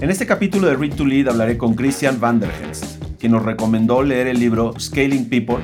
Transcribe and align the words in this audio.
En 0.00 0.10
este 0.10 0.26
capítulo 0.26 0.68
de 0.68 0.76
Read 0.76 0.94
to 0.94 1.04
Lead 1.04 1.26
hablaré 1.26 1.58
con 1.58 1.74
Christian 1.74 2.20
Vanderhelst, 2.20 3.02
quien 3.18 3.32
nos 3.32 3.42
recomendó 3.42 4.04
leer 4.04 4.28
el 4.28 4.38
libro 4.38 4.72
Scaling 4.78 5.28
People 5.28 5.58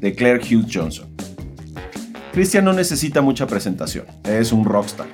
de 0.00 0.14
Claire 0.14 0.40
Hughes 0.40 0.74
Johnson. 0.74 1.14
Christian 2.32 2.64
no 2.64 2.72
necesita 2.72 3.20
mucha 3.20 3.46
presentación, 3.46 4.06
es 4.24 4.50
un 4.50 4.64
rockstar, 4.64 5.08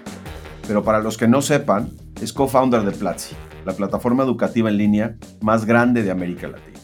pero 0.68 0.84
para 0.84 1.00
los 1.00 1.18
que 1.18 1.26
no 1.26 1.42
sepan, 1.42 1.90
es 2.20 2.32
co-founder 2.32 2.82
de 2.82 2.92
Platzi, 2.92 3.34
la 3.64 3.72
plataforma 3.72 4.22
educativa 4.22 4.70
en 4.70 4.76
línea 4.76 5.16
más 5.40 5.64
grande 5.64 6.04
de 6.04 6.12
América 6.12 6.46
Latina. 6.46 6.78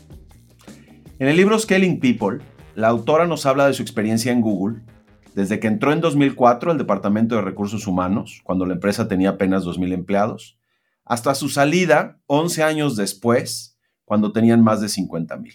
En 1.21 1.29
el 1.29 1.37
libro 1.37 1.57
Scaling 1.57 2.01
People, 2.01 2.39
la 2.75 2.89
autora 2.89 3.29
nos 3.29 3.47
habla 3.47 3.69
de 3.69 3.75
su 3.75 3.83
experiencia 3.83 4.33
en 4.33 4.41
Google, 4.41 4.81
desde 5.37 5.61
que 5.61 5.69
entró 5.69 5.93
en 5.93 6.01
2004 6.01 6.73
al 6.73 6.79
Departamento 6.79 7.37
de 7.37 7.43
Recursos 7.43 7.87
Humanos, 7.87 8.41
cuando 8.43 8.67
la 8.67 8.75
empresa 8.75 9.07
tenía 9.07 9.31
apenas 9.31 9.65
2.000 9.65 9.93
empleados, 9.93 10.58
hasta 11.09 11.35
su 11.35 11.49
salida 11.49 12.21
11 12.27 12.63
años 12.63 12.95
después, 12.95 13.79
cuando 14.05 14.31
tenían 14.31 14.63
más 14.63 14.83
de 14.83 14.91
50 14.91 15.39
mil. 15.39 15.55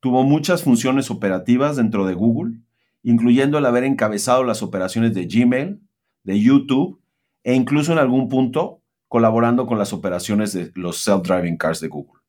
Tuvo 0.00 0.22
muchas 0.22 0.62
funciones 0.62 1.10
operativas 1.10 1.76
dentro 1.76 2.06
de 2.06 2.12
Google, 2.12 2.60
incluyendo 3.02 3.56
el 3.56 3.64
haber 3.64 3.84
encabezado 3.84 4.44
las 4.44 4.62
operaciones 4.62 5.14
de 5.14 5.26
Gmail, 5.26 5.80
de 6.24 6.40
YouTube 6.40 7.00
e 7.42 7.54
incluso 7.54 7.92
en 7.92 7.98
algún 7.98 8.28
punto 8.28 8.82
colaborando 9.08 9.66
con 9.66 9.78
las 9.78 9.94
operaciones 9.94 10.52
de 10.52 10.72
los 10.74 11.06
self-driving 11.06 11.56
cars 11.56 11.80
de 11.80 11.88
Google. 11.88 12.20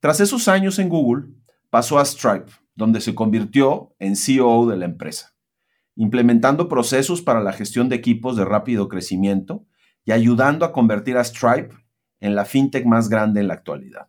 Tras 0.00 0.20
esos 0.20 0.48
años 0.48 0.78
en 0.78 0.90
Google, 0.90 1.28
pasó 1.70 1.98
a 1.98 2.04
Stripe, 2.04 2.50
donde 2.74 3.00
se 3.00 3.14
convirtió 3.14 3.94
en 3.98 4.16
CEO 4.16 4.66
de 4.66 4.76
la 4.76 4.84
empresa, 4.84 5.34
implementando 5.96 6.68
procesos 6.68 7.22
para 7.22 7.40
la 7.40 7.52
gestión 7.52 7.88
de 7.88 7.96
equipos 7.96 8.36
de 8.36 8.44
rápido 8.44 8.88
crecimiento 8.88 9.64
y 10.04 10.12
ayudando 10.12 10.64
a 10.64 10.72
convertir 10.72 11.16
a 11.16 11.24
Stripe 11.24 11.74
en 12.20 12.34
la 12.34 12.44
fintech 12.44 12.86
más 12.86 13.08
grande 13.08 13.40
en 13.40 13.48
la 13.48 13.54
actualidad. 13.54 14.08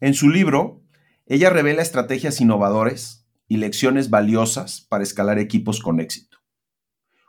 En 0.00 0.14
su 0.14 0.28
libro, 0.30 0.82
ella 1.26 1.50
revela 1.50 1.82
estrategias 1.82 2.40
innovadoras 2.40 3.28
y 3.46 3.58
lecciones 3.58 4.10
valiosas 4.10 4.80
para 4.80 5.02
escalar 5.02 5.38
equipos 5.38 5.80
con 5.80 6.00
éxito. 6.00 6.38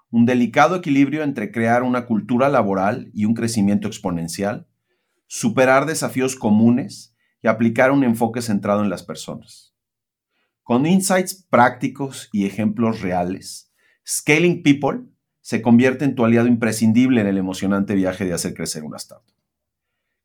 Un 0.09 0.25
delicado 0.25 0.75
equilibrio 0.75 1.23
entre 1.23 1.51
crear 1.51 1.83
una 1.83 2.05
cultura 2.05 2.49
laboral 2.49 3.11
y 3.13 3.25
un 3.25 3.33
crecimiento 3.33 3.87
exponencial, 3.87 4.67
superar 5.27 5.85
desafíos 5.85 6.35
comunes 6.35 7.15
y 7.41 7.47
aplicar 7.47 7.91
un 7.91 8.03
enfoque 8.03 8.41
centrado 8.41 8.83
en 8.83 8.89
las 8.89 9.03
personas. 9.03 9.73
Con 10.63 10.85
insights 10.85 11.45
prácticos 11.49 12.29
y 12.31 12.45
ejemplos 12.45 13.01
reales, 13.01 13.73
Scaling 14.07 14.63
People 14.63 15.10
se 15.51 15.61
convierte 15.61 16.05
en 16.05 16.15
tu 16.15 16.23
aliado 16.23 16.47
imprescindible 16.47 17.19
en 17.19 17.27
el 17.27 17.37
emocionante 17.37 17.93
viaje 17.93 18.23
de 18.23 18.31
hacer 18.31 18.53
crecer 18.53 18.85
una 18.85 18.95
startup. 18.95 19.35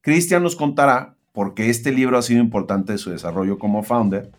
Cristian 0.00 0.40
nos 0.40 0.54
contará 0.54 1.16
por 1.32 1.54
qué 1.54 1.68
este 1.68 1.90
libro 1.90 2.16
ha 2.16 2.22
sido 2.22 2.38
importante 2.38 2.92
en 2.92 2.98
su 2.98 3.10
desarrollo 3.10 3.58
como 3.58 3.82
founder 3.82 4.30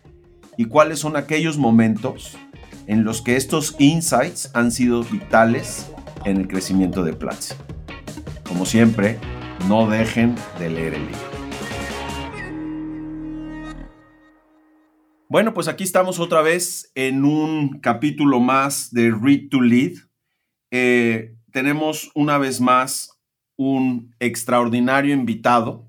y 0.56 0.64
cuáles 0.64 1.00
son 1.00 1.16
aquellos 1.16 1.58
momentos 1.58 2.38
en 2.86 3.04
los 3.04 3.20
que 3.20 3.36
estos 3.36 3.76
insights 3.78 4.50
han 4.54 4.72
sido 4.72 5.04
vitales 5.04 5.92
en 6.24 6.38
el 6.38 6.48
crecimiento 6.48 7.04
de 7.04 7.12
Platzi. 7.12 7.52
Como 8.48 8.64
siempre, 8.64 9.18
no 9.68 9.90
dejen 9.90 10.36
de 10.58 10.70
leer 10.70 10.94
el 10.94 11.02
libro. 11.02 11.28
Bueno, 15.28 15.52
pues 15.52 15.68
aquí 15.68 15.84
estamos 15.84 16.18
otra 16.18 16.40
vez 16.40 16.90
en 16.94 17.26
un 17.26 17.80
capítulo 17.80 18.40
más 18.40 18.90
de 18.90 19.10
Read 19.10 19.50
to 19.50 19.60
Lead 19.60 20.07
eh, 20.70 21.36
tenemos 21.52 22.10
una 22.14 22.38
vez 22.38 22.60
más 22.60 23.18
un 23.56 24.14
extraordinario 24.20 25.14
invitado. 25.14 25.88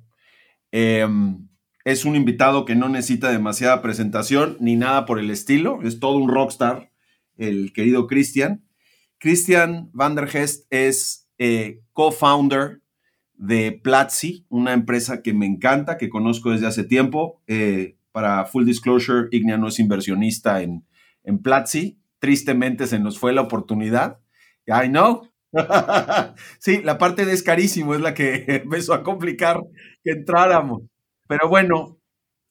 Em, 0.72 1.48
es 1.86 2.06
un 2.06 2.16
invitado 2.16 2.66
que 2.66 2.76
no 2.76 2.90
necesita 2.90 3.32
demasiada 3.32 3.82
presentación 3.82 4.58
ni 4.60 4.76
nada 4.76 5.06
por 5.06 5.20
el 5.20 5.30
estilo. 5.32 5.80
Es 5.84 6.00
todo 6.00 6.18
un 6.18 6.30
rockstar, 6.30 6.92
el 7.38 7.72
querido 7.74 8.08
Christian. 8.08 8.66
Christian 9.20 9.90
Van 9.94 10.18
es 10.70 11.30
eh, 11.38 11.82
co-founder 11.94 12.82
de 13.34 13.72
Platzi, 13.72 14.46
una 14.50 14.74
empresa 14.74 15.22
que 15.22 15.34
me 15.34 15.46
encanta, 15.46 15.98
que 15.98 16.10
conozco 16.10 16.52
desde 16.52 16.68
hace 16.68 16.84
tiempo. 16.84 17.42
Eh, 17.48 17.98
para 18.12 18.46
full 18.46 18.66
disclosure, 18.66 19.30
Ignea 19.32 19.58
no 19.58 19.68
es 19.68 19.80
inversionista 19.80 20.62
en, 20.62 20.86
en 21.24 21.40
Platzi. 21.40 22.00
Tristemente 22.20 22.88
se 22.88 23.00
nos 23.00 23.18
fue 23.18 23.34
la 23.34 23.42
oportunidad. 23.42 24.20
I 24.70 24.88
know. 24.90 25.28
sí, 26.60 26.82
la 26.84 26.98
parte 26.98 27.26
de 27.26 27.34
es 27.34 27.44
carísimo 27.44 27.96
es 27.96 28.02
la 28.02 28.14
que 28.14 28.46
empezó 28.48 28.94
a 28.94 29.04
complicar 29.04 29.60
que 30.04 30.12
entráramos. 30.12 30.84
Pero 31.28 31.50
bueno, 31.50 32.00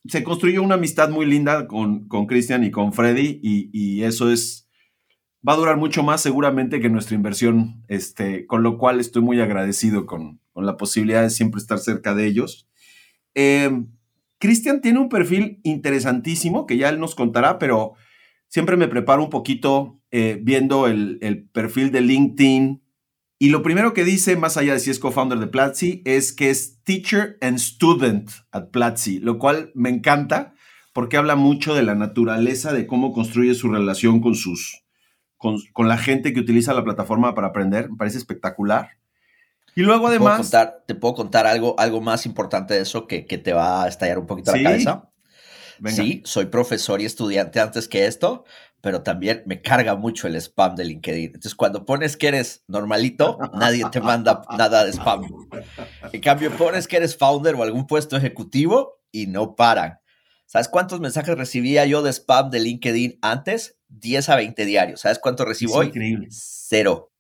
se 0.07 0.23
construyó 0.25 0.63
una 0.63 0.77
amistad 0.77 1.11
muy 1.11 1.27
linda 1.27 1.67
con 1.67 2.09
Cristian 2.27 2.65
y 2.65 2.71
con 2.71 2.93
Freddy 2.93 3.41
y, 3.43 4.03
eso 4.03 4.31
es, 4.31 4.69
va 5.47 5.55
a 5.55 5.57
durar 5.57 5.77
mucho 5.77 6.03
más 6.03 6.21
seguramente 6.21 6.81
que 6.81 6.89
nuestra 6.89 7.15
inversión, 7.15 7.85
este, 7.89 8.47
con 8.47 8.63
lo 8.63 8.79
cual 8.79 9.01
estoy 9.01 9.23
muy 9.23 9.41
agradecido 9.41 10.07
con, 10.07 10.41
la 10.55 10.77
posibilidad 10.77 11.23
de 11.23 11.31
siempre 11.31 11.61
estar 11.61 11.79
cerca 11.79 12.15
de 12.15 12.27
ellos. 12.27 12.69
Em, 13.35 13.93
Cristian 14.39 14.81
tiene 14.81 14.99
un 14.99 15.09
perfil 15.09 15.61
interesantísimo 15.63 16.67
que 16.67 16.77
ya 16.77 16.89
él 16.89 16.99
nos 16.99 17.15
contará, 17.15 17.61
pero 17.61 17.93
siempre 18.49 18.77
me 18.77 18.89
preparo 18.89 19.23
un 19.23 19.31
poquito 19.31 19.98
eh, 20.11 20.39
viendo 20.43 20.87
el, 20.87 21.49
perfil 21.53 21.91
de 21.93 22.01
LinkedIn. 22.01 22.83
Y 23.39 23.51
lo 23.51 23.63
primero 23.63 23.95
que 23.95 24.05
dice, 24.05 24.37
más 24.37 24.57
allá 24.57 24.73
de 24.73 24.81
si 24.81 24.91
es 24.91 24.99
co-founder 24.99 25.39
de 25.39 25.47
Platzi, 25.47 26.03
es 26.05 26.33
que 26.33 26.51
es 26.51 26.83
teacher 26.83 27.39
and 27.41 27.59
student 27.59 28.31
at 28.51 28.71
Platzi, 28.71 29.21
lo 29.21 29.39
cual 29.39 29.71
me 29.75 29.91
encanta 29.91 30.55
porque 30.93 31.17
habla 31.17 31.37
mucho 31.37 31.75
de 31.75 31.83
la 31.83 31.95
naturaleza 31.95 32.73
de 32.73 32.87
cómo 32.87 33.13
construye 33.13 33.55
su 33.55 33.71
relación 33.71 34.21
con 34.21 34.35
sus 34.35 34.83
con, 35.39 35.89
la 35.89 35.97
gente 35.97 36.35
que 36.35 36.41
utiliza 36.41 36.75
la 36.75 36.85
plataforma 36.85 37.35
para 37.35 37.49
aprender. 37.49 37.91
Me 37.91 37.97
parece 37.97 38.19
espectacular. 38.19 38.91
Y 39.75 39.83
luego 39.83 40.09
además... 40.09 40.51
¿Te 40.87 40.95
puedo 40.95 41.15
contar, 41.15 41.47
algo, 41.47 41.79
algo 41.79 42.01
más 42.01 42.27
importante 42.27 42.75
de 42.75 42.81
eso 42.81 43.07
que, 43.07 43.23
te 43.23 43.53
va 43.53 43.85
a 43.85 43.89
estallar 43.89 44.19
un 44.19 44.27
poquito 44.27 44.55
la 44.55 44.63
cabeza? 44.63 45.11
Sí, 45.87 46.23
soy 46.25 46.47
profesor 46.47 47.01
y 47.01 47.05
estudiante 47.05 47.61
antes 47.61 47.87
que 47.87 48.07
esto, 48.07 48.45
pero 48.81 49.03
también 49.03 49.43
me 49.47 49.61
carga 49.61 49.97
mucho 49.97 50.29
el 50.29 50.37
spam 50.37 50.77
de 50.77 50.85
LinkedIn. 50.85 51.27
Entonces, 51.27 51.55
cuando 51.55 51.85
pones 51.85 52.17
que 52.17 52.29
eres 52.29 52.63
normalito, 52.69 53.39
nadie 53.55 53.85
te 53.91 54.01
manda 54.01 54.43
nada 54.57 54.85
de 54.85 54.93
spam. 54.93 55.27
En 56.13 56.21
cambio, 56.21 56.51
pones 56.57 56.87
que 56.87 56.97
eres 56.97 57.17
founder 57.17 57.55
o 57.57 57.63
algún 57.63 57.87
puesto 57.87 58.17
ejecutivo 58.17 59.01
y 59.11 59.27
no 59.27 59.57
paran. 59.57 59.99
¿Sabes 60.47 60.69
cuántos 60.69 61.01
mensajes 61.01 61.37
recibía 61.37 61.85
yo 61.87 62.03
de 62.03 62.13
spam 62.13 62.51
de 62.51 62.61
LinkedIn 62.61 63.19
antes? 63.21 63.77
10 63.89 64.29
a 64.29 64.37
20 64.37 64.65
diarios. 64.65 65.01
¿Sabes 65.01 65.19
cuánto 65.19 65.45
recibo 65.45 65.75
hoy? 65.75 65.87
Increíble. 65.87 66.29
Cero. 66.31 67.13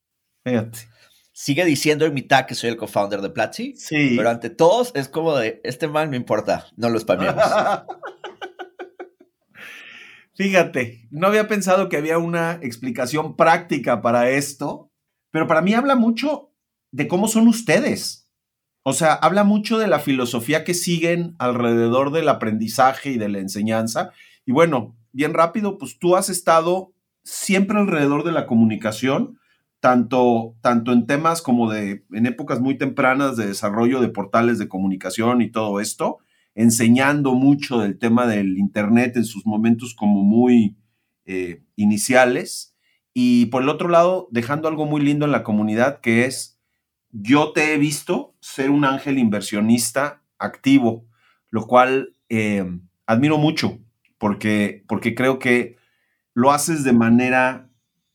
Fíjate. 0.44 0.78
Sigue 1.32 1.64
diciendo 1.64 2.04
en 2.04 2.14
mitad 2.14 2.46
que 2.46 2.54
soy 2.54 2.70
el 2.70 2.76
co-founder 2.76 3.20
de 3.20 3.30
Platzi. 3.30 3.74
Sí. 3.76 4.14
Pero 4.16 4.30
ante 4.30 4.50
todos 4.50 4.92
es 4.94 5.08
como 5.08 5.36
de, 5.36 5.60
este 5.62 5.88
man 5.88 6.10
me 6.10 6.16
importa, 6.16 6.66
no 6.76 6.88
lo 6.90 6.98
spameamos. 6.98 7.44
Fíjate, 10.38 11.08
no 11.10 11.26
había 11.26 11.48
pensado 11.48 11.88
que 11.88 11.96
había 11.96 12.16
una 12.18 12.60
explicación 12.62 13.34
práctica 13.34 14.00
para 14.02 14.30
esto, 14.30 14.92
pero 15.32 15.48
para 15.48 15.62
mí 15.62 15.74
habla 15.74 15.96
mucho 15.96 16.52
de 16.92 17.08
cómo 17.08 17.26
son 17.26 17.48
ustedes. 17.48 18.30
O 18.84 18.92
sea, 18.92 19.14
habla 19.14 19.42
mucho 19.42 19.78
de 19.78 19.88
la 19.88 19.98
filosofía 19.98 20.62
que 20.62 20.74
siguen 20.74 21.34
alrededor 21.40 22.12
del 22.12 22.28
aprendizaje 22.28 23.10
y 23.10 23.18
de 23.18 23.28
la 23.28 23.40
enseñanza. 23.40 24.12
Y 24.46 24.52
bueno, 24.52 24.96
bien 25.10 25.34
rápido, 25.34 25.76
pues 25.76 25.98
tú 25.98 26.14
has 26.14 26.28
estado 26.28 26.92
siempre 27.24 27.76
alrededor 27.76 28.22
de 28.22 28.30
la 28.30 28.46
comunicación, 28.46 29.40
tanto, 29.80 30.54
tanto 30.60 30.92
en 30.92 31.08
temas 31.08 31.42
como 31.42 31.68
de, 31.68 32.04
en 32.12 32.26
épocas 32.26 32.60
muy 32.60 32.78
tempranas 32.78 33.36
de 33.36 33.48
desarrollo 33.48 34.00
de 34.00 34.10
portales 34.10 34.60
de 34.60 34.68
comunicación 34.68 35.42
y 35.42 35.50
todo 35.50 35.80
esto, 35.80 36.18
enseñando 36.58 37.34
mucho 37.34 37.78
del 37.78 38.00
tema 38.00 38.26
del 38.26 38.58
Internet 38.58 39.16
en 39.16 39.24
sus 39.24 39.46
momentos 39.46 39.94
como 39.94 40.24
muy 40.24 40.76
eh, 41.24 41.62
iniciales. 41.76 42.74
Y 43.14 43.46
por 43.46 43.62
el 43.62 43.68
otro 43.68 43.88
lado, 43.88 44.26
dejando 44.32 44.66
algo 44.66 44.84
muy 44.84 45.00
lindo 45.00 45.24
en 45.24 45.30
la 45.30 45.44
comunidad, 45.44 46.00
que 46.00 46.24
es, 46.24 46.60
yo 47.12 47.52
te 47.52 47.72
he 47.72 47.78
visto 47.78 48.34
ser 48.40 48.70
un 48.70 48.84
ángel 48.84 49.18
inversionista 49.18 50.24
activo, 50.36 51.06
lo 51.50 51.68
cual 51.68 52.16
eh, 52.28 52.68
admiro 53.06 53.38
mucho, 53.38 53.78
porque, 54.18 54.84
porque 54.88 55.14
creo 55.14 55.38
que 55.38 55.76
lo 56.34 56.50
haces 56.50 56.82
de 56.82 56.92
manera 56.92 57.70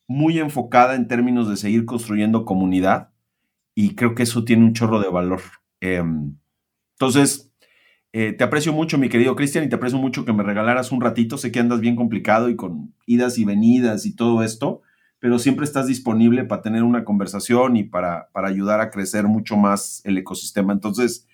muy 0.06 0.38
enfocada 0.40 0.95
en 0.95 1.07
términos 1.07 1.48
de 1.48 1.56
seguir 1.56 1.86
construyendo 1.86 2.44
comunidad 2.44 3.13
y 3.74 3.95
creo 3.95 4.16
que 4.16 4.24
eso 4.24 4.44
tiene 4.44 4.66
un 4.66 4.74
chorro 4.74 5.00
de 5.00 5.10
valor. 5.10 5.42
Em, 5.80 6.36
entonces, 6.95 7.53
eh, 8.15 8.31
te 8.31 8.44
aprecio 8.44 8.71
mucho, 8.74 9.00
mi 9.00 9.10
querido 9.10 9.36
Cristian, 9.36 9.63
y 9.63 9.69
te 9.69 9.75
aprecio 9.75 9.98
mucho 9.98 10.24
que 10.24 10.33
me 10.33 10.44
regalaras 10.44 10.92
un 10.92 11.01
ratito. 11.01 11.39
Sé 11.39 11.51
que 11.51 11.60
andas 11.60 11.80
bien 11.80 11.95
complicado 11.95 12.48
y 12.48 12.56
con 12.56 12.94
idas 13.07 13.39
y 13.39 13.45
venidas 13.45 14.06
y 14.06 14.15
todo 14.15 14.44
esto, 14.44 14.83
pero 15.18 15.39
siempre 15.39 15.65
estás 15.65 15.88
disponible 15.88 16.44
para 16.44 16.62
tener 16.62 16.83
una 16.83 17.06
conversación 17.06 17.75
y 17.75 17.83
para, 17.83 18.30
para 18.31 18.50
ayudar 18.50 18.81
a 18.81 18.92
crecer 18.92 19.25
mucho 19.25 19.57
más 19.57 20.01
el 20.04 20.15
ecosistema. 20.19 20.74
Entonces, 20.74 21.27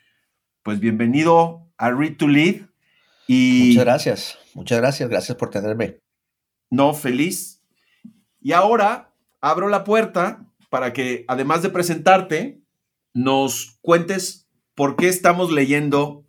pues 0.64 0.80
bienvenido 0.80 1.68
a 1.78 1.92
Read 1.92 2.16
to 2.16 2.30
Lead. 2.30 2.62
Y, 3.28 3.72
muchas 3.72 3.86
gracias, 3.86 4.40
muchas 4.54 4.78
gracias, 4.80 5.10
gracias 5.10 5.38
por 5.38 5.50
tenerme. 5.50 6.00
No, 6.70 6.94
feliz. 6.94 7.62
Y 8.40 8.54
ahora 8.54 9.14
abro 9.42 9.68
la 9.68 9.84
puerta 9.84 10.46
para 10.70 10.94
que, 10.94 11.26
además 11.28 11.62
de 11.62 11.72
presentarte, 11.72 12.62
nos 13.14 13.78
cuentes 13.82 14.48
por 14.76 14.96
qué 14.96 15.10
estamos 15.10 15.52
leyendo 15.52 16.24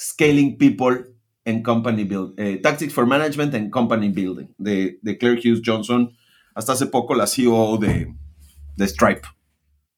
Scaling 0.00 0.56
People 0.56 1.04
and 1.44 1.62
Company 1.62 2.04
Building, 2.04 2.34
eh, 2.38 2.60
Tactics 2.62 2.94
for 2.94 3.06
Management 3.06 3.54
and 3.54 3.70
Company 3.70 4.08
Building, 4.08 4.54
de, 4.56 4.98
de 5.02 5.18
Claire 5.18 5.38
Hughes 5.38 5.60
Johnson, 5.62 6.16
hasta 6.54 6.72
hace 6.72 6.86
poco 6.86 7.14
la 7.14 7.26
CEO 7.26 7.76
de, 7.76 8.08
Stripe? 8.86 9.28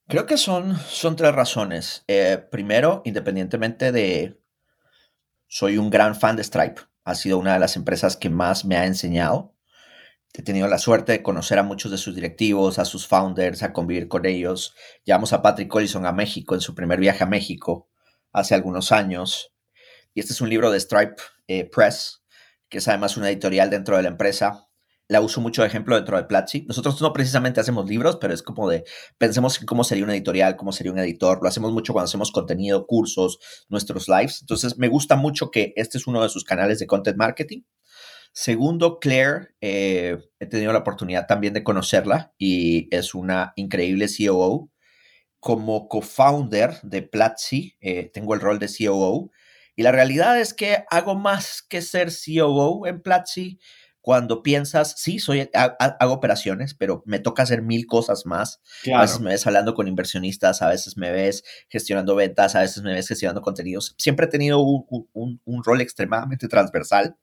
Creo 0.09 0.25
que 0.25 0.35
son, 0.35 0.77
son 0.77 1.15
tres 1.15 1.33
razones. 1.33 2.03
Eh, 2.09 2.37
primero, 2.51 3.01
independientemente 3.05 3.93
de... 3.93 4.37
Soy 5.47 5.77
un 5.77 5.89
gran 5.89 6.15
fan 6.15 6.35
de 6.35 6.43
Stripe. 6.43 6.81
Ha 7.05 7.15
sido 7.15 7.37
una 7.37 7.53
de 7.53 7.59
las 7.59 7.77
empresas 7.77 8.17
que 8.17 8.29
más 8.29 8.65
me 8.65 8.75
ha 8.75 8.85
enseñado. 8.85 9.55
He 10.33 10.41
tenido 10.41 10.67
la 10.67 10.79
suerte 10.79 11.13
de 11.13 11.23
conocer 11.23 11.59
a 11.59 11.63
muchos 11.63 11.91
de 11.91 11.97
sus 11.97 12.13
directivos, 12.13 12.77
a 12.77 12.85
sus 12.85 13.07
founders, 13.07 13.63
a 13.63 13.71
convivir 13.71 14.09
con 14.09 14.25
ellos. 14.25 14.75
Llevamos 15.05 15.31
a 15.31 15.41
Patrick 15.41 15.69
Collison 15.69 16.05
a 16.05 16.11
México 16.11 16.55
en 16.55 16.61
su 16.61 16.75
primer 16.75 16.99
viaje 16.99 17.23
a 17.23 17.27
México 17.27 17.87
hace 18.33 18.55
algunos 18.55 18.91
años. 18.91 19.52
Y 20.13 20.19
este 20.19 20.33
es 20.33 20.41
un 20.41 20.49
libro 20.49 20.71
de 20.71 20.79
Stripe 20.79 21.15
eh, 21.47 21.69
Press, 21.69 22.23
que 22.69 22.79
es 22.79 22.87
además 22.87 23.17
una 23.17 23.29
editorial 23.29 23.69
dentro 23.69 23.97
de 23.97 24.03
la 24.03 24.09
empresa 24.09 24.67
la 25.07 25.21
uso 25.21 25.41
mucho 25.41 25.61
de 25.61 25.67
ejemplo 25.67 25.95
dentro 25.95 26.17
de 26.17 26.23
Platzi. 26.23 26.65
Nosotros 26.67 27.01
no 27.01 27.13
precisamente 27.13 27.59
hacemos 27.59 27.87
libros, 27.87 28.17
pero 28.19 28.33
es 28.33 28.41
como 28.41 28.69
de, 28.69 28.83
pensemos 29.17 29.59
en 29.59 29.65
cómo 29.65 29.83
sería 29.83 30.03
un 30.03 30.09
editorial, 30.09 30.55
cómo 30.55 30.71
sería 30.71 30.91
un 30.91 30.99
editor. 30.99 31.39
Lo 31.41 31.47
hacemos 31.47 31.71
mucho 31.71 31.93
cuando 31.93 32.05
hacemos 32.05 32.31
contenido, 32.31 32.87
cursos, 32.87 33.39
nuestros 33.69 34.07
lives. 34.07 34.41
Entonces, 34.41 34.77
me 34.77 34.87
gusta 34.87 35.15
mucho 35.15 35.51
que 35.51 35.73
este 35.75 35.97
es 35.97 36.07
uno 36.07 36.23
de 36.23 36.29
sus 36.29 36.43
canales 36.43 36.79
de 36.79 36.87
content 36.87 37.17
marketing. 37.17 37.61
Segundo, 38.31 38.99
Claire, 38.99 39.49
eh, 39.61 40.17
he 40.39 40.45
tenido 40.47 40.73
la 40.73 40.79
oportunidad 40.79 41.27
también 41.27 41.53
de 41.53 41.63
conocerla 41.63 42.33
y 42.37 42.87
es 42.95 43.13
una 43.13 43.53
increíble 43.55 44.07
COO. 44.07 44.71
Como 45.39 45.89
co-founder 45.89 46.79
de 46.83 47.01
Platzi, 47.01 47.75
eh, 47.81 48.09
tengo 48.13 48.33
el 48.33 48.39
rol 48.39 48.59
de 48.59 48.67
COO 48.67 49.29
y 49.75 49.83
la 49.83 49.91
realidad 49.91 50.39
es 50.39 50.53
que 50.53 50.83
hago 50.89 51.15
más 51.15 51.61
que 51.61 51.81
ser 51.81 52.09
COO 52.11 52.85
en 52.87 53.01
Platzi 53.01 53.59
cuando 54.03 54.43
piensas, 54.43 54.95
sí, 54.97 55.17
soy, 55.17 55.49
hago 55.53 56.13
operaciones, 56.13 56.73
pero 56.73 57.03
me 57.05 57.19
toca 57.19 57.43
hacer 57.43 57.61
mil 57.61 57.87
cosas 57.87 58.25
más. 58.25 58.61
A 58.93 59.01
veces 59.01 59.21
me 59.21 59.29
ves 59.29 59.47
hablando 59.47 59.75
con 59.75 59.87
inversionistas, 59.87 60.61
a 60.61 60.67
veces 60.67 60.97
me 60.97 61.09
ves 61.09 61.45
gestionando 61.69 62.13
ventas, 62.13 62.55
a 62.55 62.59
veces 62.59 62.83
me 62.83 62.93
ves 62.93 63.07
gestionando 63.07 63.41
contenidos. 63.41 63.95
Siempre 63.97 64.25
he 64.25 64.29
tenido 64.29 64.59
un, 64.59 65.63
rol 65.63 65.79
extremadamente 65.79 66.49
transversal, 66.49 67.15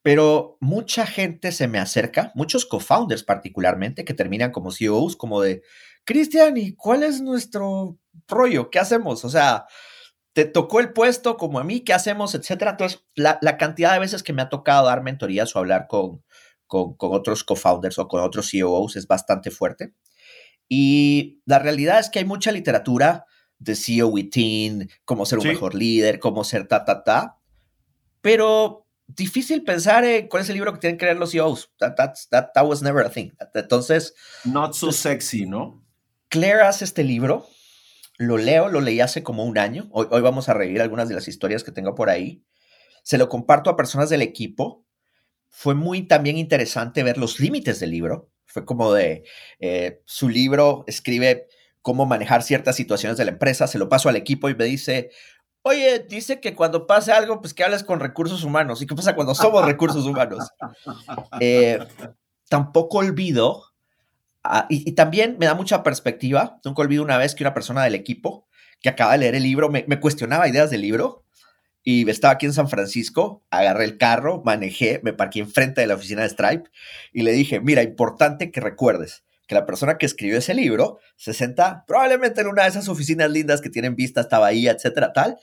pero 0.00 0.56
mucha 0.60 1.04
gente 1.04 1.52
se 1.52 1.68
me 1.68 1.78
acerca, 1.78 2.32
muchos 2.34 2.64
co-founders 2.64 3.22
particularmente, 3.22 4.06
que 4.06 4.14
terminan 4.14 4.52
como 4.52 4.72
CEOs, 4.72 5.14
como 5.14 5.42
de, 5.42 5.62
Cristian, 6.04 6.56
¿y 6.56 6.72
cuál 6.72 7.02
es 7.02 7.20
nuestro 7.20 7.98
rollo? 8.26 8.70
¿Qué 8.70 8.78
hacemos? 8.78 9.24
O 9.26 9.28
sea, 9.28 9.66
te 10.32 10.44
tocó 10.44 10.80
el 10.80 10.92
puesto 10.92 11.36
como 11.36 11.58
a 11.58 11.64
mí, 11.64 11.80
¿qué 11.80 11.92
hacemos? 11.92 12.34
Etcétera. 12.34 12.72
Entonces, 12.72 13.04
la, 13.14 13.38
cantidad 13.58 13.92
de 13.92 13.98
veces 13.98 14.22
que 14.22 14.32
me 14.32 14.42
ha 14.42 14.48
tocado 14.48 14.86
dar 14.86 15.02
mentorías 15.02 15.54
o 15.54 15.58
hablar 15.58 15.86
con, 15.88 16.22
con, 16.66 16.94
otros 16.98 17.44
co-founders 17.44 17.98
o 17.98 18.08
con 18.08 18.22
otros 18.22 18.48
CEOs 18.50 18.96
es 18.96 19.06
bastante 19.06 19.50
fuerte. 19.50 19.92
Y 20.68 21.42
la 21.46 21.58
realidad 21.58 21.98
es 21.98 22.10
que 22.10 22.20
hay 22.20 22.24
mucha 22.24 22.52
literatura 22.52 23.26
de 23.58 23.74
CEO 23.74 24.08
within, 24.08 24.88
cómo 25.04 25.26
ser 25.26 25.40
un 25.40 25.48
mejor 25.48 25.74
líder, 25.74 26.20
cómo 26.20 26.44
ser 26.44 26.68
ta, 26.68 26.84
ta, 26.84 27.02
ta. 27.02 27.38
Pero 28.20 28.86
difícil 29.08 29.64
pensar 29.64 30.04
en 30.04 30.28
cuál 30.28 30.44
es 30.44 30.48
el 30.48 30.54
libro 30.54 30.72
que 30.72 30.78
tienen 30.78 30.96
que 30.96 31.06
leer 31.06 31.18
los 31.18 31.32
CEOs. 31.32 31.72
That, 31.78 31.96
that, 31.96 32.52
that 32.54 32.64
was 32.64 32.82
never 32.82 33.04
a 33.04 33.10
thing. 33.10 33.32
Entonces. 33.52 34.14
Not 34.44 34.74
so 34.74 34.92
sexy, 34.92 35.44
¿no? 35.44 35.84
Claire 36.28 36.62
hace 36.62 36.84
este 36.84 37.02
libro 37.02 37.48
lo 38.20 38.36
leo, 38.36 38.68
lo 38.68 38.82
leí 38.82 39.00
hace 39.00 39.22
como 39.22 39.44
un 39.44 39.56
año. 39.56 39.88
Hoy, 39.92 40.06
hoy 40.10 40.20
vamos 40.20 40.50
a 40.50 40.54
reír 40.54 40.82
algunas 40.82 41.08
de 41.08 41.14
las 41.14 41.26
historias 41.26 41.64
que 41.64 41.72
tengo 41.72 41.94
por 41.94 42.10
ahí. 42.10 42.44
Se 43.02 43.16
lo 43.16 43.30
comparto 43.30 43.70
a 43.70 43.76
personas 43.76 44.10
del 44.10 44.20
equipo. 44.20 44.84
Fue 45.48 45.74
muy 45.74 46.02
también 46.02 46.36
interesante 46.36 47.02
ver 47.02 47.16
los 47.16 47.40
límites 47.40 47.80
del 47.80 47.92
libro. 47.92 48.30
Fue 48.44 48.66
como 48.66 48.92
de 48.92 49.24
eh, 49.58 50.02
su 50.04 50.28
libro 50.28 50.84
escribe 50.86 51.46
cómo 51.80 52.04
manejar 52.04 52.42
ciertas 52.42 52.76
situaciones 52.76 53.16
de 53.16 53.24
la 53.24 53.30
empresa. 53.30 53.66
Se 53.66 53.78
lo 53.78 53.88
paso 53.88 54.10
al 54.10 54.16
equipo 54.16 54.50
y 54.50 54.54
me 54.54 54.66
dice, 54.66 55.10
Oye, 55.62 56.00
dice 56.00 56.40
que 56.40 56.54
cuando 56.54 56.86
pase 56.86 57.12
algo, 57.12 57.40
pues 57.40 57.54
que 57.54 57.64
hables 57.64 57.84
con 57.84 58.00
recursos 58.00 58.44
humanos. 58.44 58.82
¿Y 58.82 58.86
qué 58.86 58.94
pasa 58.94 59.14
cuando 59.14 59.34
somos 59.34 59.64
recursos 59.64 60.04
humanos? 60.04 60.46
Eh, 61.40 61.78
tampoco 62.50 62.98
olvido 62.98 63.69
Ah, 64.42 64.66
y, 64.70 64.92
también 64.92 65.36
me 65.38 65.46
da 65.46 65.54
mucha 65.54 65.82
perspectiva. 65.82 66.60
Nunca 66.64 66.82
olvido 66.82 67.02
una 67.02 67.18
vez 67.18 67.34
que 67.34 67.44
una 67.44 67.54
persona 67.54 67.84
del 67.84 67.94
equipo 67.94 68.46
que 68.80 68.88
acaba 68.88 69.12
de 69.12 69.18
leer 69.18 69.34
el 69.34 69.42
libro 69.42 69.68
me, 69.68 69.84
cuestionaba 70.00 70.48
ideas 70.48 70.70
del 70.70 70.80
libro 70.80 71.24
y 71.82 72.08
estaba 72.08 72.34
aquí 72.34 72.46
en 72.46 72.52
San 72.52 72.68
Francisco, 72.68 73.44
agarré 73.50 73.84
el 73.84 73.98
carro, 73.98 74.42
manejé, 74.44 75.00
me 75.02 75.12
parqué 75.12 75.40
enfrente 75.40 75.80
de 75.80 75.86
la 75.86 75.94
oficina 75.94 76.22
de 76.22 76.30
Stripe 76.30 76.70
y 77.12 77.22
le 77.22 77.32
dije, 77.32 77.60
mira, 77.60 77.82
importante 77.82 78.50
que 78.50 78.60
recuerdes 78.60 79.24
que 79.46 79.54
la 79.54 79.66
persona 79.66 79.98
que 79.98 80.06
escribió 80.06 80.38
ese 80.38 80.54
libro 80.54 81.00
se 81.16 81.34
senta 81.34 81.84
probablemente 81.86 82.40
en 82.40 82.46
una 82.46 82.62
de 82.62 82.68
esas 82.68 82.88
oficinas 82.88 83.30
lindas 83.30 83.60
que 83.60 83.70
tienen 83.70 83.96
vista 83.96 84.20
hasta 84.20 84.38
Bahía, 84.38 84.72
etcétera, 84.72 85.12
tal, 85.12 85.38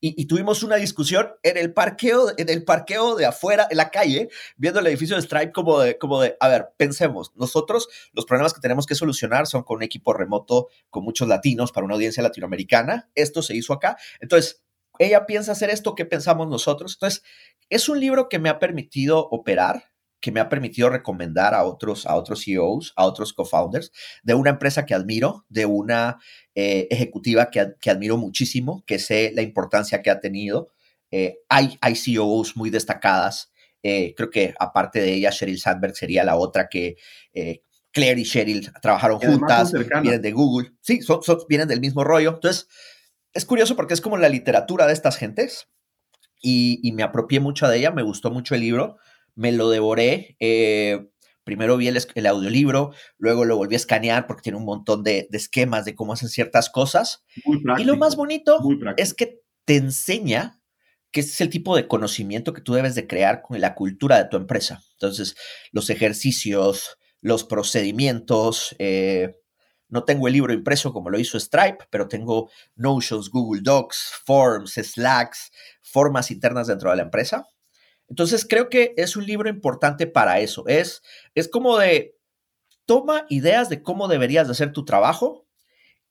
y, 0.00 0.26
tuvimos 0.26 0.62
una 0.62 0.76
discusión 0.76 1.32
en 1.42 1.56
el 1.56 1.72
parqueo, 1.74 2.32
en 2.36 2.48
el 2.48 2.64
parqueo 2.64 3.16
de 3.16 3.26
afuera, 3.26 3.66
en 3.70 3.76
la 3.76 3.90
calle, 3.90 4.28
viendo 4.56 4.80
el 4.80 4.86
edificio 4.86 5.16
de 5.16 5.22
Stripe 5.22 5.52
como 5.52 5.78
de, 5.80 5.98
como 5.98 6.20
de, 6.20 6.36
a 6.40 6.48
ver, 6.48 6.70
pensemos, 6.76 7.32
nosotros 7.36 7.88
los 8.12 8.24
problemas 8.24 8.54
que 8.54 8.60
tenemos 8.60 8.86
que 8.86 8.94
solucionar 8.94 9.46
son 9.46 9.62
con 9.62 9.76
un 9.76 9.82
equipo 9.82 10.12
remoto, 10.12 10.68
con 10.88 11.04
muchos 11.04 11.28
latinos 11.28 11.70
para 11.72 11.84
una 11.84 11.94
audiencia 11.94 12.22
latinoamericana, 12.22 13.10
esto 13.14 13.42
se 13.42 13.54
hizo 13.54 13.72
acá, 13.72 13.96
entonces, 14.20 14.62
ella 14.98 15.24
piensa 15.24 15.52
hacer 15.52 15.70
esto, 15.70 15.94
¿qué 15.94 16.04
pensamos 16.04 16.48
nosotros? 16.48 16.94
Entonces, 16.94 17.22
es 17.70 17.88
un 17.88 18.00
libro 18.00 18.28
que 18.28 18.38
me 18.38 18.50
ha 18.50 18.58
permitido 18.58 19.28
operar, 19.30 19.89
que 20.20 20.32
me 20.32 20.40
ha 20.40 20.48
permitido 20.48 20.90
recomendar 20.90 21.54
a 21.54 21.64
otros, 21.64 22.06
a 22.06 22.14
otros 22.14 22.44
CEOs, 22.44 22.92
a 22.96 23.06
otros 23.06 23.32
co-founders 23.32 23.90
de 24.22 24.34
una 24.34 24.50
empresa 24.50 24.84
que 24.84 24.94
admiro, 24.94 25.46
de 25.48 25.66
una 25.66 26.18
eh, 26.54 26.86
ejecutiva 26.90 27.50
que, 27.50 27.74
que, 27.80 27.90
admiro 27.90 28.16
muchísimo, 28.18 28.84
que 28.86 28.98
sé 28.98 29.32
la 29.34 29.42
importancia 29.42 30.02
que 30.02 30.10
ha 30.10 30.20
tenido. 30.20 30.68
Eh, 31.10 31.38
hay, 31.48 31.78
hay 31.80 31.96
CEOs 31.96 32.56
muy 32.56 32.70
destacadas. 32.70 33.50
Eh, 33.82 34.14
creo 34.14 34.30
que 34.30 34.54
aparte 34.58 35.00
de 35.00 35.14
ella, 35.14 35.30
Sheryl 35.30 35.58
Sandberg 35.58 35.96
sería 35.96 36.22
la 36.22 36.36
otra 36.36 36.68
que 36.68 36.96
Claire 37.92 38.20
y 38.20 38.24
Sheryl 38.24 38.70
trabajaron 38.82 39.18
juntas, 39.18 39.72
vienen 40.02 40.22
de 40.22 40.32
Google. 40.32 40.72
Sí, 40.82 41.00
son, 41.00 41.20
vienen 41.48 41.66
del 41.66 41.80
mismo 41.80 42.04
rollo. 42.04 42.34
Entonces, 42.34 42.68
es 43.32 43.46
curioso 43.46 43.74
porque 43.74 43.94
es 43.94 44.00
como 44.02 44.18
la 44.18 44.28
literatura 44.28 44.86
de 44.86 44.92
estas 44.92 45.16
gentes 45.16 45.68
y, 46.42 46.78
y 46.82 46.92
me 46.92 47.02
apropié 47.02 47.40
mucho 47.40 47.66
de 47.68 47.78
ella, 47.78 47.90
me 47.90 48.02
gustó 48.02 48.30
mucho 48.30 48.54
el 48.54 48.60
libro 48.60 48.98
me 49.40 49.52
lo 49.52 49.70
devoré. 49.70 50.36
Eh, 50.38 51.08
primero 51.44 51.78
vi 51.78 51.88
el, 51.88 52.26
audiolibro, 52.26 52.92
luego 53.16 53.46
lo 53.46 53.56
volví 53.56 53.74
a 53.74 53.76
escanear 53.76 54.26
porque 54.26 54.42
tiene 54.42 54.58
un 54.58 54.66
montón 54.66 55.02
de, 55.02 55.28
esquemas 55.32 55.86
de 55.86 55.94
cómo 55.94 56.12
hacen 56.12 56.28
ciertas 56.28 56.68
cosas. 56.68 57.24
y 57.78 57.84
lo 57.84 57.96
más 57.96 58.16
bonito 58.16 58.60
es 58.98 59.14
que 59.14 59.40
te 59.64 59.76
enseña 59.76 60.60
que 61.10 61.20
ese 61.20 61.30
es 61.30 61.40
el 61.40 61.48
tipo 61.48 61.74
de 61.74 61.88
conocimiento 61.88 62.52
que 62.52 62.60
tú 62.60 62.74
debes 62.74 62.94
de 62.94 63.06
crear 63.06 63.40
con 63.40 63.58
la 63.58 63.74
cultura 63.74 64.18
de 64.18 64.28
tu 64.28 64.36
empresa. 64.36 64.82
Entonces, 64.92 65.34
los 65.72 65.88
ejercicios, 65.88 66.98
los 67.22 67.42
procedimientos. 67.44 68.76
Eh, 68.78 69.36
no 69.88 70.04
tengo 70.04 70.28
el 70.28 70.34
libro 70.34 70.52
impreso 70.52 70.92
como 70.92 71.08
lo 71.08 71.18
hizo 71.18 71.40
Stripe, 71.40 71.86
pero 71.90 72.06
tengo 72.08 72.50
Notions, 72.76 73.30
Google 73.30 73.62
Docs, 73.64 74.12
Forms, 74.24 74.74
Slacks, 74.74 75.50
formas 75.82 76.30
internas 76.30 76.66
dentro 76.68 76.90
de 76.90 76.96
la 76.96 77.02
empresa 77.02 77.48
entonces 78.10 78.44
creo 78.46 78.68
que 78.68 78.92
es 78.96 79.16
un 79.16 79.24
libro 79.24 79.48
importante 79.48 80.06
para 80.06 80.40
eso. 80.40 80.64
Es, 80.66 81.02
es 81.34 81.48
como 81.48 81.78
de, 81.78 82.16
toma 82.84 83.24
ideas 83.28 83.68
de 83.68 83.82
cómo 83.82 84.08
deberías 84.08 84.48
de 84.48 84.52
hacer 84.52 84.72
tu 84.72 84.84
trabajo 84.84 85.46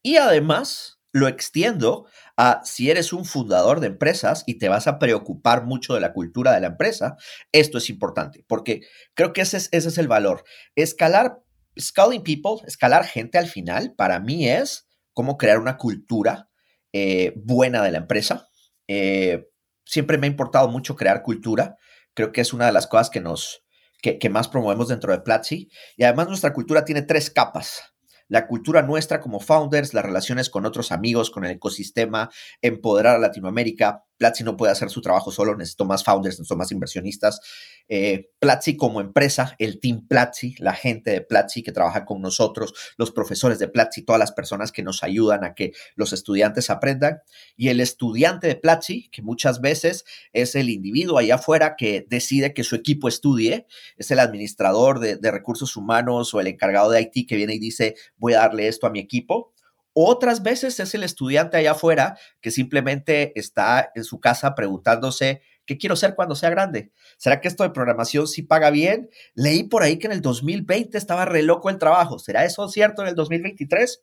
y 0.02 0.16
además 0.16 1.00
lo 1.12 1.28
extiendo 1.28 2.06
a 2.38 2.62
si 2.64 2.90
eres 2.90 3.12
un 3.12 3.26
fundador 3.26 3.82
de 3.82 3.88
empresas 3.88 4.44
y 4.48 4.60
te 4.60 4.70
vas 4.70 4.88
a 4.88 4.98
preocupar 4.98 5.66
mucho 5.66 5.94
de 5.94 6.00
la 6.00 6.14
cultura 6.14 6.54
de 6.54 6.62
la 6.62 6.68
empresa, 6.68 7.18
esto 7.52 7.80
es 7.80 7.90
importante, 7.90 8.46
porque 8.48 8.82
creo 9.14 9.34
que 9.34 9.42
ese 9.42 9.58
es, 9.58 9.70
ese 9.72 9.90
es 9.90 9.98
el 9.98 10.08
valor. 10.08 10.44
Escalar, 10.76 11.42
scaling 11.78 12.24
people, 12.24 12.66
escalar 12.66 13.06
gente 13.06 13.38
al 13.38 13.48
final, 13.48 13.94
para 13.96 14.20
mí 14.20 14.48
es 14.48 14.88
cómo 15.14 15.38
crear 15.38 15.60
una 15.60 15.78
cultura 15.78 16.50
eh, 16.94 17.34
buena 17.36 17.84
de 17.84 17.92
la 17.92 17.98
empresa. 17.98 18.48
Eh, 18.88 19.50
siempre 19.84 20.18
me 20.18 20.28
ha 20.28 20.30
importado 20.30 20.70
mucho 20.70 20.96
crear 20.96 21.24
cultura. 21.24 21.76
Creo 22.20 22.34
que 22.34 22.42
es 22.42 22.52
una 22.52 22.66
de 22.66 22.74
las 22.74 22.86
cosas 22.86 23.10
que 23.10 23.22
nos, 23.22 23.64
que, 24.02 24.30
más 24.30 24.50
promovemos 24.50 24.90
dentro 24.90 25.14
de 25.14 25.22
Platzi. 25.22 25.70
Y 25.96 26.04
además 26.04 26.28
nuestra 26.28 26.52
cultura 26.52 26.84
tiene 26.84 27.02
tres 27.02 27.30
capas 27.30 27.82
la 28.28 28.46
cultura 28.46 28.82
nuestra 28.82 29.22
como 29.22 29.40
founders, 29.40 29.94
las 29.94 30.04
relaciones 30.04 30.50
con 30.50 30.66
otros 30.66 30.92
amigos, 30.92 31.32
con 31.32 31.46
el 31.46 31.52
ecosistema, 31.52 32.30
empoderar 32.62 33.16
a 33.16 33.20
Latinoamérica. 33.20 34.04
Platzi 34.20 34.44
no 34.44 34.58
puede 34.58 34.74
hacer 34.74 34.90
su 34.90 35.02
trabajo 35.02 35.32
solo, 35.32 35.56
necesito 35.56 35.86
más 35.86 36.04
founders, 36.04 36.36
necesito 36.36 36.58
más 36.58 36.72
inversionistas. 36.72 37.40
Eh, 37.88 38.30
Platzi 38.38 38.76
como 38.76 39.00
empresa, 39.00 39.56
el 39.58 39.80
team 39.80 40.06
Platzi, 40.08 40.56
la 40.60 40.74
gente 40.74 41.12
de 41.12 41.22
Platzi 41.22 41.64
que 41.64 41.72
trabaja 41.72 42.06
con 42.06 42.22
nosotros, 42.22 42.74
los 42.98 43.12
profesores 43.12 43.60
de 43.60 43.70
Platzi, 43.70 44.04
todas 44.04 44.20
las 44.20 44.34
personas 44.34 44.74
que 44.74 44.84
nos 44.84 45.04
ayudan 45.04 45.46
a 45.46 45.56
que 45.56 45.72
los 45.96 46.12
estudiantes 46.12 46.70
aprendan. 46.70 47.22
Y 47.56 47.70
el 47.70 47.80
estudiante 47.80 48.48
de 48.48 48.56
Platzi, 48.56 49.10
que 49.10 49.22
muchas 49.22 49.62
veces 49.62 50.04
es 50.34 50.54
el 50.56 50.70
individuo 50.70 51.18
allá 51.18 51.36
afuera 51.36 51.76
que 51.78 52.06
decide 52.10 52.54
que 52.54 52.66
su 52.66 52.76
equipo 52.76 53.08
estudie, 53.08 53.68
es 53.96 54.12
el 54.12 54.20
administrador 54.20 55.00
de, 55.00 55.16
de 55.16 55.32
recursos 55.32 55.78
humanos 55.78 56.34
o 56.34 56.42
el 56.42 56.48
encargado 56.48 56.92
de 56.92 57.02
IT 57.02 57.26
que 57.28 57.38
viene 57.38 57.56
y 57.56 57.60
dice, 57.60 57.96
voy 58.18 58.34
a 58.34 58.40
darle 58.40 58.68
esto 58.68 58.86
a 58.86 58.90
mi 58.90 59.00
equipo. 59.00 59.54
Otras 60.02 60.44
veces 60.44 60.80
es 60.80 60.96
el 60.96 61.04
estudiante 61.04 61.58
allá 61.58 61.72
afuera 61.72 62.18
que 62.40 62.52
simplemente 62.52 63.38
está 63.38 63.92
en 63.96 64.06
su 64.06 64.22
casa 64.22 64.56
preguntándose, 64.56 65.42
¿qué 65.66 65.78
quiero 65.78 65.98
ser 65.98 66.16
cuando 66.16 66.36
sea 66.36 66.50
grande? 66.50 66.94
¿Será 67.18 67.42
que 67.42 67.50
esto 67.50 67.64
de 67.64 67.72
programación 67.72 68.26
sí 68.26 68.42
paga 68.42 68.70
bien? 68.70 69.10
Leí 69.34 69.64
por 69.64 69.84
ahí 69.84 70.00
que 70.00 70.08
en 70.08 70.14
el 70.14 70.22
2020 70.22 70.98
estaba 70.98 71.26
re 71.26 71.44
loco 71.44 71.70
el 71.70 71.80
trabajo. 71.80 72.18
¿Será 72.18 72.46
eso 72.46 72.70
cierto 72.70 73.02
en 73.02 73.10
el 73.10 73.16
2023? 73.16 74.02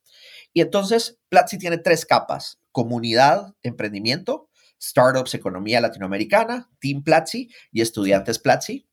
Y 0.52 0.60
entonces 0.60 1.18
Platzi 1.30 1.56
tiene 1.56 1.78
tres 1.78 2.04
capas, 2.04 2.60
comunidad, 2.72 3.54
emprendimiento, 3.62 4.50
startups, 4.78 5.32
economía 5.32 5.80
latinoamericana, 5.80 6.68
Team 6.78 7.04
Platzi 7.04 7.48
y 7.72 7.80
estudiantes 7.80 8.38
Platzi. 8.38 8.86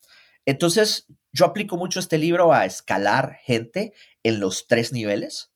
Entonces, 0.45 1.07
yo 1.33 1.47
aplico 1.47 1.75
mucho 1.75 1.99
este 1.99 2.17
libro 2.17 2.53
a 2.53 2.63
escalar 2.63 3.39
gente 3.43 3.91
en 4.23 4.39
los 4.39 4.67
tres 4.67 4.93
niveles. 4.93 5.49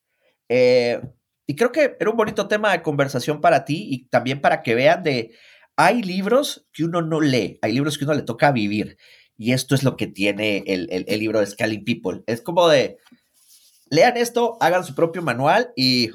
Eh, 0.50 1.00
y 1.48 1.56
creo 1.56 1.72
que 1.72 1.96
era 1.98 2.10
un 2.10 2.16
bonito 2.16 2.46
tema 2.46 2.72
de 2.72 2.82
conversación 2.82 3.40
para 3.40 3.64
ti 3.64 3.88
y 3.90 4.04
también 4.08 4.42
para 4.42 4.62
que 4.62 4.74
vean 4.74 5.02
de, 5.02 5.34
hay 5.76 6.02
libros 6.02 6.68
que 6.74 6.84
uno 6.84 7.00
no 7.00 7.22
lee, 7.22 7.58
hay 7.62 7.72
libros 7.72 7.96
que 7.96 8.04
uno 8.04 8.12
le 8.12 8.22
toca 8.22 8.52
vivir. 8.52 8.98
Y 9.38 9.52
esto 9.52 9.74
es 9.74 9.82
lo 9.82 9.96
que 9.96 10.08
tiene 10.08 10.62
el, 10.66 10.88
el, 10.90 11.18
libro 11.18 11.40
de 11.40 11.46
Scaling 11.46 11.84
People. 11.84 12.22
Es 12.26 12.42
como 12.42 12.68
de, 12.68 12.98
lean 13.88 14.18
esto, 14.18 14.58
hagan 14.60 14.84
su 14.84 14.94
propio 14.94 15.22
manual 15.22 15.72
y 15.74 16.10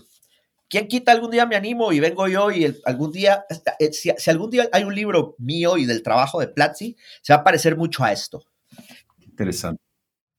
¿quién 0.70 0.88
quita 0.88 1.12
algún 1.12 1.32
día 1.32 1.48
me 1.48 1.56
animo 1.56 1.92
y 1.92 2.00
vengo 2.00 2.28
yo 2.28 2.52
y 2.52 2.80
algún 2.86 3.12
día, 3.12 3.44
eh, 3.80 3.92
si, 3.92 4.12
si, 4.16 4.30
algún 4.30 4.52
día 4.52 4.70
hay 4.72 4.84
un 4.84 4.94
libro 4.94 5.36
mío 5.40 5.78
y 5.78 5.86
del 5.86 6.04
trabajo 6.04 6.42
de 6.42 6.48
Platzi, 6.50 6.96
se 7.24 7.34
va 7.34 7.40
a 7.40 7.44
parecer 7.44 7.75
mucho 7.75 8.04
a 8.04 8.12
esto. 8.12 8.44
Interesante. 9.20 9.83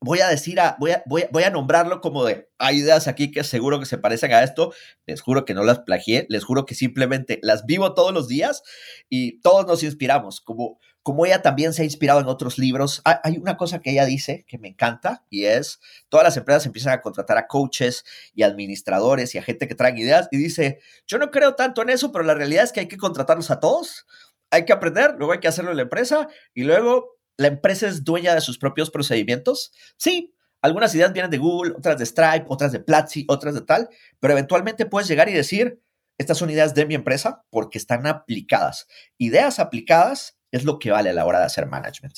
Voy 0.05 0.21
a 0.21 0.29
decir, 0.29 0.61
a, 0.61 0.77
voy, 0.79 0.91
a, 0.91 1.03
voy, 1.07 1.43
a 1.45 1.51
nombrarlo 1.51 2.03
como 2.03 2.27
de, 2.27 2.47
hay 2.59 2.81
ideas 2.81 3.09
aquí 3.09 3.31
que 3.31 3.43
seguro 3.43 3.81
que 3.81 3.87
se 3.87 3.97
parecen 3.97 4.35
a 4.35 4.43
esto, 4.43 4.75
les 5.07 5.23
juro 5.23 5.47
que 5.47 5.55
no 5.55 5.65
las 5.65 5.79
plagié, 5.79 6.27
les 6.29 6.45
juro 6.45 6.67
que 6.67 6.75
simplemente 6.75 7.39
las 7.43 7.65
vivo 7.65 7.95
todos 7.95 8.13
los 8.13 8.29
días 8.29 8.63
y 9.09 9.41
todos 9.41 9.67
nos 9.67 9.83
inspiramos, 9.83 10.43
como, 10.43 10.79
como 11.03 11.25
ella 11.25 11.41
también 11.41 11.73
se 11.73 11.81
ha 11.81 11.85
inspirado 11.87 12.21
en 12.21 12.27
otros 12.27 12.59
libros. 12.59 13.01
Hay 13.05 13.39
una 13.39 13.57
cosa 13.57 13.81
que 13.81 13.93
ella 13.93 14.05
dice 14.05 14.45
que 14.47 14.59
me 14.59 14.69
encanta 14.69 15.25
y 15.31 15.45
es, 15.45 15.81
todas 16.11 16.25
las 16.25 16.37
empresas 16.37 16.67
empiezan 16.67 16.93
a 16.93 17.01
contratar 17.01 17.39
a 17.39 17.47
coaches 17.47 18.05
y 18.35 18.43
administradores 18.43 19.35
y 19.35 19.39
a 19.39 19.43
gente 19.43 19.67
que 19.67 19.75
trae 19.75 19.99
ideas 19.99 20.29
y 20.31 20.37
dice, 20.37 20.81
yo 21.07 21.17
no 21.17 21.31
creo 21.31 21.55
tanto 21.55 21.81
en 21.81 21.89
eso, 21.89 22.13
pero 22.13 22.25
la 22.25 22.35
realidad 22.35 22.65
es 22.65 22.73
que 22.73 22.81
hay 22.81 22.89
que 22.89 22.99
contratarlos 22.99 23.51
a 23.51 23.59
todos, 23.59 24.05
hay 24.51 24.67
que 24.67 24.75
aprender, 24.75 25.15
luego 25.17 25.33
hay 25.33 25.41
que 25.41 25.49
hacerlo 25.49 25.71
en 25.71 25.79
la 25.79 25.85
empresa 25.85 26.29
y 26.53 26.65
luego 26.65 27.15
la 27.37 27.49
empresa 27.49 27.89
es 27.89 28.05
dueña 28.05 28.35
de 28.35 28.41
sus 28.41 28.59
propios 28.59 28.91
procedimientos. 28.91 29.73
Sí, 29.97 30.35
algunas 30.63 30.95
ideas 30.95 31.13
vienen 31.13 31.31
de 31.31 31.39
Google, 31.39 31.75
otras 31.77 31.99
de 31.99 32.07
Stripe, 32.07 32.47
otras 32.49 32.73
de 32.73 32.81
Platzi, 32.81 33.25
otras 33.29 33.55
de 33.55 33.61
tal, 33.61 33.89
pero 34.19 34.33
eventualmente 34.33 34.87
puedes 34.87 35.09
llegar 35.09 35.29
y 35.29 35.33
decir, 35.33 35.81
estas 36.17 36.39
son 36.39 36.51
ideas 36.51 36.75
de 36.75 36.87
mi 36.87 36.95
empresa 36.95 37.45
porque 37.51 37.79
están 37.79 38.07
aplicadas. 38.07 38.87
Ideas 39.19 39.59
aplicadas 39.59 40.39
es 40.53 40.65
lo 40.65 40.79
que 40.79 40.91
vale 40.91 41.11
a 41.11 41.13
la 41.13 41.27
hora 41.27 41.41
de 41.41 41.47
hacer 41.47 41.67
management. 41.67 42.15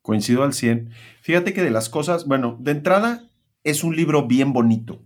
Coincido 0.00 0.44
al 0.44 0.54
100. 0.54 0.90
Fíjate 1.20 1.52
que 1.52 1.62
de 1.62 1.70
las 1.70 1.88
cosas, 1.88 2.26
bueno, 2.26 2.56
de 2.60 2.70
entrada 2.70 3.28
es 3.64 3.82
un 3.82 3.96
libro 3.96 4.26
bien 4.26 4.52
bonito. 4.52 5.02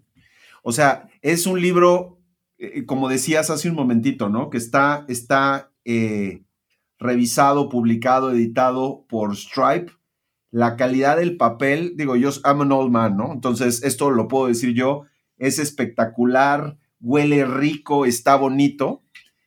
O 0.63 0.73
sea, 0.73 1.09
es 1.23 1.47
un 1.47 1.61
libro, 1.61 2.21
eh, 2.59 2.85
como 2.85 3.09
decías 3.09 3.49
hace 3.49 3.71
un 3.71 3.77
momentito, 3.77 4.29
¿no? 4.29 4.51
Que 4.51 4.59
está, 4.59 5.07
está 5.09 5.73
eh, 5.87 6.43
revisado, 7.01 7.69
publicado, 7.69 8.31
editado 8.31 9.07
por 9.09 9.37
Stripe. 9.37 9.93
La 10.51 10.77
calidad 10.77 11.17
del 11.17 11.37
papel, 11.37 11.95
digo, 11.97 12.15
yo 12.15 12.31
I'm 12.45 12.61
an 12.61 12.73
old 12.73 12.93
man, 12.93 13.17
¿no? 13.17 13.33
Entonces, 13.33 13.83
esto 13.83 14.11
lo 14.11 14.29
puedo 14.29 14.47
decir 14.47 14.75
yo, 14.75 15.05
es 15.39 15.59
espectacular, 15.59 16.77
huele 17.01 17.47
rico, 17.47 18.05
está 18.05 18.37
bonito, 18.37 19.03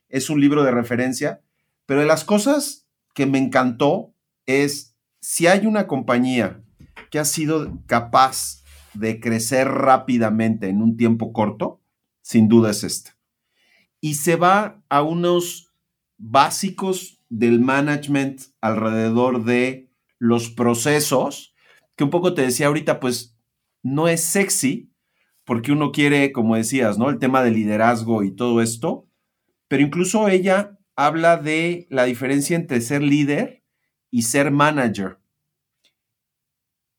es 0.10 0.30
un 0.30 0.42
libro 0.42 0.64
de 0.64 0.72
referencia, 0.72 1.42
pero 1.86 2.02
de 2.02 2.08
las 2.08 2.24
cosas 2.24 2.88
que 3.14 3.26
me 3.26 3.38
encantó 3.38 4.14
es 4.46 4.96
si 5.20 5.48
hay 5.48 5.66
una 5.66 5.88
compañía 5.88 6.64
que 7.12 7.20
ha 7.20 7.26
sido 7.26 7.80
capaz 7.86 8.64
de 8.94 9.20
crecer 9.20 9.68
rápidamente 9.68 10.68
en 10.70 10.82
un 10.82 10.98
tiempo 10.98 11.34
corto, 11.34 11.82
sin 12.22 12.48
duda 12.48 12.72
es 12.72 12.84
esta. 12.84 13.18
Y 14.00 14.16
se 14.16 14.36
va 14.36 14.82
a 14.90 15.02
unos 15.02 15.72
básicos 16.18 17.23
del 17.34 17.60
management 17.60 18.42
alrededor 18.62 19.44
de 19.44 19.90
los 20.20 20.52
procesos, 20.52 21.56
que 21.96 22.04
un 22.04 22.12
poco 22.12 22.36
te 22.36 22.44
decía 22.44 22.68
ahorita, 22.68 23.00
pues 23.00 23.36
no 23.82 24.08
es 24.08 24.24
sexy, 24.24 24.94
porque 25.44 25.72
uno 25.72 25.92
quiere, 25.92 26.32
como 26.32 26.56
decías, 26.56 27.00
¿no? 27.00 27.10
El 27.10 27.18
tema 27.18 27.44
de 27.44 27.50
liderazgo 27.50 28.22
y 28.24 28.36
todo 28.36 28.62
esto, 28.62 29.10
pero 29.68 29.82
incluso 29.82 30.28
ella 30.28 30.78
habla 30.96 31.38
de 31.38 31.88
la 31.90 32.04
diferencia 32.04 32.56
entre 32.56 32.82
ser 32.82 33.02
líder 33.02 33.64
y 34.12 34.22
ser 34.22 34.52
manager. 34.52 35.18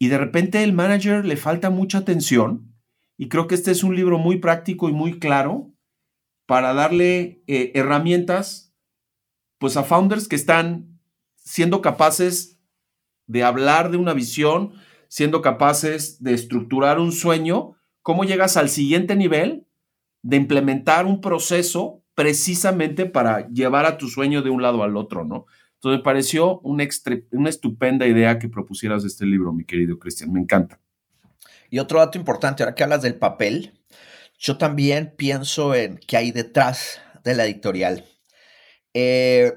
Y 0.00 0.08
de 0.08 0.18
repente 0.18 0.64
el 0.64 0.72
manager 0.72 1.24
le 1.24 1.36
falta 1.36 1.70
mucha 1.70 1.98
atención, 1.98 2.74
y 3.16 3.28
creo 3.28 3.46
que 3.46 3.54
este 3.54 3.70
es 3.70 3.84
un 3.84 3.94
libro 3.94 4.18
muy 4.18 4.38
práctico 4.38 4.88
y 4.88 4.92
muy 4.92 5.20
claro 5.20 5.72
para 6.46 6.74
darle 6.74 7.44
eh, 7.46 7.70
herramientas 7.76 8.63
pues 9.58 9.76
a 9.76 9.84
founders 9.84 10.28
que 10.28 10.36
están 10.36 10.98
siendo 11.36 11.80
capaces 11.80 12.60
de 13.26 13.42
hablar 13.42 13.90
de 13.90 13.96
una 13.96 14.12
visión, 14.12 14.74
siendo 15.08 15.42
capaces 15.42 16.22
de 16.22 16.34
estructurar 16.34 16.98
un 16.98 17.12
sueño, 17.12 17.76
cómo 18.02 18.24
llegas 18.24 18.56
al 18.56 18.68
siguiente 18.68 19.16
nivel 19.16 19.66
de 20.22 20.36
implementar 20.36 21.06
un 21.06 21.20
proceso 21.20 22.02
precisamente 22.14 23.06
para 23.06 23.48
llevar 23.48 23.86
a 23.86 23.98
tu 23.98 24.08
sueño 24.08 24.42
de 24.42 24.50
un 24.50 24.62
lado 24.62 24.82
al 24.82 24.96
otro, 24.96 25.24
¿no? 25.24 25.46
Entonces 25.74 25.98
me 25.98 26.04
pareció 26.04 26.60
una, 26.60 26.84
una 27.32 27.50
estupenda 27.50 28.06
idea 28.06 28.38
que 28.38 28.48
propusieras 28.48 29.04
este 29.04 29.26
libro, 29.26 29.52
mi 29.52 29.64
querido 29.64 29.98
Cristian, 29.98 30.32
me 30.32 30.40
encanta. 30.40 30.80
Y 31.68 31.78
otro 31.78 31.98
dato 31.98 32.16
importante, 32.16 32.62
ahora 32.62 32.74
que 32.74 32.84
hablas 32.84 33.02
del 33.02 33.16
papel, 33.16 33.72
yo 34.38 34.56
también 34.56 35.14
pienso 35.16 35.74
en 35.74 35.98
qué 36.06 36.16
hay 36.16 36.32
detrás 36.32 37.00
de 37.22 37.34
la 37.34 37.44
editorial. 37.44 38.04
Eh, 38.94 39.52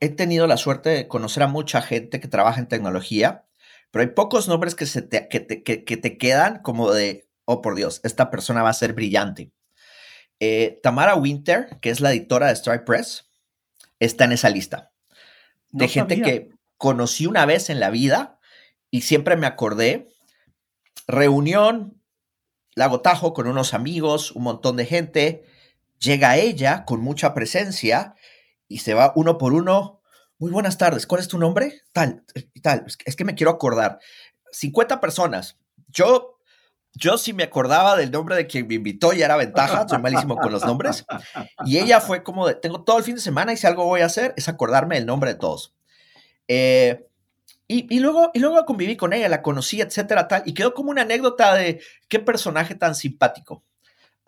he 0.00 0.08
tenido 0.10 0.46
la 0.46 0.56
suerte 0.56 0.90
de 0.90 1.08
conocer 1.08 1.42
a 1.42 1.48
mucha 1.48 1.82
gente 1.82 2.20
que 2.20 2.28
trabaja 2.28 2.60
en 2.60 2.68
tecnología, 2.68 3.46
pero 3.90 4.02
hay 4.04 4.14
pocos 4.14 4.48
nombres 4.48 4.74
que, 4.74 4.86
se 4.86 5.02
te, 5.02 5.28
que, 5.28 5.40
te, 5.40 6.18
quedan 6.18 6.62
como 6.62 6.92
de, 6.92 7.28
oh 7.44 7.62
por 7.62 7.74
Dios, 7.74 8.00
esta 8.04 8.30
persona 8.30 8.62
va 8.62 8.70
a 8.70 8.74
ser 8.74 8.92
brillante. 8.92 9.52
Eh, 10.38 10.80
Tamara 10.82 11.14
Winter, 11.14 11.78
que 11.80 11.90
es 11.90 12.00
la 12.00 12.12
editora 12.12 12.48
de 12.48 12.56
Stripe 12.56 12.84
Press, 12.84 13.30
está 13.98 14.24
en 14.24 14.32
esa 14.32 14.50
lista. 14.50 14.92
De 15.70 15.88
gente 15.88 16.20
que 16.20 16.50
conocí 16.76 17.26
una 17.26 17.46
vez 17.46 17.70
en 17.70 17.80
la 17.80 17.90
vida 17.90 18.38
y 18.90 19.02
siempre 19.02 19.36
me 19.36 19.46
acordé. 19.46 20.08
Reunión, 21.06 22.02
lagotajo 22.74 23.32
con 23.32 23.46
unos 23.46 23.74
amigos, 23.74 24.32
un 24.32 24.44
montón 24.44 24.76
de 24.76 24.86
gente 24.86 25.44
Llega 25.98 26.36
ella 26.36 26.84
con 26.84 27.00
mucha 27.00 27.34
presencia 27.34 28.14
y 28.68 28.78
se 28.78 28.94
va 28.94 29.12
uno 29.16 29.38
por 29.38 29.52
uno. 29.52 30.02
Muy 30.38 30.50
buenas 30.50 30.76
tardes, 30.76 31.06
¿cuál 31.06 31.20
es 31.20 31.28
tu 31.28 31.38
nombre? 31.38 31.82
Tal, 31.92 32.24
tal. 32.62 32.84
Es 33.04 33.16
que 33.16 33.24
me 33.24 33.34
quiero 33.34 33.50
acordar. 33.50 33.98
50 34.52 35.00
personas. 35.00 35.58
Yo, 35.88 36.38
yo 36.92 37.16
sí 37.16 37.32
me 37.32 37.44
acordaba 37.44 37.96
del 37.96 38.10
nombre 38.10 38.36
de 38.36 38.46
quien 38.46 38.66
me 38.66 38.74
invitó 38.74 39.12
y 39.12 39.22
era 39.22 39.36
ventaja. 39.36 39.88
Soy 39.88 39.98
malísimo 39.98 40.36
con 40.36 40.52
los 40.52 40.64
nombres. 40.64 41.04
Y 41.64 41.78
ella 41.78 42.00
fue 42.00 42.22
como 42.22 42.46
de, 42.46 42.54
tengo 42.54 42.84
todo 42.84 42.98
el 42.98 43.04
fin 43.04 43.14
de 43.14 43.20
semana 43.20 43.52
y 43.52 43.56
si 43.56 43.66
algo 43.66 43.84
voy 43.84 44.02
a 44.02 44.06
hacer 44.06 44.34
es 44.36 44.48
acordarme 44.48 44.98
el 44.98 45.06
nombre 45.06 45.32
de 45.32 45.38
todos. 45.38 45.74
Eh, 46.48 47.06
y, 47.68 47.94
y, 47.94 47.98
luego, 47.98 48.30
y 48.32 48.38
luego 48.38 48.64
conviví 48.64 48.96
con 48.96 49.12
ella, 49.12 49.28
la 49.28 49.42
conocí, 49.42 49.80
etcétera, 49.80 50.28
tal. 50.28 50.42
Y 50.44 50.54
quedó 50.54 50.74
como 50.74 50.90
una 50.90 51.02
anécdota 51.02 51.54
de 51.54 51.80
qué 52.08 52.20
personaje 52.20 52.74
tan 52.74 52.94
simpático. 52.94 53.64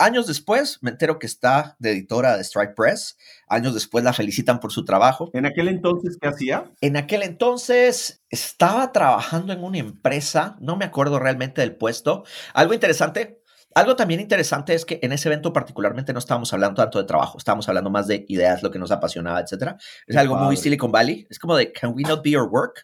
Años 0.00 0.28
después 0.28 0.78
me 0.81 0.90
entero 0.90 1.19
que 1.19 1.26
está 1.26 1.75
de 1.81 1.90
editora 1.90 2.37
de 2.37 2.45
Strike 2.45 2.76
Press. 2.76 3.17
Años 3.49 3.75
después 3.75 4.05
la 4.05 4.12
felicitan 4.12 4.61
por 4.61 4.71
su 4.71 4.85
trabajo. 4.85 5.28
¿En 5.33 5.45
aquel 5.45 5.67
entonces 5.67 6.17
qué 6.21 6.28
hacía? 6.28 6.71
En 6.81 6.97
aquel 6.97 7.25
entonces 7.25 8.23
estaba 8.31 8.93
trabajando 8.93 9.52
en 9.52 9.64
una 9.64 9.78
empresa, 9.78 10.57
no 10.61 10.76
me 10.76 10.85
acuerdo 10.85 11.19
realmente 11.19 11.62
del 11.62 11.75
puesto. 11.75 12.23
Algo 12.55 12.75
interesante, 12.75 13.43
algo 13.75 13.97
también 13.97 14.21
interesante 14.21 14.73
es 14.73 14.85
que 14.85 15.00
en 15.02 15.11
ese 15.11 15.28
evento 15.28 15.52
particularmente 15.52 16.12
no 16.12 16.21
estábamos 16.21 16.52
hablando 16.52 16.81
tanto 16.81 16.99
de 17.00 17.05
trabajo, 17.05 17.37
estábamos 17.37 17.69
hablando 17.69 17.90
más 17.90 18.07
de 18.07 18.25
ideas, 18.28 18.62
lo 18.62 18.71
que 18.71 18.78
nos 18.78 18.93
apasionaba, 18.93 19.40
etcétera. 19.40 19.78
Es 20.07 20.17
algo 20.17 20.37
muy 20.37 20.57
Silicon 20.57 20.93
Valley, 20.93 21.26
es 21.28 21.40
como 21.40 21.57
de 21.57 21.73
can 21.73 21.93
we 21.93 22.02
not 22.02 22.23
be 22.23 22.31
your 22.31 22.49
work? 22.49 22.83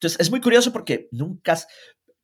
Entonces 0.00 0.18
es 0.18 0.30
muy 0.30 0.40
curioso 0.40 0.72
porque 0.72 1.08
nunca 1.12 1.58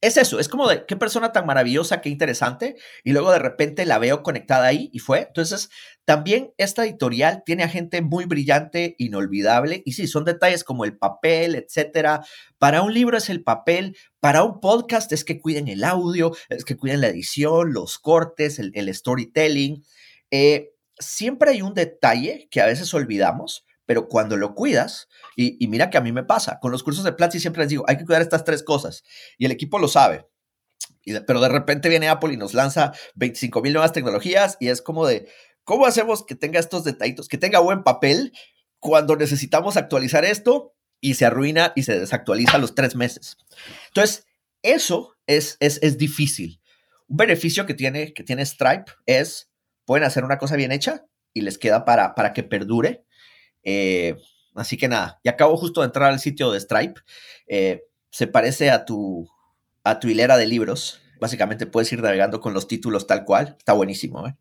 es 0.01 0.17
eso, 0.17 0.39
es 0.39 0.49
como 0.49 0.69
de 0.69 0.85
qué 0.87 0.97
persona 0.97 1.33
tan 1.33 1.47
maravillosa, 1.47 2.01
qué 2.01 2.09
interesante, 2.11 2.77
y 3.03 3.13
luego 3.13 3.33
de 3.33 3.39
repente 3.39 3.87
la 3.87 3.99
veo 3.99 4.23
conectada 4.23 4.67
ahí 4.67 4.91
y 4.93 4.99
fue. 4.99 5.21
Entonces, 5.21 5.71
también 6.05 6.53
esta 6.59 6.85
editorial 6.85 7.43
tiene 7.45 7.65
a 7.65 7.69
gente 7.69 8.03
muy 8.03 8.27
brillante, 8.27 8.95
inolvidable, 8.99 9.83
y 9.85 9.93
sí, 9.93 10.07
son 10.07 10.25
detalles 10.25 10.65
como 10.65 10.85
el 10.85 10.97
papel, 10.97 11.55
etcétera. 11.55 12.25
Para 12.59 12.83
un 12.83 12.95
libro 12.95 13.17
es 13.17 13.31
el 13.31 13.43
papel, 13.43 13.97
para 14.21 14.43
un 14.45 14.61
podcast 14.61 15.11
es 15.13 15.25
que 15.25 15.41
cuiden 15.41 15.69
el 15.69 15.83
audio, 15.83 16.33
es 16.49 16.65
que 16.65 16.77
cuiden 16.77 17.01
la 17.01 17.09
edición, 17.09 17.73
los 17.73 17.99
cortes, 17.99 18.59
el, 18.59 18.95
storytelling. 18.95 19.83
Eh, 20.31 20.73
siempre 20.99 21.51
hay 21.51 21.63
un 21.63 21.75
detalle 21.75 22.49
que 22.51 22.61
a 22.61 22.67
veces 22.67 22.93
olvidamos, 22.95 23.66
pero 23.87 24.09
cuando 24.09 24.37
lo 24.37 24.55
cuidas, 24.55 25.09
y, 25.37 25.65
mira 25.69 25.91
que 25.91 25.97
a 25.97 26.01
mí 26.01 26.13
me 26.13 26.25
pasa, 26.25 26.59
con 26.61 26.73
los 26.73 26.83
cursos 26.83 27.05
de 27.05 27.13
Platzi 27.13 27.41
siempre 27.41 27.63
les 27.63 27.71
digo, 27.71 27.85
hay 27.87 27.97
que 27.97 28.05
cuidar 28.05 28.21
estas 28.21 28.45
tres 28.45 28.63
cosas, 28.63 29.05
y 29.39 29.47
el 29.47 29.53
equipo 29.53 29.79
lo 29.79 29.89
sabe. 29.89 30.27
pero 31.27 31.41
de 31.41 31.49
repente 31.49 31.89
viene 31.89 32.09
Apple 32.09 32.35
y 32.35 32.37
nos 32.37 32.53
lanza 32.53 32.93
25 33.15 33.63
mil 33.63 33.73
nuevas 33.73 33.93
tecnologías 33.93 34.57
y 34.61 34.69
es 34.69 34.83
como 34.83 35.07
de, 35.07 35.29
¿cómo 35.63 35.87
hacemos 35.87 36.27
que 36.27 36.35
tenga 36.35 36.59
estos 36.59 36.85
detallitos, 36.85 37.29
que 37.29 37.39
tenga 37.39 37.61
buen 37.61 37.85
papel 37.85 38.33
cuando 38.81 39.17
necesitamos 39.17 39.77
actualizar 39.77 40.25
esto 40.25 40.75
y 41.01 41.15
se 41.15 41.25
arruina 41.25 41.73
y 41.77 41.85
se 41.85 41.99
desactualiza 41.99 42.57
a 42.57 42.59
los 42.59 42.75
tres 42.75 42.97
meses? 42.97 43.37
Entonces, 43.89 44.27
eso 44.63 45.17
es, 45.29 45.57
es, 45.61 45.79
es 45.81 45.97
difícil. 45.97 46.61
Un 47.07 47.19
beneficio 47.19 47.67
que 47.67 47.75
tiene, 47.75 48.13
que 48.13 48.25
tiene 48.25 48.45
Stripe 48.45 48.93
es, 49.07 49.49
pueden 49.85 50.05
hacer 50.05 50.25
una 50.25 50.39
cosa 50.39 50.57
bien 50.57 50.73
hecha 50.73 51.07
y 51.33 51.43
les 51.43 51.57
queda 51.57 51.85
para, 51.85 52.17
para 52.17 52.33
que 52.33 52.43
perdure 52.43 53.06
eh, 53.67 54.17
así 54.55 54.79
que 54.79 54.89
nada, 54.89 55.21
y 55.25 55.29
acabo 55.29 55.57
justo 55.57 55.81
de 55.83 55.87
entrar 55.87 56.11
al 56.11 56.21
sitio 56.21 56.51
de 56.53 56.61
Stripe. 56.61 57.01
Eh, 57.49 57.83
se 58.11 58.29
parece 58.29 58.71
a 58.71 58.87
tu, 58.87 59.29
a 59.85 59.99
tu 60.01 60.09
hilera 60.09 60.39
de 60.39 60.47
libros. 60.47 61.03
Básicamente 61.21 61.67
puedes 61.67 61.93
ir 61.93 62.01
navegando 62.01 62.41
con 62.41 62.55
los 62.55 62.69
títulos 62.69 63.07
tal 63.07 63.25
cual. 63.25 63.57
Está 63.59 63.73
buenísimo, 63.75 64.27
¿eh? 64.27 64.37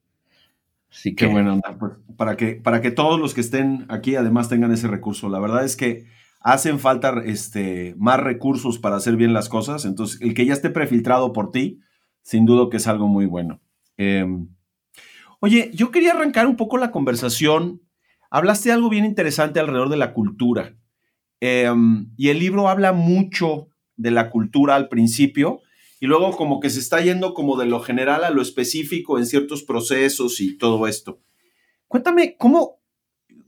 Así 0.91 1.15
que... 1.15 1.25
Qué 1.25 1.31
bueno, 1.31 1.59
pues, 1.79 1.93
para, 2.15 2.37
que, 2.37 2.53
para 2.55 2.79
que 2.81 2.91
todos 2.91 3.19
los 3.19 3.33
que 3.33 3.41
estén 3.41 3.85
aquí 3.89 4.15
además 4.15 4.47
tengan 4.47 4.71
ese 4.71 4.87
recurso. 4.87 5.27
La 5.27 5.39
verdad 5.39 5.65
es 5.65 5.75
que 5.75 6.05
hacen 6.39 6.79
falta 6.79 7.21
este, 7.25 7.95
más 7.97 8.19
recursos 8.19 8.77
para 8.77 8.97
hacer 8.97 9.15
bien 9.15 9.33
las 9.33 9.49
cosas. 9.49 9.85
Entonces, 9.85 10.21
el 10.21 10.35
que 10.35 10.45
ya 10.45 10.53
esté 10.53 10.69
prefiltrado 10.69 11.33
por 11.33 11.51
ti, 11.51 11.81
sin 12.21 12.45
duda 12.45 12.69
que 12.69 12.77
es 12.77 12.87
algo 12.87 13.07
muy 13.07 13.25
bueno. 13.25 13.59
Em, 13.97 14.49
oye, 15.39 15.71
yo 15.73 15.89
quería 15.89 16.11
arrancar 16.11 16.45
un 16.45 16.55
poco 16.55 16.77
la 16.77 16.91
conversación 16.91 17.81
hablaste 18.35 18.69
algo 18.69 18.89
bien 18.89 19.05
interesante 19.05 19.61
alrededor 19.61 19.87
de 19.87 19.95
la 19.95 20.11
cultura. 20.11 20.75
Em, 21.39 22.11
y 22.17 22.27
el 22.29 22.39
libro 22.39 22.67
habla 22.67 22.91
mucho 22.91 23.69
de 23.95 24.11
la 24.11 24.29
cultura 24.29 24.75
al 24.75 24.89
principio 24.89 25.61
y 26.01 26.07
luego 26.07 26.35
como 26.35 26.59
que 26.59 26.69
se 26.69 26.81
está 26.81 26.99
yendo 26.99 27.33
como 27.33 27.57
de 27.57 27.65
lo 27.65 27.79
general 27.79 28.25
a 28.25 28.31
lo 28.31 28.41
específico 28.41 29.17
en 29.17 29.25
ciertos 29.25 29.63
procesos 29.63 30.41
y 30.41 30.57
todo 30.57 30.85
esto. 30.85 31.21
Cuéntame, 31.87 32.35
¿cómo 32.37 32.81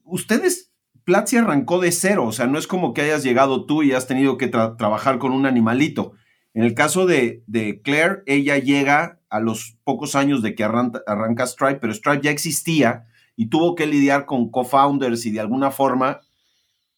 ustedes, 0.06 0.72
Platzi 1.04 1.36
arrancó 1.36 1.80
de 1.80 1.92
cero? 1.92 2.26
O 2.26 2.32
sea, 2.32 2.48
no 2.48 2.58
es 2.58 2.66
como 2.66 2.94
que 2.94 3.02
hayas 3.02 3.24
llegado 3.24 3.66
tú 3.66 3.84
y 3.84 3.92
has 3.92 4.08
tenido 4.08 4.38
que 4.38 4.48
trabajar 4.48 5.20
con 5.20 5.34
un 5.34 5.46
animalito. 5.46 6.14
En 6.54 6.64
el 6.64 6.74
caso 6.76 7.06
de, 7.06 7.44
de, 7.46 7.82
Claire, 7.82 8.24
ella 8.26 8.58
llega 8.58 9.20
a 9.30 9.42
los 9.42 9.78
pocos 9.84 10.16
años 10.16 10.42
de 10.42 10.56
que 10.56 10.64
arranca, 10.64 11.02
arranca 11.08 11.46
Stripe, 11.46 11.80
pero 11.82 11.94
Stripe 11.94 12.22
ya 12.24 12.32
existía 12.32 13.08
y 13.38 13.50
tuvo 13.50 13.76
que 13.76 13.86
lidiar 13.86 14.26
con 14.26 14.50
co-founders 14.50 15.26
y 15.26 15.32
de 15.32 15.40
alguna 15.40 15.72
forma 15.72 16.22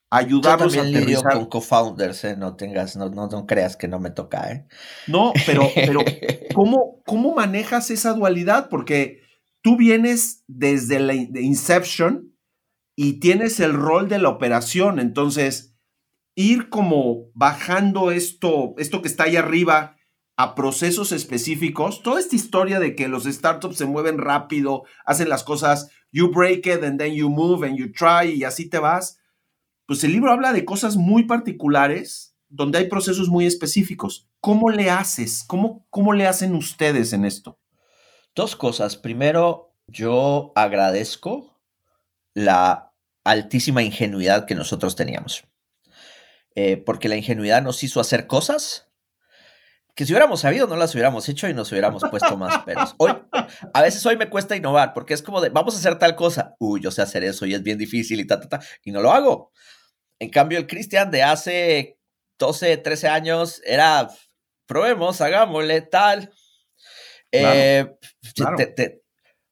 ayudarlos 0.09 0.73
Yo 0.73 0.81
también 0.81 1.03
a 1.03 1.05
lidio 1.05 1.21
con 1.21 1.45
co-founders, 1.45 2.23
¿eh? 2.23 2.35
no 2.37 2.55
tengas, 2.55 2.95
no, 2.95 3.09
no, 3.09 3.45
creas 3.45 3.75
que 3.75 3.87
no 3.87 3.99
me 3.99 4.09
toca, 4.09 4.51
¿eh? 4.51 4.65
No, 5.05 5.33
pero, 5.45 5.69
pero 5.75 5.99
¿cómo, 6.55 7.03
¿cómo 7.05 7.35
manejas 7.35 7.91
esa 7.91 8.13
dualidad? 8.13 8.69
Porque 8.69 9.21
tú 9.61 9.77
vienes 9.77 10.43
desde 10.47 10.99
la 10.99 11.13
Inception 11.13 12.33
y 12.95 13.19
tienes 13.19 13.59
el 13.59 13.73
rol 13.73 14.07
de 14.09 14.19
la 14.19 14.29
operación, 14.29 14.99
entonces 14.99 15.75
ir 16.35 16.69
como 16.69 17.29
bajando 17.33 18.11
esto, 18.11 18.73
esto 18.77 19.01
que 19.01 19.09
está 19.09 19.25
ahí 19.25 19.35
arriba 19.35 19.97
a 20.37 20.55
procesos 20.55 21.11
específicos, 21.11 22.01
toda 22.01 22.21
esta 22.21 22.37
historia 22.37 22.79
de 22.79 22.95
que 22.95 23.09
los 23.09 23.25
startups 23.25 23.75
se 23.75 23.85
mueven 23.85 24.17
rápido, 24.17 24.83
hacen 25.05 25.27
las 25.27 25.43
cosas 25.43 25.91
you 26.11 26.31
break 26.31 26.65
it 26.65 26.83
and 26.83 26.99
then 26.99 27.13
you 27.13 27.29
move 27.29 27.65
and 27.65 27.77
you 27.77 27.91
try 27.91 28.31
y 28.31 28.43
así 28.43 28.69
te 28.69 28.79
vas. 28.79 29.19
Pues 29.85 30.03
el 30.03 30.11
libro 30.11 30.31
habla 30.31 30.53
de 30.53 30.65
cosas 30.65 30.95
muy 30.97 31.23
particulares 31.23 32.35
donde 32.49 32.79
hay 32.79 32.87
procesos 32.87 33.29
muy 33.29 33.45
específicos. 33.45 34.27
¿Cómo 34.39 34.69
le 34.69 34.89
haces? 34.89 35.43
¿Cómo, 35.45 35.85
cómo 35.89 36.13
le 36.13 36.27
hacen 36.27 36.55
ustedes 36.55 37.13
en 37.13 37.25
esto? 37.25 37.59
Dos 38.35 38.55
cosas. 38.55 38.95
Primero, 38.95 39.75
yo 39.87 40.51
agradezco 40.55 41.59
la 42.33 42.93
altísima 43.23 43.83
ingenuidad 43.83 44.45
que 44.45 44.55
nosotros 44.55 44.95
teníamos. 44.95 45.43
Eh, 46.55 46.77
porque 46.77 47.09
la 47.09 47.15
ingenuidad 47.15 47.61
nos 47.61 47.83
hizo 47.83 47.99
hacer 47.99 48.27
cosas 48.27 48.88
que 49.99 50.05
si 50.05 50.13
hubiéramos 50.13 50.39
sabido 50.39 50.65
no 50.65 50.77
las 50.77 50.93
hubiéramos 50.95 51.27
hecho 51.27 51.49
y 51.49 51.53
nos 51.53 51.73
hubiéramos 51.73 52.01
puesto 52.09 52.37
más 52.37 52.63
peros. 52.63 52.95
Hoy, 52.99 53.11
a 53.73 53.81
veces 53.81 54.05
hoy 54.05 54.15
me 54.15 54.29
cuesta 54.29 54.55
innovar 54.55 54.93
porque 54.93 55.13
es 55.13 55.21
como 55.21 55.41
de, 55.41 55.49
vamos 55.49 55.75
a 55.75 55.77
hacer 55.77 55.99
tal 55.99 56.15
cosa. 56.15 56.55
Uy, 56.57 56.79
yo 56.79 56.89
sé 56.89 57.01
hacer 57.01 57.25
eso 57.25 57.45
y 57.45 57.53
es 57.53 57.61
bien 57.61 57.77
difícil 57.77 58.21
y 58.21 58.25
ta, 58.25 58.39
ta, 58.39 58.47
ta, 58.47 58.59
y 58.85 58.93
no 58.93 59.01
lo 59.01 59.11
hago. 59.11 59.51
En 60.17 60.29
cambio, 60.29 60.57
el 60.57 60.67
Cristian 60.67 61.11
de 61.11 61.23
hace 61.23 61.99
12, 62.37 62.77
13 62.77 63.09
años 63.09 63.61
era, 63.65 64.09
probemos, 64.65 65.19
hagámosle 65.19 65.81
tal. 65.81 66.31
Eh, 67.33 67.85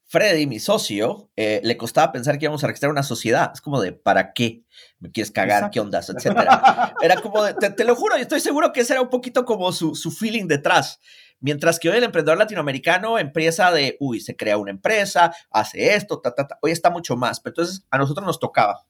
Freddy, 0.09 0.47
mi 0.47 0.59
socio, 0.59 1.29
eh, 1.35 1.59
le 1.65 1.75
costaba 1.75 2.13
pensar 2.13 2.39
que 2.39 2.45
íbamos 2.45 2.63
a 2.63 2.67
registrar 2.67 2.89
una 2.89 3.03
sociedad. 3.03 3.51
Es 3.53 3.59
como 3.59 3.81
de, 3.81 3.91
¿para 3.91 4.31
qué? 4.31 4.63
¿Me 4.99 5.11
quieres 5.11 5.31
cagar? 5.31 5.69
¿Qué 5.69 5.81
ondas? 5.81 6.09
Etcétera. 6.09 6.95
Era 7.01 7.21
como 7.21 7.43
de, 7.43 7.53
te, 7.53 7.83
lo 7.83 7.93
juro, 7.93 8.17
y 8.17 8.21
estoy 8.21 8.39
seguro 8.39 8.71
que 8.71 8.81
ese 8.81 8.93
era 8.93 9.01
un 9.01 9.09
poquito 9.09 9.43
como 9.43 9.73
su, 9.73 9.95
su 9.95 10.11
feeling 10.11 10.47
detrás. 10.47 11.01
Mientras 11.41 11.77
que 11.77 11.89
hoy 11.89 11.97
el 11.97 12.05
emprendedor 12.05 12.37
latinoamericano 12.37 13.19
empieza 13.19 13.69
de, 13.71 13.97
uy, 13.99 14.21
se 14.21 14.37
crea 14.37 14.57
una 14.57 14.71
empresa, 14.71 15.33
hace 15.51 15.93
esto, 15.93 16.21
ta, 16.21 16.33
ta, 16.33 16.47
ta. 16.47 16.57
Hoy 16.61 16.71
está 16.71 16.89
mucho 16.89 17.17
más. 17.17 17.41
Pero 17.41 17.51
entonces 17.51 17.85
a 17.91 17.97
nosotros 17.97 18.25
nos 18.25 18.39
tocaba. 18.39 18.85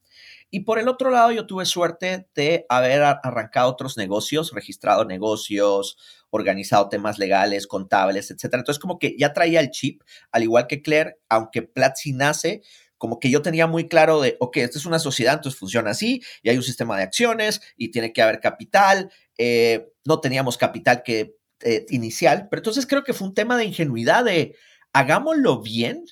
Y 0.49 0.61
por 0.61 0.79
el 0.79 0.87
otro 0.87 1.09
lado, 1.09 1.31
yo 1.31 1.45
tuve 1.45 1.65
suerte 1.65 2.29
de 2.35 2.65
haber 2.69 3.03
arrancado 3.03 3.69
otros 3.69 3.97
negocios, 3.97 4.53
registrado 4.53 5.03
negocios, 5.03 5.97
organizado 6.29 6.89
temas 6.89 7.19
legales, 7.19 7.67
contables, 7.67 8.31
etcétera. 8.31 8.61
Entonces, 8.61 8.79
como 8.79 8.99
que 8.99 9.15
ya 9.17 9.33
traía 9.33 9.59
el 9.59 9.71
chip, 9.71 10.01
al 10.31 10.43
igual 10.43 10.67
que 10.67 10.81
Claire, 10.81 11.17
aunque 11.29 11.61
Platzi 11.61 12.13
nace, 12.13 12.61
como 12.97 13.19
que 13.19 13.29
yo 13.29 13.41
tenía 13.41 13.67
muy 13.67 13.87
claro 13.87 14.21
de, 14.21 14.37
ok, 14.39 14.57
esta 14.57 14.79
es 14.79 14.85
una 14.85 14.99
sociedad, 14.99 15.35
entonces 15.35 15.59
funciona 15.59 15.91
así, 15.91 16.21
y 16.41 16.49
hay 16.49 16.57
un 16.57 16.63
sistema 16.63 16.97
de 16.97 17.03
acciones, 17.03 17.61
y 17.75 17.91
tiene 17.91 18.11
que 18.11 18.21
haber 18.21 18.39
capital. 18.39 19.11
Eh, 19.37 19.87
no 20.03 20.19
teníamos 20.19 20.57
capital 20.57 21.03
que, 21.03 21.35
eh, 21.61 21.85
inicial, 21.89 22.47
pero 22.49 22.59
entonces 22.59 22.87
creo 22.87 23.03
que 23.03 23.13
fue 23.13 23.27
un 23.27 23.33
tema 23.33 23.57
de 23.57 23.65
ingenuidad 23.65 24.23
de 24.25 24.55
hagámoslo 24.93 25.61
bien, 25.61 26.05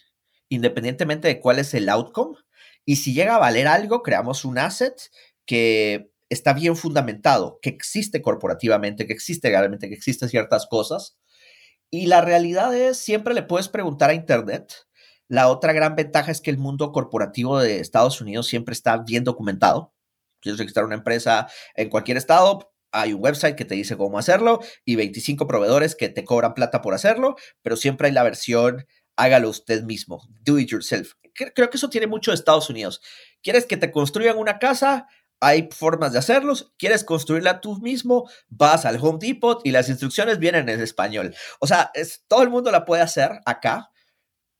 independientemente 0.49 1.27
de 1.27 1.39
cuál 1.39 1.59
es 1.59 1.73
el 1.73 1.89
outcome, 1.89 2.37
y 2.85 2.97
si 2.97 3.13
llega 3.13 3.35
a 3.35 3.39
valer 3.39 3.67
algo, 3.67 4.03
creamos 4.03 4.45
un 4.45 4.59
asset 4.59 4.93
que 5.45 6.11
está 6.29 6.53
bien 6.53 6.75
fundamentado, 6.75 7.59
que 7.61 7.69
existe 7.69 8.21
corporativamente, 8.21 9.05
que 9.05 9.13
existe 9.13 9.49
legalmente, 9.49 9.89
que 9.89 9.95
existen 9.95 10.29
ciertas 10.29 10.67
cosas. 10.67 11.17
Y 11.89 12.07
la 12.07 12.21
realidad 12.21 12.75
es, 12.75 12.97
siempre 12.97 13.33
le 13.33 13.43
puedes 13.43 13.69
preguntar 13.69 14.09
a 14.09 14.13
Internet. 14.13 14.73
La 15.27 15.47
otra 15.49 15.73
gran 15.73 15.95
ventaja 15.95 16.31
es 16.31 16.41
que 16.41 16.51
el 16.51 16.57
mundo 16.57 16.91
corporativo 16.91 17.59
de 17.59 17.79
Estados 17.79 18.21
Unidos 18.21 18.47
siempre 18.47 18.73
está 18.73 18.97
bien 18.97 19.23
documentado. 19.23 19.93
Quieres 20.41 20.59
registrar 20.59 20.85
una 20.85 20.95
empresa 20.95 21.47
en 21.75 21.89
cualquier 21.89 22.17
estado, 22.17 22.71
hay 22.91 23.13
un 23.13 23.23
website 23.23 23.55
que 23.55 23.65
te 23.65 23.75
dice 23.75 23.97
cómo 23.97 24.19
hacerlo 24.19 24.61
y 24.85 24.95
25 24.95 25.47
proveedores 25.47 25.95
que 25.95 26.09
te 26.09 26.23
cobran 26.23 26.53
plata 26.53 26.81
por 26.81 26.93
hacerlo, 26.93 27.35
pero 27.61 27.75
siempre 27.75 28.07
hay 28.07 28.13
la 28.13 28.23
versión 28.23 28.85
hágalo 29.15 29.49
usted 29.49 29.83
mismo, 29.83 30.21
do 30.41 30.59
it 30.59 30.69
yourself. 30.69 31.13
Creo 31.33 31.69
que 31.69 31.77
eso 31.77 31.89
tiene 31.89 32.07
mucho 32.07 32.31
de 32.31 32.35
Estados 32.35 32.69
Unidos. 32.69 33.01
¿Quieres 33.41 33.65
que 33.65 33.77
te 33.77 33.91
construyan 33.91 34.37
una 34.37 34.59
casa? 34.59 35.07
Hay 35.39 35.69
formas 35.71 36.13
de 36.13 36.19
hacerlos. 36.19 36.73
¿Quieres 36.77 37.03
construirla 37.03 37.61
tú 37.61 37.79
mismo? 37.79 38.29
Vas 38.47 38.85
al 38.85 38.97
Home 39.01 39.19
Depot 39.19 39.61
y 39.63 39.71
las 39.71 39.89
instrucciones 39.89 40.39
vienen 40.39 40.69
en 40.69 40.81
español. 40.81 41.35
O 41.59 41.67
sea, 41.67 41.91
es, 41.93 42.23
todo 42.27 42.41
el 42.43 42.49
mundo 42.49 42.71
la 42.71 42.85
puede 42.85 43.01
hacer 43.01 43.31
acá, 43.45 43.89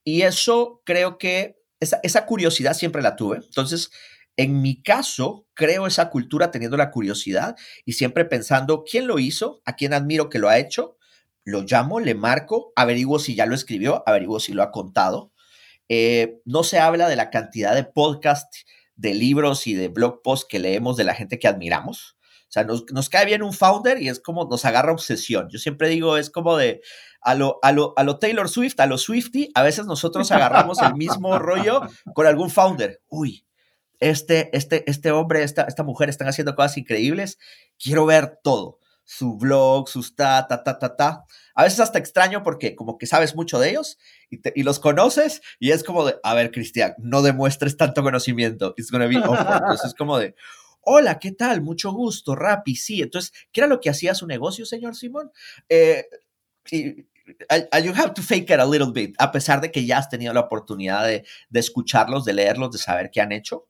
Y 0.04 0.22
eso 0.22 0.82
creo 0.84 1.18
que 1.18 1.56
esa, 1.80 2.26
curiosidad 2.26 2.74
siempre 2.74 3.02
la 3.02 3.16
tuve. 3.16 3.38
Entonces, 3.38 3.90
en 4.36 4.60
mi 4.62 4.82
caso, 4.82 5.46
creo 5.54 5.86
esa 5.86 6.10
cultura 6.10 6.50
teniendo 6.50 6.76
la 6.76 6.90
curiosidad 6.90 7.56
y 7.84 7.94
siempre 7.94 8.24
pensando 8.24 8.84
quién 8.84 9.06
lo 9.06 9.18
hizo, 9.18 9.62
a 9.64 9.76
quién 9.76 9.94
admiro 9.94 10.28
que 10.28 10.38
lo 10.38 10.48
ha 10.48 10.58
hecho, 10.58 10.96
lo 11.44 11.62
llamo, 11.62 12.00
le 12.00 12.14
marco, 12.14 12.72
averiguo 12.76 13.18
si 13.18 13.34
ya 13.34 13.46
lo 13.46 13.54
escribió, 13.54 14.02
averiguo 14.06 14.40
si 14.40 14.52
lo 14.52 14.62
ha 14.62 14.70
contado. 14.70 15.32
Eh, 15.88 16.40
no 16.44 16.64
se 16.64 16.78
habla 16.78 17.08
de 17.08 17.16
la 17.16 17.30
cantidad 17.30 17.74
de 17.74 17.84
podcasts, 17.84 18.66
de 18.96 19.14
libros 19.14 19.66
y 19.66 19.74
de 19.74 19.88
blog 19.88 20.22
posts 20.22 20.46
que 20.48 20.58
leemos 20.58 20.96
de 20.96 21.04
la 21.04 21.14
gente 21.14 21.38
que 21.38 21.48
admiramos. 21.48 22.16
O 22.48 22.52
sea, 22.56 22.64
nos, 22.64 22.84
nos, 22.92 23.08
cae 23.08 23.26
bien 23.26 23.42
un 23.42 23.52
founder 23.52 24.00
y 24.00 24.08
es 24.08 24.20
como 24.20 24.46
nos 24.46 24.64
agarra 24.64 24.92
obsesión. 24.92 25.48
Yo 25.50 25.58
siempre 25.58 25.88
digo, 25.88 26.16
es 26.16 26.30
como 26.30 26.56
de 26.56 26.80
a 27.20 27.34
lo, 27.34 27.58
a 27.62 27.72
lo, 27.72 27.92
a 27.96 28.04
lo 28.04 28.18
Taylor 28.18 28.48
Swift, 28.48 28.78
a 28.78 28.86
lo 28.86 28.98
Swifty, 28.98 29.50
a 29.54 29.62
veces 29.62 29.86
nosotros 29.86 30.30
agarramos 30.30 30.80
el 30.80 30.94
mismo 30.94 31.38
rollo 31.40 31.80
con 32.14 32.26
algún 32.26 32.50
founder. 32.50 33.02
Uy, 33.08 33.46
este, 33.98 34.56
este, 34.56 34.88
este 34.88 35.10
hombre, 35.10 35.42
esta, 35.42 35.62
esta 35.62 35.82
mujer 35.82 36.08
están 36.08 36.28
haciendo 36.28 36.54
cosas 36.54 36.78
increíbles, 36.78 37.38
quiero 37.82 38.06
ver 38.06 38.38
todo, 38.42 38.78
su 39.06 39.38
blog, 39.38 39.88
sus 39.88 40.16
ta, 40.16 40.46
ta, 40.48 40.62
ta, 40.62 40.78
ta, 40.78 40.96
ta. 40.96 41.24
A 41.54 41.62
veces 41.62 41.80
hasta 41.80 41.98
extraño 41.98 42.42
porque 42.42 42.74
como 42.74 42.98
que 42.98 43.06
sabes 43.06 43.34
mucho 43.34 43.58
de 43.58 43.70
ellos 43.70 43.98
y, 44.28 44.62
los 44.64 44.80
conoces 44.80 45.40
y 45.60 45.70
es 45.70 45.84
como 45.84 46.04
de, 46.04 46.16
a 46.22 46.34
ver, 46.34 46.50
Cristian, 46.50 46.94
no 46.98 47.22
demuestres 47.22 47.76
tanto 47.76 48.02
conocimiento. 48.02 48.74
It's 48.76 48.90
gonna 48.90 49.06
be 49.06 49.14
Entonces 49.14 49.86
es 49.86 49.94
como 49.94 50.18
de, 50.18 50.34
hola, 50.80 51.20
¿qué 51.20 51.30
tal? 51.30 51.62
Mucho 51.62 51.92
gusto, 51.92 52.34
Rappi, 52.34 52.74
sí. 52.74 53.00
Entonces, 53.00 53.32
¿qué 53.52 53.60
era 53.60 53.68
lo 53.68 53.80
que 53.80 53.90
hacía 53.90 54.14
su 54.14 54.26
negocio, 54.26 54.66
señor 54.66 54.96
Simón? 54.96 55.30
Eh, 55.68 56.04
y, 56.70 57.06
you 57.84 57.92
have 57.94 58.12
to 58.14 58.22
fake 58.22 58.50
it 58.50 58.60
a 58.60 58.66
little 58.66 58.90
bit, 58.92 59.14
a 59.18 59.30
pesar 59.30 59.60
de 59.60 59.70
que 59.70 59.86
ya 59.86 59.98
has 59.98 60.08
tenido 60.08 60.32
la 60.32 60.40
oportunidad 60.40 61.06
de, 61.06 61.24
de 61.48 61.60
escucharlos, 61.60 62.24
de 62.24 62.34
leerlos, 62.34 62.72
de 62.72 62.78
saber 62.78 63.10
qué 63.12 63.20
han 63.20 63.32
hecho. 63.32 63.68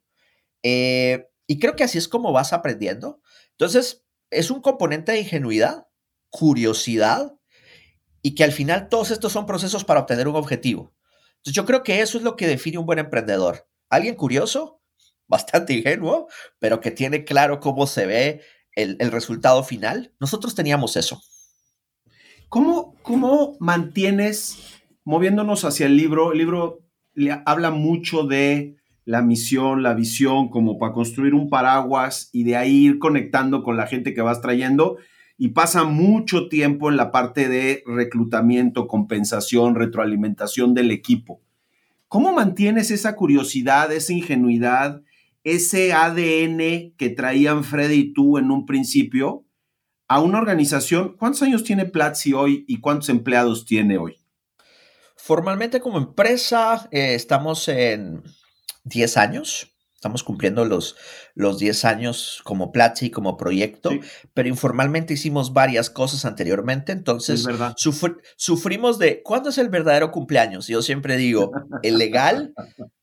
Eh, 0.62 1.27
y 1.46 1.59
creo 1.59 1.77
que 1.77 1.85
así 1.85 1.99
es 1.99 2.09
como 2.09 2.33
vas 2.33 2.53
aprendiendo. 2.53 3.20
Entonces, 3.53 4.06
es 4.31 4.51
un 4.51 4.61
componente 4.61 5.12
de 5.12 5.21
ingenuidad, 5.21 5.87
curiosidad 6.31 7.35
y 8.23 8.35
que 8.35 8.45
al 8.45 8.53
final 8.53 8.89
todos 8.89 9.11
estos 9.11 9.33
son 9.33 9.47
procesos 9.47 9.85
para 9.85 10.01
obtener 10.01 10.29
un 10.29 10.37
objetivo. 10.37 10.95
Entonces, 11.37 11.55
yo 11.55 11.65
creo 11.65 11.83
que 11.83 12.01
eso 12.01 12.19
es 12.19 12.25
lo 12.25 12.37
que 12.37 12.49
define 12.49 12.79
un 12.79 12.87
buen 12.87 12.99
emprendedor. 12.99 13.69
Alguien 13.89 14.17
curioso, 14.17 14.83
bastante 15.27 15.75
ingenuo, 15.75 16.29
pero 16.59 16.81
que 16.81 16.91
tiene 16.91 17.25
claro 17.25 17.61
cómo 17.61 17.87
se 17.87 18.07
ve 18.07 18.43
el, 18.73 18.99
resultado 19.11 19.65
final. 19.65 20.12
Nosotros 20.21 20.55
teníamos 20.55 20.97
eso. 20.97 21.23
¿Cómo, 22.49 22.95
¿Cómo 23.03 23.57
mantienes, 23.59 24.59
moviéndonos 25.05 25.65
hacia 25.65 25.87
el 25.87 25.97
libro, 25.97 26.33
el 26.33 26.39
libro 26.39 26.87
le 27.15 27.43
habla 27.47 27.71
mucho 27.71 28.25
de 28.25 28.77
la 29.07 29.23
misión, 29.23 29.85
la 29.85 29.95
visión, 29.95 30.51
como 30.51 30.79
para 30.79 30.92
construir 30.92 31.33
un 31.33 31.49
paraguas 31.49 32.29
y 32.33 32.42
de 32.42 32.57
ahí 32.57 32.87
ir 32.87 32.99
conectando 32.99 33.62
con 33.62 33.77
la 33.77 33.87
gente 33.87 34.12
que 34.12 34.21
vas 34.21 34.42
trayendo. 34.42 34.99
Y 35.38 35.49
pasa 35.49 35.85
mucho 35.85 36.49
tiempo 36.49 36.90
en 36.90 36.97
la 36.97 37.12
parte 37.12 37.49
de 37.49 37.83
reclutamiento, 37.87 38.88
compensación, 38.88 39.77
retroalimentación 39.77 40.75
del 40.75 40.90
equipo. 40.90 41.40
¿Cómo 42.09 42.33
mantienes 42.33 42.90
esa 42.90 43.14
curiosidad, 43.14 43.92
esa 43.92 44.12
ingenuidad, 44.12 45.03
ese 45.45 45.92
ADN 45.92 46.95
que 46.97 47.14
traían 47.16 47.62
Freddy 47.62 47.97
y 47.97 48.12
tú 48.12 48.38
en 48.38 48.51
un 48.51 48.66
principio 48.66 49.45
a 50.09 50.21
una 50.21 50.38
organización? 50.38 51.16
¿Cuántos 51.16 51.42
años 51.42 51.62
tiene 51.62 51.85
Platzi 51.85 52.33
hoy 52.33 52.64
y 52.66 52.81
cuántos 52.81 53.09
empleados 53.09 53.66
tiene 53.66 53.99
hoy? 53.99 54.16
Formalmente 55.16 55.81
como 55.81 55.99
empresa 55.99 56.88
eh, 56.90 57.14
estamos 57.14 57.69
en 57.69 58.23
10 58.87 59.16
años. 59.16 59.72
Estamos 59.94 60.22
cumpliendo 60.22 60.64
los, 60.64 60.94
los 61.35 61.59
10 61.59 61.85
años 61.87 62.40
como 62.44 62.70
Platzi, 62.70 63.11
como 63.11 63.37
proyecto, 63.37 63.90
pero 64.35 64.49
informalmente 64.49 65.14
hicimos 65.14 65.53
varias 65.53 65.88
cosas 65.88 66.25
anteriormente, 66.27 66.92
entonces 66.92 67.46
sufrimos 68.37 68.99
de, 68.99 69.22
¿cuándo 69.22 69.49
es 69.49 69.59
el 69.59 69.70
verdadero 69.70 70.12
cumpleaños? 70.12 70.68
Yo 70.68 70.83
siempre 70.83 71.16
digo, 71.16 71.51
¿el 71.83 71.96
legal, 71.96 72.55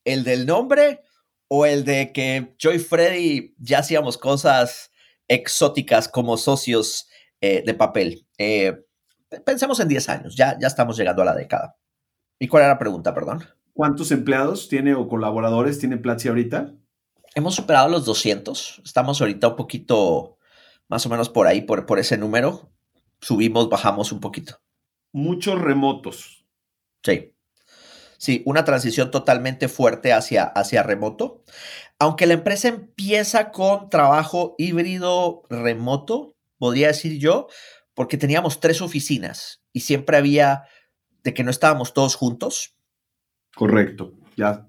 el 0.04 0.22
del 0.22 0.46
nombre 0.46 1.02
o 1.48 1.66
el 1.66 1.84
de 1.84 2.12
que 2.12 2.54
yo 2.58 2.72
y 2.72 2.78
Freddy 2.78 3.54
ya 3.58 3.80
hacíamos 3.80 4.16
cosas 4.16 4.92
exóticas 5.26 6.08
como 6.08 6.36
socios 6.36 7.08
eh, 7.40 7.64
de 7.66 7.74
papel? 7.74 8.26
Eh, 8.38 8.84
pensemos 9.44 9.80
en 9.80 9.88
10 9.88 10.08
años, 10.08 10.36
ya, 10.36 10.56
ya 10.60 10.68
estamos 10.68 10.96
llegando 10.96 11.22
a 11.22 11.26
la 11.26 11.34
década. 11.34 11.76
¿Y 12.38 12.46
cuál 12.46 12.62
era 12.62 12.74
la 12.74 12.78
pregunta, 12.78 13.12
perdón? 13.12 13.44
¿Cuántos 13.74 14.12
empleados 14.12 14.68
tiene 14.68 14.94
o 14.94 15.08
colaboradores 15.08 15.80
tiene 15.80 15.96
Platzi 15.96 16.28
ahorita? 16.28 16.72
Hemos 17.34 17.56
superado 17.56 17.88
los 17.88 18.04
200. 18.04 18.82
Estamos 18.84 19.20
ahorita 19.20 19.48
un 19.48 19.56
poquito 19.56 20.38
más 20.88 21.04
o 21.06 21.08
menos 21.08 21.28
por 21.28 21.48
ahí, 21.48 21.60
por, 21.62 21.84
por 21.84 21.98
ese 21.98 22.16
número. 22.16 22.70
Subimos, 23.20 23.68
bajamos 23.68 24.12
un 24.12 24.20
poquito. 24.20 24.60
Muchos 25.12 25.60
remotos. 25.60 26.46
Sí. 27.02 27.34
Sí, 28.16 28.42
una 28.46 28.64
transición 28.64 29.10
totalmente 29.10 29.66
fuerte 29.66 30.12
hacia, 30.12 30.44
hacia 30.44 30.84
remoto. 30.84 31.42
Aunque 31.98 32.26
la 32.26 32.34
empresa 32.34 32.68
empieza 32.68 33.50
con 33.50 33.90
trabajo 33.90 34.54
híbrido 34.56 35.42
remoto, 35.50 36.36
podría 36.58 36.86
decir 36.86 37.18
yo, 37.18 37.48
porque 37.92 38.18
teníamos 38.18 38.60
tres 38.60 38.80
oficinas 38.80 39.62
y 39.72 39.80
siempre 39.80 40.16
había 40.16 40.64
de 41.24 41.34
que 41.34 41.42
no 41.42 41.50
estábamos 41.50 41.92
todos 41.92 42.14
juntos. 42.14 42.73
Correcto, 43.54 44.14
ya. 44.36 44.68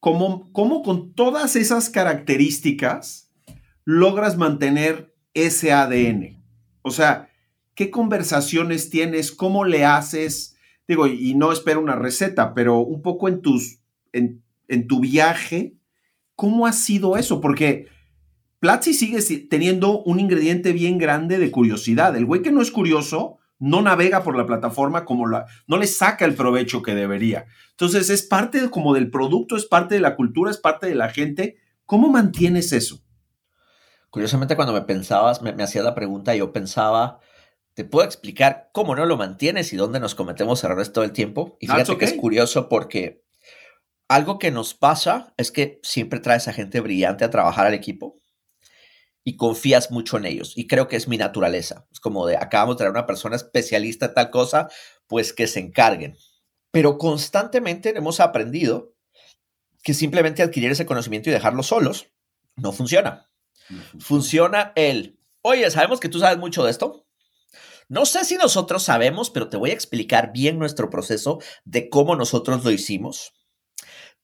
¿Cómo, 0.00 0.52
¿Cómo 0.52 0.82
con 0.82 1.12
todas 1.14 1.56
esas 1.56 1.90
características 1.90 3.30
logras 3.84 4.36
mantener 4.36 5.14
ese 5.34 5.72
ADN? 5.72 6.42
O 6.82 6.90
sea, 6.90 7.30
¿qué 7.74 7.90
conversaciones 7.90 8.90
tienes? 8.90 9.32
¿Cómo 9.32 9.64
le 9.64 9.84
haces? 9.84 10.56
Digo, 10.86 11.06
y 11.06 11.34
no 11.34 11.52
espero 11.52 11.80
una 11.80 11.96
receta, 11.96 12.54
pero 12.54 12.80
un 12.80 13.02
poco 13.02 13.28
en 13.28 13.42
tus, 13.42 13.80
en, 14.12 14.42
en 14.68 14.86
tu 14.86 15.00
viaje, 15.00 15.74
¿cómo 16.36 16.66
ha 16.66 16.72
sido 16.72 17.16
eso? 17.16 17.40
Porque 17.40 17.88
Platzi 18.60 18.94
sigue 18.94 19.20
teniendo 19.48 20.02
un 20.02 20.20
ingrediente 20.20 20.72
bien 20.72 20.98
grande 20.98 21.38
de 21.38 21.50
curiosidad. 21.50 22.16
El 22.16 22.24
güey 22.24 22.42
que 22.42 22.52
no 22.52 22.62
es 22.62 22.70
curioso 22.70 23.37
no 23.58 23.82
navega 23.82 24.22
por 24.22 24.36
la 24.36 24.46
plataforma 24.46 25.04
como 25.04 25.26
la, 25.26 25.46
no 25.66 25.76
le 25.76 25.86
saca 25.86 26.24
el 26.24 26.34
provecho 26.34 26.82
que 26.82 26.94
debería. 26.94 27.46
Entonces 27.70 28.10
es 28.10 28.22
parte 28.22 28.70
como 28.70 28.94
del 28.94 29.10
producto, 29.10 29.56
es 29.56 29.66
parte 29.66 29.96
de 29.96 30.00
la 30.00 30.16
cultura, 30.16 30.50
es 30.50 30.58
parte 30.58 30.86
de 30.86 30.94
la 30.94 31.08
gente. 31.08 31.56
¿Cómo 31.84 32.08
mantienes 32.08 32.72
eso? 32.72 33.02
Curiosamente 34.10 34.56
cuando 34.56 34.72
me 34.72 34.82
pensabas, 34.82 35.42
me, 35.42 35.50
hacía 35.62 35.82
la 35.82 35.94
pregunta, 35.94 36.34
yo 36.34 36.52
pensaba, 36.52 37.20
te 37.74 37.84
puedo 37.84 38.06
explicar 38.06 38.70
cómo 38.72 38.94
no 38.94 39.06
lo 39.06 39.16
mantienes 39.16 39.72
y 39.72 39.76
dónde 39.76 40.00
nos 40.00 40.14
cometemos 40.14 40.62
errores 40.64 40.92
todo 40.92 41.04
el 41.04 41.12
tiempo. 41.12 41.56
Y 41.60 41.66
fíjate 41.66 41.98
que 41.98 42.04
es 42.04 42.14
curioso 42.14 42.68
porque 42.68 43.24
algo 44.08 44.38
que 44.38 44.50
nos 44.50 44.74
pasa 44.74 45.34
es 45.36 45.50
que 45.50 45.80
siempre 45.82 46.20
traes 46.20 46.48
a 46.48 46.52
gente 46.52 46.80
brillante 46.80 47.24
a 47.24 47.30
trabajar 47.30 47.66
al 47.66 47.74
equipo 47.74 48.20
y 49.28 49.36
confías 49.36 49.90
mucho 49.90 50.16
en 50.16 50.24
ellos. 50.24 50.54
Y 50.56 50.66
creo 50.66 50.88
que 50.88 50.96
es 50.96 51.06
mi 51.06 51.18
naturaleza. 51.18 51.86
Es 51.92 52.00
como 52.00 52.26
de, 52.26 52.38
acabamos 52.38 52.76
de 52.76 52.78
traer 52.78 52.92
una 52.92 53.04
persona 53.04 53.36
especialista 53.36 54.06
en 54.06 54.14
tal 54.14 54.30
cosa, 54.30 54.70
pues 55.06 55.34
que 55.34 55.46
se 55.46 55.60
encarguen. 55.60 56.16
Pero 56.70 56.96
constantemente 56.96 57.90
hemos 57.94 58.20
aprendido 58.20 58.94
que 59.82 59.92
simplemente 59.92 60.42
adquirir 60.42 60.70
ese 60.70 60.86
conocimiento 60.86 61.28
y 61.28 61.34
dejarlo 61.34 61.62
solos 61.62 62.06
no 62.56 62.72
funciona. 62.72 63.30
Funciona 63.98 64.72
el, 64.76 65.20
oye, 65.42 65.70
sabemos 65.70 66.00
que 66.00 66.08
tú 66.08 66.20
sabes 66.20 66.38
mucho 66.38 66.64
de 66.64 66.70
esto. 66.70 67.06
No 67.86 68.06
sé 68.06 68.24
si 68.24 68.36
nosotros 68.36 68.82
sabemos, 68.82 69.28
pero 69.28 69.50
te 69.50 69.58
voy 69.58 69.72
a 69.72 69.74
explicar 69.74 70.32
bien 70.32 70.58
nuestro 70.58 70.88
proceso 70.88 71.38
de 71.66 71.90
cómo 71.90 72.16
nosotros 72.16 72.64
lo 72.64 72.70
hicimos. 72.70 73.34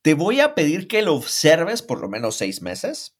Te 0.01 0.15
voy 0.15 0.41
a 0.41 0.55
pedir 0.55 0.89
que 0.89 1.03
lo 1.03 1.15
observes 1.15 1.83
por 1.83 2.01
lo 2.01 2.09
menos 2.09 2.37
seis 2.37 2.63
meses 2.63 3.15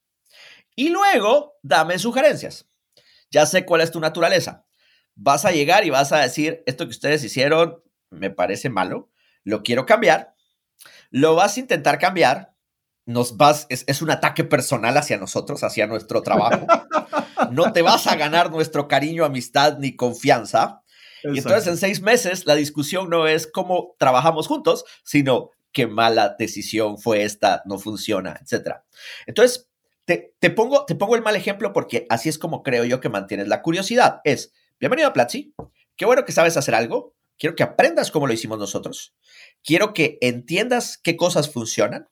y 0.77 0.89
luego, 0.89 1.59
dame 1.63 1.99
sugerencias. 1.99 2.69
Ya 3.31 3.47
sé 3.47 3.65
cuál 3.65 3.81
es 3.81 3.91
tu 3.91 4.01
naturaleza. 4.01 4.65
Vas 5.15 5.45
a 5.45 5.53
llegar 5.53 5.85
y 5.85 5.91
vas 5.91 6.13
a 6.13 6.19
decir, 6.19 6.63
esto 6.67 6.85
que 6.85 6.91
ustedes 6.91 7.23
hicieron 7.25 7.83
me 8.11 8.31
parece 8.31 8.71
malo, 8.71 9.11
lo 9.43 9.63
quiero 9.63 9.87
cambiar. 9.87 10.35
Lo 11.11 11.35
vas 11.35 11.57
a 11.57 11.61
intentar 11.61 11.99
cambiar. 11.99 12.55
Nos 13.07 13.37
vas, 13.37 13.67
es, 13.69 14.03
un 14.03 14.11
ataque 14.11 14.45
personal 14.45 14.97
hacia 14.97 15.19
nosotros, 15.19 15.63
hacia 15.63 15.87
nuestro 15.87 16.23
trabajo. 16.23 16.67
No 17.51 17.73
te 17.73 17.83
vas 17.83 18.07
a 18.07 18.17
ganar 18.17 18.51
nuestro 18.51 18.89
cariño, 18.89 19.25
amistad 19.25 19.79
ni 19.79 19.95
confianza. 19.95 20.83
Y 21.23 21.39
entonces 21.39 21.67
en 21.67 21.77
seis 21.77 22.01
meses 22.01 22.47
la 22.47 22.55
discusión 22.55 23.11
no 23.11 23.27
es 23.27 23.47
cómo 23.47 23.95
trabajamos 23.99 24.47
juntos, 24.47 24.85
sino 25.03 25.51
qué 25.73 25.87
mala 25.87 26.37
decisión 26.39 26.99
fue 26.99 27.25
esta, 27.25 27.63
no 27.67 27.79
funciona, 27.79 28.41
etc. 28.41 28.77
Entonces, 29.27 29.69
te, 30.05 30.51
pongo, 30.51 30.85
te 30.85 30.95
pongo 30.95 31.17
el 31.17 31.23
mal 31.23 31.37
ejemplo 31.37 31.73
porque 31.73 32.07
así 32.11 32.29
es 32.29 32.39
como 32.39 32.63
creo 32.63 32.85
yo 32.85 33.01
que 33.01 33.09
mantienes 33.09 33.49
la 33.49 33.63
curiosidad. 33.63 34.21
Es, 34.25 34.53
bienvenido 34.79 35.09
a 35.09 35.13
Platzi, 35.13 35.55
qué 35.97 36.05
bueno 36.05 36.25
que 36.25 36.33
sabes 36.33 36.57
hacer 36.57 36.75
algo, 36.75 37.15
quiero 37.39 37.57
que 37.57 37.63
aprendas 37.63 38.11
cómo 38.11 38.27
lo 38.27 38.33
hicimos 38.33 38.59
nosotros, 38.59 39.15
quiero 39.63 39.95
que 39.95 40.19
entiendas 40.21 40.99
qué 40.99 41.17
cosas 41.17 41.51
funcionan, 41.51 42.09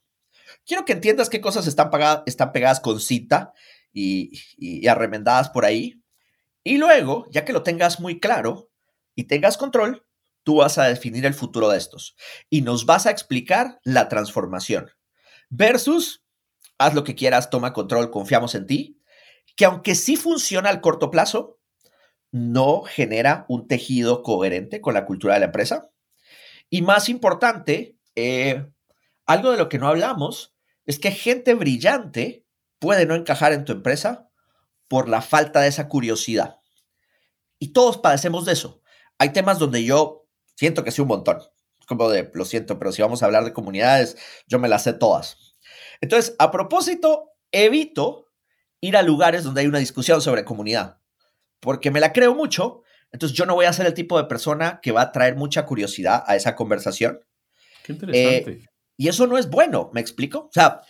quiero 0.66 0.84
que 0.84 0.92
entiendas 0.94 1.28
qué 1.28 1.40
cosas 1.40 1.66
están, 1.66 1.90
están 2.26 2.52
pegadas 2.52 2.80
con 2.80 3.00
cita 3.00 3.52
y, 3.92 4.32
y 4.56 4.86
arremendadas 4.88 5.50
por 5.50 5.64
ahí. 5.64 6.02
Y 6.64 6.78
luego, 6.78 7.26
ya 7.30 7.44
que 7.44 7.52
lo 7.52 7.62
tengas 7.62 8.00
muy 8.00 8.20
claro 8.20 8.70
y 9.14 9.24
tengas 9.24 9.58
control, 9.58 10.06
tú 10.44 10.56
vas 10.56 10.78
a 10.78 10.84
definir 10.84 11.26
el 11.26 11.34
futuro 11.34 11.68
de 11.68 11.78
estos 11.78 12.16
y 12.48 12.62
nos 12.62 12.86
vas 12.86 13.06
a 13.06 13.10
explicar 13.10 13.80
la 13.84 14.08
transformación. 14.08 14.90
Versus, 15.50 16.21
haz 16.84 16.94
lo 16.94 17.04
que 17.04 17.14
quieras, 17.14 17.50
toma 17.50 17.72
control, 17.72 18.10
confiamos 18.10 18.54
en 18.54 18.66
ti, 18.66 19.00
que 19.56 19.64
aunque 19.64 19.94
sí 19.94 20.16
funciona 20.16 20.70
al 20.70 20.80
corto 20.80 21.10
plazo, 21.10 21.58
no 22.30 22.82
genera 22.82 23.44
un 23.48 23.68
tejido 23.68 24.22
coherente 24.22 24.80
con 24.80 24.94
la 24.94 25.04
cultura 25.04 25.34
de 25.34 25.40
la 25.40 25.46
empresa. 25.46 25.90
Y 26.70 26.82
más 26.82 27.08
importante, 27.08 27.98
eh, 28.14 28.66
algo 29.26 29.50
de 29.50 29.58
lo 29.58 29.68
que 29.68 29.78
no 29.78 29.88
hablamos 29.88 30.54
es 30.86 30.98
que 30.98 31.10
gente 31.10 31.54
brillante 31.54 32.46
puede 32.78 33.06
no 33.06 33.14
encajar 33.14 33.52
en 33.52 33.64
tu 33.64 33.72
empresa 33.72 34.28
por 34.88 35.08
la 35.08 35.22
falta 35.22 35.60
de 35.60 35.68
esa 35.68 35.88
curiosidad. 35.88 36.58
Y 37.58 37.72
todos 37.72 37.98
padecemos 37.98 38.44
de 38.44 38.54
eso. 38.54 38.82
Hay 39.18 39.30
temas 39.30 39.58
donde 39.58 39.84
yo 39.84 40.26
siento 40.56 40.82
que 40.82 40.90
soy 40.90 41.02
un 41.02 41.08
montón. 41.08 41.38
Como 41.86 42.08
de, 42.08 42.30
lo 42.34 42.44
siento, 42.44 42.78
pero 42.78 42.92
si 42.92 43.02
vamos 43.02 43.22
a 43.22 43.26
hablar 43.26 43.44
de 43.44 43.52
comunidades, 43.52 44.16
yo 44.46 44.58
me 44.58 44.68
las 44.68 44.84
sé 44.84 44.92
todas. 44.94 45.51
Entonces, 46.02 46.36
a 46.38 46.50
propósito, 46.50 47.30
evito 47.50 48.28
ir 48.82 48.96
a 48.98 49.02
lugares 49.02 49.44
donde 49.44 49.62
hay 49.62 49.66
una 49.68 49.78
discusión 49.78 50.20
sobre 50.20 50.44
comunidad, 50.44 50.98
porque 51.60 51.90
me 51.90 52.00
la 52.00 52.12
creo 52.12 52.34
mucho, 52.34 52.82
entonces 53.12 53.38
yo 53.38 53.46
no 53.46 53.54
voy 53.54 53.66
a 53.66 53.72
ser 53.72 53.86
el 53.86 53.94
tipo 53.94 54.18
de 54.18 54.24
persona 54.24 54.80
que 54.82 54.92
va 54.92 55.02
a 55.02 55.12
traer 55.12 55.36
mucha 55.36 55.64
curiosidad 55.64 56.24
a 56.26 56.36
esa 56.36 56.56
conversación. 56.56 57.20
Qué 57.84 57.92
interesante. 57.92 58.50
Eh, 58.50 58.68
y 58.96 59.08
eso 59.08 59.26
no 59.26 59.38
es 59.38 59.48
bueno, 59.48 59.90
¿me 59.94 60.00
explico? 60.00 60.40
O 60.40 60.52
sea, 60.52 60.82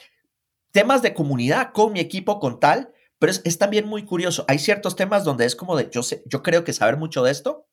temas 0.73 1.03
de 1.03 1.15
comunidad 1.15 1.73
con 1.73 1.93
mi 1.93 2.01
equipo, 2.01 2.41
con 2.41 2.59
tal, 2.59 2.93
pero 3.19 3.33
es, 3.33 3.59
también 3.59 3.87
muy 3.87 4.05
curioso. 4.05 4.45
Hay 4.49 4.59
ciertos 4.59 4.97
temas 4.97 5.25
donde 5.25 5.45
es 5.45 5.55
como 5.55 5.77
de, 5.77 5.89
yo, 5.91 6.03
sé, 6.03 6.23
yo 6.27 6.43
creo 6.43 6.65
que 6.65 6.73
saber 6.73 6.97
mucho 6.97 7.23
de 7.23 7.31
esto, 7.31 7.69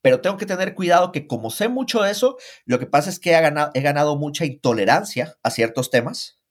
pero 0.00 0.20
tengo 0.20 0.36
que 0.38 0.46
tener 0.46 0.74
cuidado 0.74 1.12
que 1.12 1.26
como 1.26 1.50
sé 1.50 1.68
mucho 1.68 2.02
de 2.02 2.10
eso, 2.10 2.36
lo 2.64 2.78
que 2.78 2.86
pasa 2.86 3.10
es 3.10 3.20
que 3.20 3.30
he 3.30 3.40
ganado, 3.40 3.70
he 3.74 3.82
ganado 3.82 4.16
mucha 4.16 4.44
intolerancia 4.44 5.36
a 5.42 5.50
ciertos 5.50 5.90
temas. 5.90 6.41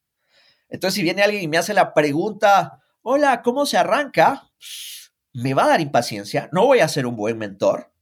Entonces, 0.72 0.96
si 0.96 1.04
viene 1.04 1.22
alguien 1.22 1.44
y 1.44 1.48
me 1.48 1.58
hace 1.58 1.74
la 1.74 1.94
pregunta, 1.94 2.82
hola, 3.04 3.42
¿cómo 3.44 3.66
se 3.66 3.78
arranca? 3.78 4.50
Me 5.34 5.54
va 5.54 5.66
a 5.66 5.68
dar 5.68 5.82
impaciencia, 5.82 6.50
no 6.52 6.66
voy 6.66 6.80
a 6.80 6.88
ser 6.88 7.06
un 7.06 7.16
buen 7.16 7.38
mentor, 7.38 7.94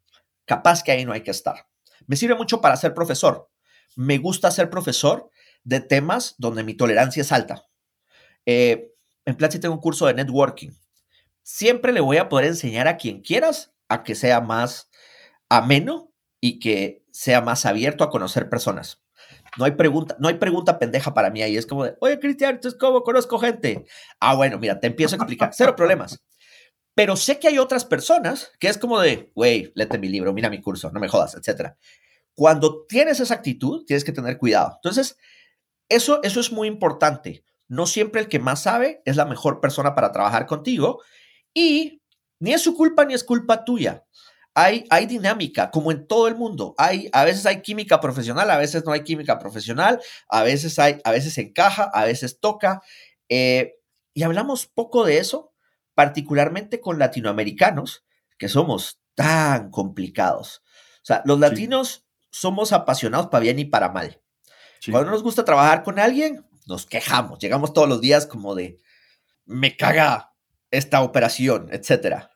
capaz 0.46 0.84
que 0.84 0.92
ahí 0.92 1.04
no 1.04 1.12
hay 1.12 1.22
que 1.22 1.32
estar. 1.32 1.68
Me 2.08 2.16
sirve 2.16 2.36
mucho 2.36 2.62
para 2.62 2.78
ser 2.78 2.94
profesor. 2.94 3.50
Me 3.96 4.18
gusta 4.20 4.52
ser 4.52 4.70
profesor 4.70 5.30
de 5.64 5.80
temas 5.80 6.36
donde 6.38 6.64
mi 6.64 6.76
tolerancia 6.76 7.22
es 7.22 7.32
alta. 7.32 7.66
Eh, 8.46 8.94
en 9.26 9.36
Platzi 9.36 9.60
tengo 9.60 9.76
un 9.76 9.82
curso 9.82 10.06
de 10.06 10.14
networking. 10.14 10.72
Siempre 11.44 11.92
le 11.92 12.02
voy 12.02 12.18
a 12.18 12.30
poder 12.30 12.46
enseñar 12.46 12.88
a 12.88 12.98
quien 12.98 13.22
quieras 13.22 13.74
a 13.88 14.04
que 14.04 14.16
sea 14.16 14.42
más 14.42 14.90
ameno 15.50 16.14
y 16.40 16.60
que 16.60 17.04
sea 17.12 17.42
más 17.42 17.66
abierto 17.66 18.04
a 18.04 18.10
conocer 18.10 18.50
personas. 18.50 19.02
No 19.60 19.66
hay 19.66 19.72
pregunta, 19.72 20.16
no 20.20 20.30
hay 20.30 20.36
pregunta 20.36 20.80
pendeja 20.80 21.14
para 21.14 21.30
mí 21.30 21.42
ahí. 21.42 21.58
Es 21.58 21.66
como 21.66 21.84
de, 21.84 21.98
oye, 22.00 22.18
Cristian, 22.18 22.56
¿entonces 22.56 22.80
cómo 22.80 23.04
conozco 23.04 23.38
gente? 23.40 23.86
Ah, 24.18 24.34
bueno, 24.34 24.58
mira, 24.58 24.80
te 24.80 24.88
empiezo 24.88 25.16
a 25.16 25.18
explicar. 25.18 25.52
Cero 25.54 25.76
problemas. 25.76 26.24
Pero 26.96 27.18
sé 27.18 27.40
que 27.40 27.50
hay 27.50 27.58
otras 27.58 27.84
personas 27.84 28.52
que 28.58 28.70
es 28.70 28.78
como 28.78 29.02
de, 29.02 29.34
güey, 29.36 29.74
léete 29.76 29.98
mi 29.98 30.08
libro, 30.08 30.32
mira 30.32 30.50
mi 30.50 30.62
curso, 30.62 30.92
no 30.92 31.02
me 31.02 31.10
jodas, 31.10 31.36
etc. 31.36 31.74
Cuando 32.34 32.86
tienes 32.88 33.20
esa 33.20 33.34
actitud, 33.34 33.84
tienes 33.86 34.06
que 34.06 34.14
tener 34.14 34.38
cuidado. 34.38 34.76
Entonces, 34.76 35.18
eso, 35.90 36.24
eso 36.24 36.40
es 36.40 36.54
muy 36.54 36.70
importante. 36.70 37.44
No 37.68 37.86
siempre 37.86 38.22
el 38.22 38.30
que 38.30 38.40
más 38.40 38.64
sabe 38.64 39.02
es 39.04 39.18
la 39.18 39.26
mejor 39.26 39.60
persona 39.60 39.94
para 39.94 40.14
trabajar 40.14 40.46
contigo 40.46 41.02
y 41.54 42.02
ni 42.40 42.54
es 42.54 42.62
su 42.62 42.78
culpa 42.78 43.04
ni 43.04 43.14
es 43.14 43.26
culpa 43.26 43.66
tuya 43.66 44.06
hay, 44.54 45.06
dinámica, 45.06 45.72
como 45.72 45.92
en 45.92 46.06
todo 46.08 46.28
el 46.28 46.36
mundo. 46.36 46.76
Hay, 46.78 47.10
a 47.14 47.24
veces 47.24 47.46
hay 47.46 47.62
química 47.62 48.02
profesional, 48.02 48.50
a 48.50 48.58
veces 48.58 48.84
no 48.86 48.92
hay 48.92 49.04
química 49.04 49.40
profesional, 49.40 50.02
a 50.28 50.44
veces 50.44 50.78
hay, 50.80 51.00
a 51.04 51.12
veces 51.12 51.38
encaja, 51.38 51.90
a 51.94 52.06
veces 52.06 52.40
toca. 52.40 52.82
Eh, 53.30 53.76
y 54.14 54.24
hablamos 54.24 54.66
poco 54.66 55.06
de 55.06 55.20
eso, 55.20 55.54
particularmente 55.94 56.82
con 56.82 57.00
latinoamericanos, 57.00 58.04
que 58.38 58.50
somos 58.50 59.00
tan 59.16 59.70
complicados. 59.72 60.62
O 60.98 61.06
sea, 61.06 61.22
los 61.26 61.40
latinos 61.40 62.06
somos 62.32 62.74
apasionados 62.74 63.28
para 63.28 63.44
bien 63.44 63.60
y 63.60 63.66
para 63.66 63.90
mal. 63.90 64.22
Cuando 64.92 65.12
nos 65.12 65.24
gusta 65.24 65.46
trabajar 65.46 65.84
con 65.84 66.00
alguien, 66.00 66.46
nos 66.68 66.86
quejamos. 66.86 67.40
Llegamos 67.40 67.74
todos 67.74 67.90
los 67.90 68.02
días 68.02 68.26
como 68.26 68.56
de, 68.56 68.78
me 69.46 69.76
caga 69.76 70.34
esta 70.72 71.02
operación, 71.02 71.68
etcétera. 71.72 72.32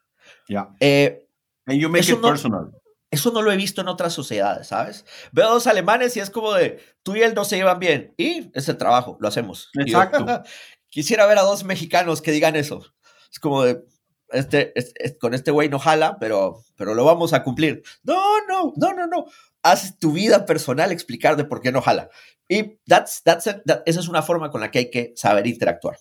Ya. 0.50 0.70
Eh, 0.80 1.30
And 1.66 1.80
you 1.80 1.90
make 1.90 2.02
eso 2.02 2.16
it 2.16 2.22
no, 2.22 2.30
personal. 2.30 2.72
Eso 3.12 3.32
no 3.32 3.42
lo 3.42 3.52
he 3.52 3.58
visto 3.58 3.82
en 3.82 3.88
otras 3.88 4.12
sociedades, 4.12 4.68
¿sabes? 4.68 5.06
Veo 5.32 5.48
a 5.48 5.52
dos 5.52 5.68
alemanes 5.68 6.18
y 6.18 6.20
es 6.20 6.32
como 6.32 6.54
de, 6.54 6.80
tú 7.04 7.16
y 7.16 7.22
él 7.22 7.36
no 7.36 7.46
se 7.46 7.58
llevan 7.58 7.80
bien. 7.80 8.14
Y 8.18 8.50
es 8.54 8.68
el 8.70 8.78
trabajo, 8.78 9.18
lo 9.20 9.28
hacemos. 9.28 9.70
Exacto. 9.78 10.26
quisiera 10.90 11.26
ver 11.26 11.38
a 11.38 11.44
dos 11.44 11.64
mexicanos 11.64 12.22
que 12.22 12.32
digan 12.32 12.56
eso. 12.56 12.84
Es 13.32 13.40
como 13.40 13.64
de, 13.64 13.84
este, 14.30 14.74
con 15.20 15.34
este 15.34 15.52
güey 15.52 15.70
no 15.70 15.80
jala, 15.80 16.18
pero, 16.20 16.64
pero 16.76 16.96
lo 16.96 17.06
vamos 17.06 17.34
a 17.34 17.44
cumplir. 17.44 17.84
No, 18.04 18.46
no, 18.48 18.74
no, 18.76 18.94
no, 18.94 19.08
no. 19.08 19.26
Haz 19.62 19.98
tu 20.00 20.12
vida 20.12 20.46
personal 20.46 20.92
explicar 20.92 21.38
de 21.38 21.46
por 21.46 21.62
qué 21.62 21.72
no 21.72 21.82
jala. 21.82 22.10
Y 22.50 22.80
that's, 22.88 23.22
that's 23.24 23.48
esa 23.48 24.00
es 24.00 24.08
una 24.08 24.22
forma 24.22 24.50
con 24.50 24.62
la 24.62 24.72
que 24.72 24.80
hay 24.80 24.90
que 24.90 25.14
saber 25.16 25.48
interactuar. 25.48 25.98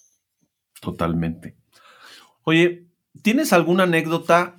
Totalmente. 0.81 1.57
Oye, 2.45 2.87
¿tienes 3.23 3.53
alguna 3.53 3.85
anécdota 3.85 4.57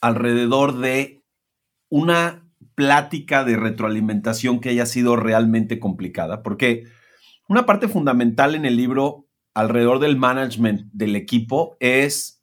alrededor 0.00 0.78
de 0.78 1.22
una 1.88 2.46
plática 2.74 3.44
de 3.44 3.56
retroalimentación 3.56 4.60
que 4.60 4.70
haya 4.70 4.86
sido 4.86 5.16
realmente 5.16 5.78
complicada, 5.78 6.42
porque 6.42 6.84
una 7.48 7.66
parte 7.66 7.88
fundamental 7.88 8.54
en 8.54 8.64
el 8.64 8.76
libro 8.76 9.28
alrededor 9.54 9.98
del 9.98 10.16
management 10.16 10.92
del 10.92 11.16
equipo 11.16 11.76
es 11.80 12.42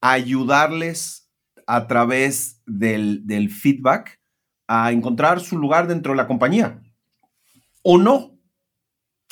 ayudarles 0.00 1.30
a 1.66 1.86
través 1.86 2.62
del, 2.66 3.26
del 3.26 3.50
feedback 3.50 4.20
a 4.66 4.92
encontrar 4.92 5.40
su 5.40 5.58
lugar 5.58 5.88
dentro 5.88 6.12
de 6.12 6.16
la 6.16 6.26
compañía. 6.26 6.82
O 7.82 7.98
no. 7.98 8.38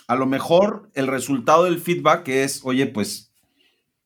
A 0.08 0.16
lo 0.16 0.26
mejor 0.26 0.90
el 0.94 1.06
resultado 1.06 1.64
del 1.64 1.78
feedback 1.78 2.28
es, 2.28 2.60
oye, 2.64 2.86
pues, 2.86 3.32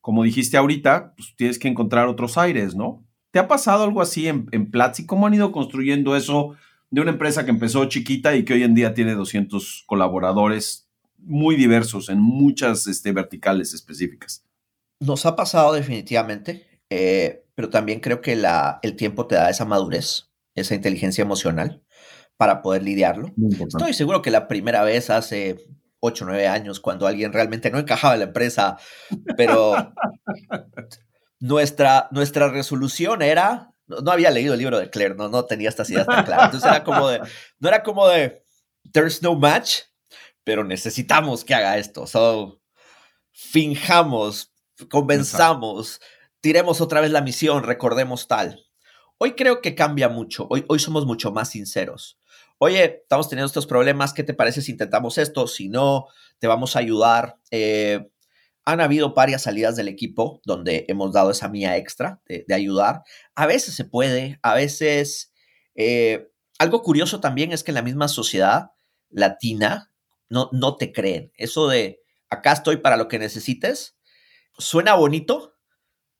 como 0.01 0.23
dijiste 0.23 0.57
ahorita, 0.57 1.15
pues 1.17 1.35
tienes 1.37 1.59
que 1.59 1.67
encontrar 1.67 2.07
otros 2.07 2.39
aires, 2.39 2.77
¿no? 2.77 3.05
¿Te 3.37 3.41
ha 3.41 3.49
pasado 3.49 3.85
algo 3.85 4.01
así 4.01 4.29
en, 4.29 4.49
en 4.53 4.71
Platzi? 4.71 5.05
¿Cómo 5.05 5.27
han 5.27 5.35
ido 5.35 5.53
construyendo 5.53 6.17
eso 6.17 6.57
de 6.89 7.03
una 7.03 7.11
empresa 7.11 7.45
que 7.45 7.51
empezó 7.51 7.85
chiquita 7.85 8.35
y 8.35 8.47
que 8.47 8.55
hoy 8.55 8.63
en 8.63 8.75
día 8.75 8.95
tiene 8.95 9.15
200 9.15 9.85
colaboradores 9.85 10.89
muy 11.19 11.55
diversos 11.55 12.09
en 12.09 12.19
muchas 12.19 12.87
este, 12.87 13.13
verticales 13.13 13.75
específicas? 13.75 14.43
Nos 15.01 15.27
ha 15.27 15.37
pasado 15.37 15.75
definitivamente, 15.75 16.81
eh, 16.89 17.45
pero 17.55 17.69
también 17.69 18.01
creo 18.01 18.23
que 18.23 18.37
la, 18.37 18.79
el 18.81 18.97
tiempo 18.97 19.27
te 19.27 19.35
da 19.35 19.51
esa 19.51 19.67
madurez, 19.67 20.31
esa 20.55 20.75
inteligencia 20.75 21.21
emocional 21.21 21.83
para 22.39 22.63
poder 22.63 22.85
lidiarlo. 22.85 23.35
Estoy 23.69 23.93
seguro 23.93 24.23
que 24.23 24.31
la 24.31 24.49
primera 24.49 24.83
vez 24.83 25.11
hace 25.11 25.59
8 26.01 26.25
o 26.25 26.29
9 26.29 26.49
años, 26.49 26.81
cuando 26.81 27.07
alguien 27.07 27.35
realmente 27.35 27.71
no 27.71 27.79
encajaba 27.79 28.15
en 28.15 28.21
la 28.21 28.27
empresa, 28.29 28.79
pero 29.37 29.75
nuestra, 31.41 32.09
nuestra 32.11 32.49
resolución 32.49 33.23
era, 33.23 33.73
no, 33.87 34.11
había 34.11 34.31
leído 34.31 34.55
el 34.55 34.61
libro 34.61 34.79
de 34.79 34.91
Claire, 34.91 35.15
no, 35.15 35.29
no 35.29 35.45
tenía 35.45 35.69
estas 35.69 35.91
ideas 35.91 36.07
tan 36.07 36.25
claras. 36.25 36.47
Entonces 36.47 36.69
era 36.69 36.85
como 36.85 37.09
de, 37.09 37.21
no 37.59 37.69
era 37.69 37.83
como 37.83 38.09
de, 38.09 38.45
there's 38.93 39.23
no 39.23 39.35
match, 39.35 39.81
pero 40.45 40.65
necesitamos 40.65 41.45
que 41.45 41.55
haga 41.55 41.79
esto. 41.79 42.07
So, 42.07 42.61
finjamos, 43.33 44.53
convenzamos, 44.91 46.01
tiremos 46.41 46.81
otra 46.81 47.01
vez 47.01 47.11
la 47.11 47.21
misión, 47.21 47.65
recordemos 47.65 48.29
tal. 48.29 48.65
Hoy 49.19 49.33
creo 49.33 49.61
que 49.61 49.75
cambia 49.75 50.09
mucho, 50.09 50.47
hoy, 50.51 50.65
hoy 50.69 50.79
somos 50.79 51.07
mucho 51.07 51.33
más 51.33 51.51
sinceros. 51.51 52.19
Oye, 52.59 53.01
estamos 53.03 53.29
teniendo 53.29 53.47
estos 53.47 53.67
problemas, 53.67 54.15
¿qué 54.15 54.23
te 54.23 54.35
parece 54.35 54.63
si 54.63 54.73
intentamos 54.73 55.19
esto? 55.19 55.47
Si 55.47 55.69
no, 55.69 56.07
te 56.39 56.47
vamos 56.47 56.75
a 56.75 56.79
ayudar. 56.79 57.39
Eh, 57.51 58.09
han 58.67 58.81
habido 58.81 59.15
varias 59.15 59.43
salidas 59.43 59.77
del 59.77 59.89
equipo 59.89 60.43
donde 60.45 60.85
hemos 60.89 61.13
dado 61.13 61.31
esa 61.31 61.49
mía 61.49 61.77
extra 61.77 62.21
de, 62.27 62.45
ayudar. 62.53 63.03
A 63.35 63.47
veces 63.47 63.75
se 63.75 63.85
puede, 63.85 64.39
a 64.43 64.55
veces... 64.55 65.33
Eh, 65.77 66.29
algo 66.59 66.83
curioso 66.83 67.21
también 67.21 67.53
es 67.53 67.63
que 67.63 67.71
en 67.71 67.77
la 67.77 67.83
misma 67.83 68.09
sociedad 68.09 68.71
latina 69.09 69.93
no, 70.29 70.49
no 70.53 70.77
te 70.77 70.91
creen. 70.91 71.31
Eso 71.37 71.69
de 71.69 72.01
acá 72.29 72.53
estoy 72.53 72.79
para 72.79 72.97
lo 72.97 73.09
que 73.09 73.19
necesites, 73.19 73.97
suena 74.59 74.95
bonito, 74.95 75.55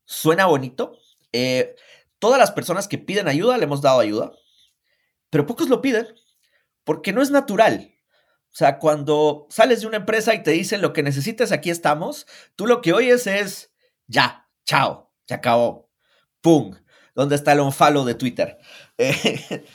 suena 0.05 0.47
bonito. 0.47 0.99
Eh, 1.33 1.75
todas 2.19 2.39
las 2.39 2.53
personas 2.53 2.87
que 2.87 2.99
piden 2.99 3.29
ayuda 3.29 3.59
le 3.59 3.65
hemos 3.65 3.83
dado 3.83 3.99
ayuda. 3.99 4.33
pero 5.31 5.47
pocos 5.47 5.69
lo 5.69 5.83
piden 5.83 6.07
porque 6.85 7.13
no 7.13 7.23
es 7.23 7.31
natural. 7.33 7.96
O 8.57 8.59
sea, 8.59 8.79
cuando 8.79 9.47
sales 9.51 9.83
de 9.83 9.87
una 9.87 9.99
empresa 9.99 10.35
y 10.35 10.43
te 10.43 10.53
dicen 10.53 10.81
lo 10.81 10.95
que 10.95 11.03
necesitas, 11.03 11.53
aquí 11.53 11.69
estamos, 11.69 12.27
tú 12.55 12.67
lo 12.67 12.81
que 12.81 12.95
oyes 12.95 13.27
es, 13.27 13.71
ya, 14.07 14.49
chao, 14.65 15.13
se 15.27 15.35
acabó, 15.35 15.91
pum, 16.41 16.75
¿dónde 17.15 17.35
está 17.35 17.53
el 17.53 17.61
onfalo 17.61 18.07
de 18.07 18.15
Twitter? 18.15 18.57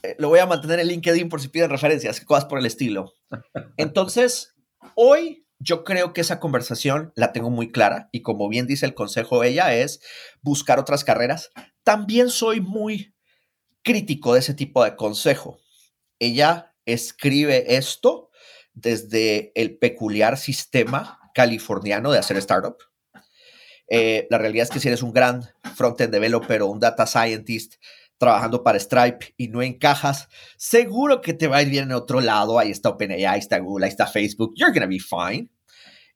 Eh, 0.00 0.14
lo 0.20 0.28
voy 0.28 0.38
a 0.38 0.46
mantener 0.46 0.78
en 0.78 0.86
LinkedIn 0.86 1.28
por 1.28 1.40
si 1.40 1.48
piden 1.48 1.70
referencias, 1.70 2.20
cosas 2.20 2.44
por 2.44 2.60
el 2.60 2.66
estilo. 2.66 3.14
Entonces, 3.76 4.54
hoy 4.94 5.44
yo 5.58 5.82
creo 5.82 6.12
que 6.12 6.20
esa 6.20 6.38
conversación 6.38 7.12
la 7.16 7.32
tengo 7.32 7.50
muy 7.50 7.72
clara 7.72 8.08
y 8.12 8.22
como 8.22 8.48
bien 8.48 8.68
dice 8.68 8.86
el 8.86 8.94
consejo 8.94 9.42
ella 9.42 9.74
es 9.74 10.00
buscar 10.40 10.78
otras 10.78 11.02
carreras. 11.02 11.50
También 11.82 12.30
soy 12.30 12.60
muy 12.60 13.12
crítico 13.82 14.34
de 14.34 14.38
ese 14.38 14.54
tipo 14.54 14.84
de 14.84 14.94
consejo. 14.94 15.58
Ella 16.20 16.76
escribe 16.92 17.76
esto 17.76 18.30
desde 18.72 19.52
el 19.54 19.78
peculiar 19.78 20.38
sistema 20.38 21.20
californiano 21.34 22.10
de 22.10 22.18
hacer 22.18 22.36
startup. 22.38 22.76
Eh, 23.88 24.26
la 24.30 24.38
realidad 24.38 24.64
es 24.64 24.70
que 24.70 24.80
si 24.80 24.88
eres 24.88 25.02
un 25.02 25.12
gran 25.12 25.42
front-end 25.74 26.12
developer 26.12 26.62
o 26.62 26.66
un 26.66 26.80
data 26.80 27.06
scientist 27.06 27.74
trabajando 28.18 28.62
para 28.62 28.78
Stripe 28.78 29.34
y 29.36 29.48
no 29.48 29.62
encajas, 29.62 30.28
seguro 30.56 31.20
que 31.20 31.32
te 31.32 31.46
va 31.46 31.58
a 31.58 31.62
ir 31.62 31.70
bien 31.70 31.84
en 31.84 31.92
otro 31.92 32.20
lado. 32.20 32.58
Ahí 32.58 32.70
está 32.70 32.90
OpenAI, 32.90 33.24
ahí 33.24 33.38
está 33.38 33.58
Google, 33.58 33.86
ahí 33.86 33.90
está 33.90 34.06
Facebook. 34.06 34.54
You're 34.56 34.78
to 34.78 34.88
be 34.88 34.98
fine. 34.98 35.50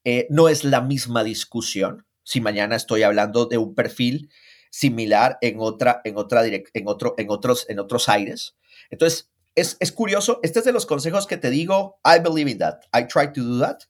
Eh, 0.05 0.27
no 0.31 0.49
es 0.49 0.65
la 0.65 0.81
misma 0.81 1.23
discusión 1.23 2.07
si 2.25 2.41
mañana 2.41 2.77
estoy 2.77 3.03
hablando 3.03 3.47
de 3.47 3.59
un 3.59 3.75
perfil 3.75 4.31
similar 4.71 5.39
en 5.41 5.57
otra, 5.61 6.01
en 6.05 6.17
otra 6.17 6.45
en 6.47 6.89
otro, 6.89 7.15
en 7.17 7.31
otros, 7.31 7.67
en 7.69 7.79
otros 7.79 8.09
aires. 8.09 8.57
Entonces, 8.91 9.32
es, 9.55 9.77
es 9.81 9.93
curioso. 9.93 10.41
Este 10.43 10.61
es 10.61 10.65
de 10.65 10.73
los 10.73 10.87
consejos 10.87 11.27
que 11.27 11.37
te 11.37 11.51
digo. 11.51 12.01
I 12.05 12.21
believe 12.21 12.51
in 12.51 12.59
that. 12.59 12.81
I 12.95 13.07
try 13.07 13.33
to 13.33 13.43
do 13.43 13.61
that. 13.61 13.81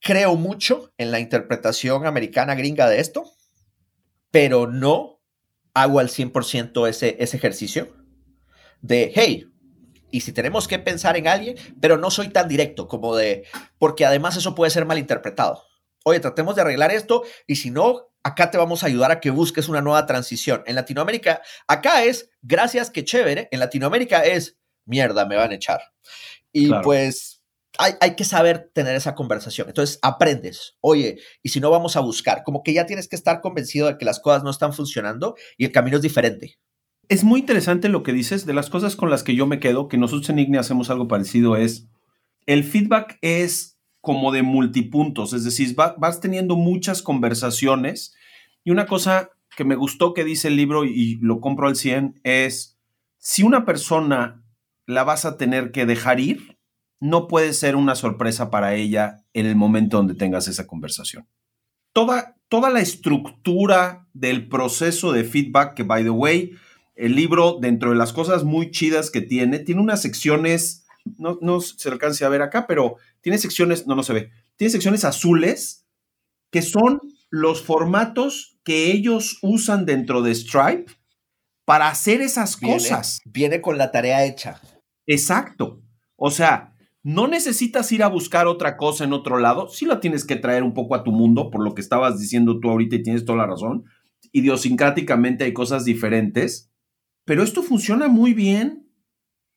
Creo 0.00 0.34
mucho 0.34 0.92
en 0.98 1.10
la 1.10 1.20
interpretación 1.20 2.06
americana 2.06 2.54
gringa 2.54 2.88
de 2.88 3.00
esto, 3.00 3.24
pero 4.30 4.66
no 4.66 5.20
hago 5.74 6.00
al 6.00 6.08
100% 6.08 6.88
ese, 6.88 7.16
ese 7.20 7.36
ejercicio 7.36 7.96
de, 8.80 9.12
hey, 9.14 9.48
y 10.10 10.20
si 10.20 10.32
tenemos 10.32 10.68
que 10.68 10.78
pensar 10.78 11.16
en 11.16 11.26
alguien, 11.26 11.56
pero 11.80 11.96
no 11.96 12.10
soy 12.10 12.28
tan 12.28 12.48
directo 12.48 12.86
como 12.86 13.16
de, 13.16 13.44
porque 13.78 14.04
además 14.04 14.36
eso 14.36 14.54
puede 14.54 14.70
ser 14.70 14.84
malinterpretado. 14.84 15.62
Oye, 16.04 16.20
tratemos 16.20 16.54
de 16.54 16.62
arreglar 16.62 16.90
esto 16.90 17.22
y 17.46 17.56
si 17.56 17.70
no, 17.70 18.11
acá 18.22 18.50
te 18.50 18.58
vamos 18.58 18.82
a 18.82 18.86
ayudar 18.86 19.10
a 19.10 19.20
que 19.20 19.30
busques 19.30 19.68
una 19.68 19.80
nueva 19.80 20.06
transición. 20.06 20.62
En 20.66 20.74
Latinoamérica, 20.74 21.42
acá 21.66 22.04
es, 22.04 22.30
gracias, 22.42 22.90
que 22.90 23.04
chévere. 23.04 23.48
En 23.50 23.60
Latinoamérica 23.60 24.20
es, 24.20 24.58
mierda, 24.84 25.26
me 25.26 25.36
van 25.36 25.50
a 25.50 25.54
echar. 25.54 25.80
Y 26.52 26.70
pues 26.82 27.42
hay, 27.78 27.94
hay, 28.00 28.14
que 28.14 28.24
saber 28.24 28.70
tener 28.74 28.94
esa 28.94 29.14
conversación. 29.14 29.68
Entonces, 29.68 29.98
aprendes, 30.02 30.76
oye, 30.80 31.18
y 31.42 31.48
si 31.48 31.60
no, 31.60 31.70
vamos 31.70 31.96
a 31.96 32.00
buscar. 32.00 32.42
Como 32.44 32.62
que 32.62 32.74
ya 32.74 32.86
tienes 32.86 33.08
que 33.08 33.16
estar 33.16 33.40
convencido 33.40 33.86
de 33.86 33.98
que 33.98 34.04
las 34.04 34.20
cosas 34.20 34.44
no 34.44 34.50
están 34.50 34.72
funcionando 34.72 35.34
y 35.56 35.64
el 35.64 35.72
camino 35.72 35.96
es 35.96 36.02
diferente. 36.02 36.58
Es 37.08 37.24
muy 37.24 37.40
interesante 37.40 37.88
lo 37.88 38.02
que 38.02 38.12
dices. 38.12 38.46
De 38.46 38.54
las 38.54 38.70
cosas 38.70 38.96
con 38.96 39.10
las 39.10 39.22
que 39.22 39.34
yo 39.34 39.46
me 39.46 39.60
quedo, 39.60 39.88
que 39.88 39.98
nosotros 39.98 40.28
en 40.30 40.38
IGNE 40.38 40.58
hacemos 40.58 40.90
algo 40.90 41.08
parecido, 41.08 41.56
es 41.56 41.88
el 42.46 42.64
feedback 42.64 43.18
es 43.22 43.71
como 44.02 44.32
de 44.32 44.42
multipuntos, 44.42 45.32
es 45.32 45.44
decir, 45.44 45.74
vas 45.74 46.20
teniendo 46.20 46.56
muchas 46.56 47.00
conversaciones 47.00 48.14
y 48.64 48.70
una 48.70 48.84
cosa 48.86 49.30
que 49.56 49.64
me 49.64 49.76
gustó 49.76 50.12
que 50.12 50.24
dice 50.24 50.48
el 50.48 50.56
libro 50.56 50.84
y 50.84 51.18
lo 51.22 51.40
compro 51.40 51.68
al 51.68 51.76
100 51.76 52.20
es, 52.24 52.78
si 53.18 53.42
una 53.42 53.64
persona 53.64 54.44
la 54.86 55.04
vas 55.04 55.24
a 55.24 55.36
tener 55.36 55.70
que 55.70 55.86
dejar 55.86 56.20
ir, 56.20 56.58
no 57.00 57.28
puede 57.28 57.52
ser 57.52 57.76
una 57.76 57.94
sorpresa 57.94 58.50
para 58.50 58.74
ella 58.74 59.24
en 59.34 59.46
el 59.46 59.56
momento 59.56 59.98
donde 59.98 60.14
tengas 60.14 60.48
esa 60.48 60.66
conversación. 60.66 61.26
Toda, 61.92 62.36
toda 62.48 62.70
la 62.70 62.80
estructura 62.80 64.08
del 64.12 64.48
proceso 64.48 65.12
de 65.12 65.24
feedback, 65.24 65.74
que 65.74 65.82
by 65.84 66.02
the 66.02 66.10
way, 66.10 66.52
el 66.94 67.14
libro, 67.14 67.58
dentro 67.60 67.90
de 67.90 67.96
las 67.96 68.12
cosas 68.12 68.44
muy 68.44 68.70
chidas 68.70 69.10
que 69.10 69.20
tiene, 69.20 69.58
tiene 69.58 69.80
unas 69.80 70.02
secciones, 70.02 70.81
no, 71.18 71.38
no 71.40 71.60
se 71.60 71.88
alcance 71.88 72.24
a 72.24 72.28
ver 72.28 72.42
acá, 72.42 72.66
pero 72.66 72.96
tiene 73.20 73.38
secciones, 73.38 73.86
no, 73.86 73.94
no 73.94 74.02
se 74.02 74.12
ve, 74.12 74.30
tiene 74.56 74.70
secciones 74.70 75.04
azules 75.04 75.86
que 76.50 76.62
son 76.62 77.00
los 77.30 77.62
formatos 77.62 78.58
que 78.62 78.92
ellos 78.92 79.38
usan 79.42 79.86
dentro 79.86 80.22
de 80.22 80.34
Stripe 80.34 80.92
para 81.64 81.88
hacer 81.88 82.20
esas 82.20 82.56
cosas. 82.56 83.20
Viene 83.24 83.60
con 83.60 83.78
la 83.78 83.90
tarea 83.90 84.24
hecha. 84.24 84.60
Exacto. 85.06 85.82
O 86.16 86.30
sea, 86.30 86.74
no 87.02 87.26
necesitas 87.26 87.90
ir 87.90 88.02
a 88.02 88.08
buscar 88.08 88.46
otra 88.46 88.76
cosa 88.76 89.04
en 89.04 89.12
otro 89.12 89.38
lado, 89.38 89.68
sí 89.68 89.86
la 89.86 89.98
tienes 89.98 90.24
que 90.24 90.36
traer 90.36 90.62
un 90.62 90.74
poco 90.74 90.94
a 90.94 91.02
tu 91.02 91.10
mundo, 91.10 91.50
por 91.50 91.64
lo 91.64 91.74
que 91.74 91.80
estabas 91.80 92.18
diciendo 92.18 92.60
tú 92.60 92.70
ahorita 92.70 92.96
y 92.96 93.02
tienes 93.02 93.24
toda 93.24 93.38
la 93.38 93.46
razón. 93.46 93.84
Idiosincráticamente 94.30 95.44
hay 95.44 95.52
cosas 95.52 95.84
diferentes, 95.84 96.70
pero 97.24 97.42
esto 97.42 97.62
funciona 97.62 98.08
muy 98.08 98.34
bien 98.34 98.81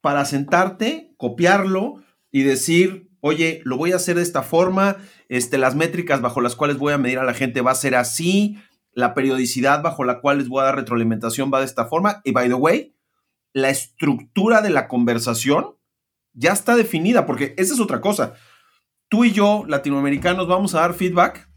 para 0.05 0.23
sentarte, 0.25 1.15
copiarlo 1.17 1.95
y 2.31 2.43
decir, 2.43 3.09
oye, 3.21 3.61
lo 3.63 3.75
voy 3.75 3.91
a 3.91 3.95
hacer 3.95 4.17
de 4.17 4.21
esta 4.21 4.43
forma, 4.43 4.97
este, 5.29 5.57
las 5.57 5.73
métricas 5.73 6.21
bajo 6.21 6.41
las 6.41 6.55
cuales 6.55 6.77
voy 6.77 6.93
a 6.93 6.99
medir 6.99 7.17
a 7.17 7.23
la 7.23 7.33
gente 7.33 7.61
va 7.61 7.71
a 7.71 7.75
ser 7.75 7.95
así, 7.95 8.59
la 8.91 9.15
periodicidad 9.15 9.81
bajo 9.81 10.03
la 10.03 10.21
cual 10.21 10.37
les 10.37 10.47
voy 10.47 10.61
a 10.61 10.65
dar 10.65 10.75
retroalimentación 10.75 11.49
va 11.51 11.57
de 11.57 11.65
esta 11.65 11.85
forma, 11.85 12.21
y 12.23 12.33
by 12.33 12.47
the 12.49 12.53
way, 12.53 12.95
la 13.51 13.71
estructura 13.71 14.61
de 14.61 14.69
la 14.69 14.87
conversación 14.87 15.73
ya 16.33 16.53
está 16.53 16.75
definida, 16.75 17.25
porque 17.25 17.55
esa 17.57 17.73
es 17.73 17.79
otra 17.79 17.99
cosa. 17.99 18.35
Tú 19.09 19.25
y 19.25 19.31
yo, 19.31 19.63
latinoamericanos, 19.67 20.47
vamos 20.47 20.75
a 20.75 20.81
dar 20.81 20.93
feedback 20.93 21.49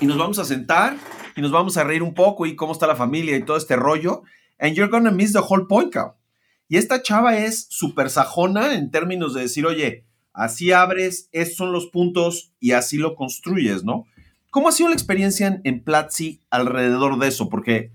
y 0.00 0.06
nos 0.06 0.18
vamos 0.18 0.40
a 0.40 0.44
sentar 0.44 0.96
y 1.36 1.40
nos 1.40 1.52
vamos 1.52 1.76
a 1.76 1.84
reír 1.84 2.02
un 2.02 2.14
poco 2.14 2.46
y 2.46 2.56
cómo 2.56 2.72
está 2.72 2.88
la 2.88 2.96
familia 2.96 3.36
y 3.36 3.44
todo 3.44 3.56
este 3.56 3.76
rollo. 3.76 4.24
And 4.58 4.74
you're 4.74 4.90
gonna 4.90 5.12
miss 5.12 5.32
the 5.32 5.38
whole 5.38 5.66
point, 5.68 5.92
cow. 5.92 6.16
Y 6.70 6.76
esta 6.76 7.02
chava 7.02 7.36
es 7.36 7.66
súper 7.68 8.10
sajona 8.10 8.74
en 8.74 8.92
términos 8.92 9.34
de 9.34 9.40
decir, 9.40 9.66
oye, 9.66 10.06
así 10.32 10.70
abres, 10.70 11.28
estos 11.32 11.56
son 11.56 11.72
los 11.72 11.88
puntos 11.88 12.52
y 12.60 12.70
así 12.70 12.96
lo 12.96 13.16
construyes, 13.16 13.82
¿no? 13.82 14.04
¿Cómo 14.50 14.68
ha 14.68 14.72
sido 14.72 14.88
la 14.88 14.94
experiencia 14.94 15.48
en, 15.48 15.60
en 15.64 15.82
Platzi 15.82 16.42
alrededor 16.48 17.18
de 17.18 17.26
eso? 17.26 17.48
Porque 17.48 17.90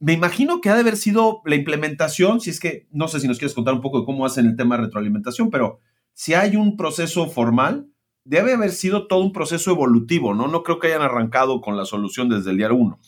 me 0.00 0.12
imagino 0.12 0.60
que 0.60 0.68
ha 0.68 0.74
de 0.74 0.80
haber 0.80 0.98
sido 0.98 1.40
la 1.46 1.54
implementación, 1.54 2.42
si 2.42 2.50
es 2.50 2.60
que, 2.60 2.86
no 2.90 3.08
sé 3.08 3.20
si 3.20 3.26
nos 3.26 3.38
quieres 3.38 3.54
contar 3.54 3.72
un 3.72 3.80
poco 3.80 4.00
de 4.00 4.04
cómo 4.04 4.26
hacen 4.26 4.44
el 4.44 4.56
tema 4.56 4.76
de 4.76 4.82
retroalimentación, 4.82 5.48
pero 5.48 5.80
si 6.12 6.34
hay 6.34 6.56
un 6.56 6.76
proceso 6.76 7.30
formal, 7.30 7.88
debe 8.24 8.52
haber 8.52 8.72
sido 8.72 9.06
todo 9.06 9.20
un 9.20 9.32
proceso 9.32 9.70
evolutivo, 9.70 10.34
¿no? 10.34 10.46
No 10.46 10.62
creo 10.62 10.78
que 10.78 10.88
hayan 10.88 11.00
arrancado 11.00 11.62
con 11.62 11.78
la 11.78 11.86
solución 11.86 12.28
desde 12.28 12.50
el 12.50 12.58
día 12.58 12.70
uno. 12.70 13.00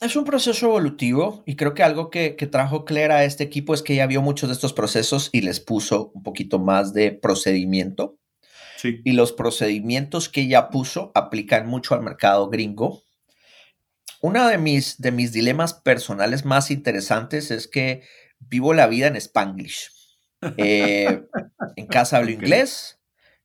Es 0.00 0.14
un 0.14 0.24
proceso 0.24 0.66
evolutivo 0.66 1.42
y 1.46 1.56
creo 1.56 1.74
que 1.74 1.82
algo 1.82 2.10
que, 2.10 2.36
que, 2.36 2.46
trajo 2.46 2.84
Claire 2.84 3.14
a 3.14 3.24
este 3.24 3.44
equipo 3.44 3.72
es 3.72 3.82
que 3.82 3.94
ella 3.94 4.06
vio 4.06 4.20
muchos 4.20 4.48
de 4.48 4.54
estos 4.54 4.72
procesos 4.72 5.30
y 5.32 5.40
les 5.40 5.60
puso 5.60 6.10
un 6.14 6.22
poquito 6.22 6.58
más 6.58 6.92
de 6.92 7.12
procedimiento. 7.12 8.18
Sí. 8.76 9.00
Y 9.04 9.12
los 9.12 9.32
procedimientos 9.32 10.28
que 10.28 10.42
ella 10.42 10.68
puso 10.68 11.12
aplican 11.14 11.66
mucho 11.66 11.94
al 11.94 12.02
mercado 12.02 12.50
gringo 12.50 13.06
uno 14.20 14.48
de 14.48 14.58
mis, 14.58 15.00
de 15.00 15.12
mis 15.12 15.32
dilemas 15.32 15.74
personales 15.74 16.44
más 16.44 16.70
interesantes 16.70 17.50
es 17.50 17.68
que 17.68 18.02
vivo 18.40 18.74
la 18.74 18.86
vida 18.86 19.06
en 19.06 19.16
Spanglish. 19.16 19.90
Eh, 20.56 21.22
en 21.76 21.86
casa 21.86 22.16
hablo 22.16 22.30
inglés, 22.30 22.98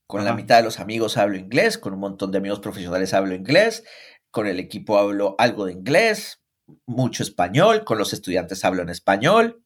con 0.07 0.25
la 0.25 0.33
mitad 0.33 0.57
de 0.57 0.63
los 0.63 0.79
amigos 0.79 1.17
hablo 1.17 1.37
inglés, 1.37 1.77
con 1.77 1.93
un 1.93 1.99
montón 1.99 2.31
de 2.31 2.37
amigos 2.37 2.59
profesionales 2.59 3.13
hablo 3.13 3.35
inglés, 3.35 3.83
con 4.29 4.47
el 4.47 4.59
equipo 4.59 4.97
hablo 4.97 5.35
algo 5.37 5.65
de 5.65 5.73
inglés, 5.73 6.40
mucho 6.85 7.23
español, 7.23 7.83
con 7.83 7.97
los 7.97 8.13
estudiantes 8.13 8.63
hablo 8.65 8.81
en 8.81 8.89
español. 8.89 9.63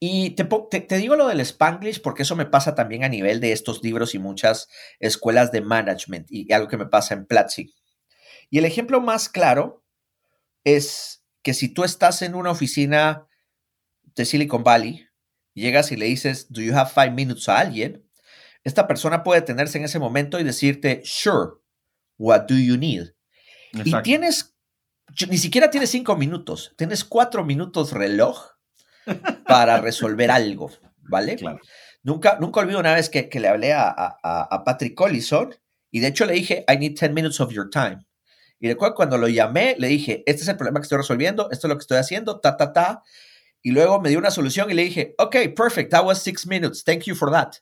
Y 0.00 0.30
te, 0.30 0.44
te, 0.44 0.96
digo 0.96 1.16
lo 1.16 1.26
del 1.26 1.40
Spanglish 1.40 2.00
porque 2.02 2.22
eso 2.22 2.36
me 2.36 2.46
pasa 2.46 2.74
también 2.74 3.02
a 3.02 3.08
nivel 3.08 3.40
de 3.40 3.52
estos 3.52 3.82
libros 3.82 4.14
y 4.14 4.20
muchas 4.20 4.68
escuelas 5.00 5.50
de 5.50 5.60
management 5.60 6.28
y 6.30 6.52
algo 6.52 6.68
que 6.68 6.76
me 6.76 6.86
pasa 6.86 7.14
en 7.14 7.26
Platzi. 7.26 7.74
Y 8.48 8.58
el 8.58 8.64
ejemplo 8.64 9.00
más 9.00 9.28
claro 9.28 9.84
es 10.64 11.24
que 11.42 11.54
si 11.54 11.68
tú 11.68 11.84
estás 11.84 12.22
en 12.22 12.34
una 12.34 12.50
oficina 12.50 13.26
de 14.14 14.24
Silicon 14.24 14.62
Valley, 14.62 15.06
llegas 15.54 15.92
y 15.92 15.96
le 15.96 16.06
dices, 16.06 16.46
¿Do 16.50 16.60
you 16.60 16.76
have 16.76 16.90
five 16.90 17.10
minutes 17.10 17.48
a 17.48 17.58
alguien? 17.58 18.08
Esta 18.64 18.86
persona 18.86 19.22
puede 19.22 19.42
tenerse 19.42 19.78
en 19.78 19.84
ese 19.84 19.98
momento 19.98 20.38
y 20.38 20.44
decirte, 20.44 21.02
Sure, 21.04 21.52
what 22.16 22.42
do 22.42 22.54
you 22.54 22.76
need? 22.76 23.14
Y 23.72 23.92
tienes, 24.02 24.56
ni 25.28 25.38
siquiera 25.38 25.70
tienes 25.70 25.90
cinco 25.90 26.16
minutos, 26.16 26.72
tienes 26.76 27.04
cuatro 27.04 27.44
minutos 27.44 27.92
reloj 27.92 28.52
para 29.46 29.80
resolver 29.80 30.30
algo, 30.30 30.70
¿vale? 31.02 31.36
Claro. 31.36 31.60
Nunca, 32.02 32.38
nunca 32.40 32.60
olvido 32.60 32.78
una 32.78 32.94
vez 32.94 33.10
que, 33.10 33.28
le 33.32 33.48
hablé 33.48 33.72
a, 33.72 33.88
a, 33.88 34.42
a 34.50 34.64
Patrick 34.64 34.94
Collison 34.94 35.54
y 35.90 36.00
de 36.00 36.08
hecho 36.08 36.26
le 36.26 36.34
dije, 36.34 36.64
I 36.68 36.76
need 36.76 36.98
10 36.98 37.12
minutes 37.12 37.40
of 37.40 37.52
your 37.52 37.68
time. 37.70 37.98
Y 38.60 38.68
recuerdo 38.68 38.94
cuando 38.94 39.18
lo 39.18 39.28
llamé, 39.28 39.76
le 39.78 39.88
dije, 39.88 40.22
este 40.26 40.42
es 40.42 40.48
el 40.48 40.56
problema 40.56 40.80
que 40.80 40.84
estoy 40.84 40.98
resolviendo, 40.98 41.48
esto 41.50 41.66
es 41.66 41.68
lo 41.68 41.76
que 41.76 41.82
estoy 41.82 41.98
haciendo, 41.98 42.40
ta, 42.40 42.56
ta, 42.56 42.72
ta. 42.72 43.02
Y 43.62 43.70
luego 43.70 44.00
me 44.00 44.08
dio 44.08 44.18
una 44.18 44.30
solución 44.30 44.70
y 44.70 44.74
le 44.74 44.84
dije, 44.84 45.14
ok, 45.18 45.36
perfect, 45.56 45.90
that 45.90 46.04
was 46.04 46.22
six 46.22 46.46
minutes, 46.46 46.82
thank 46.84 47.04
you 47.04 47.14
for 47.14 47.30
that. 47.30 47.54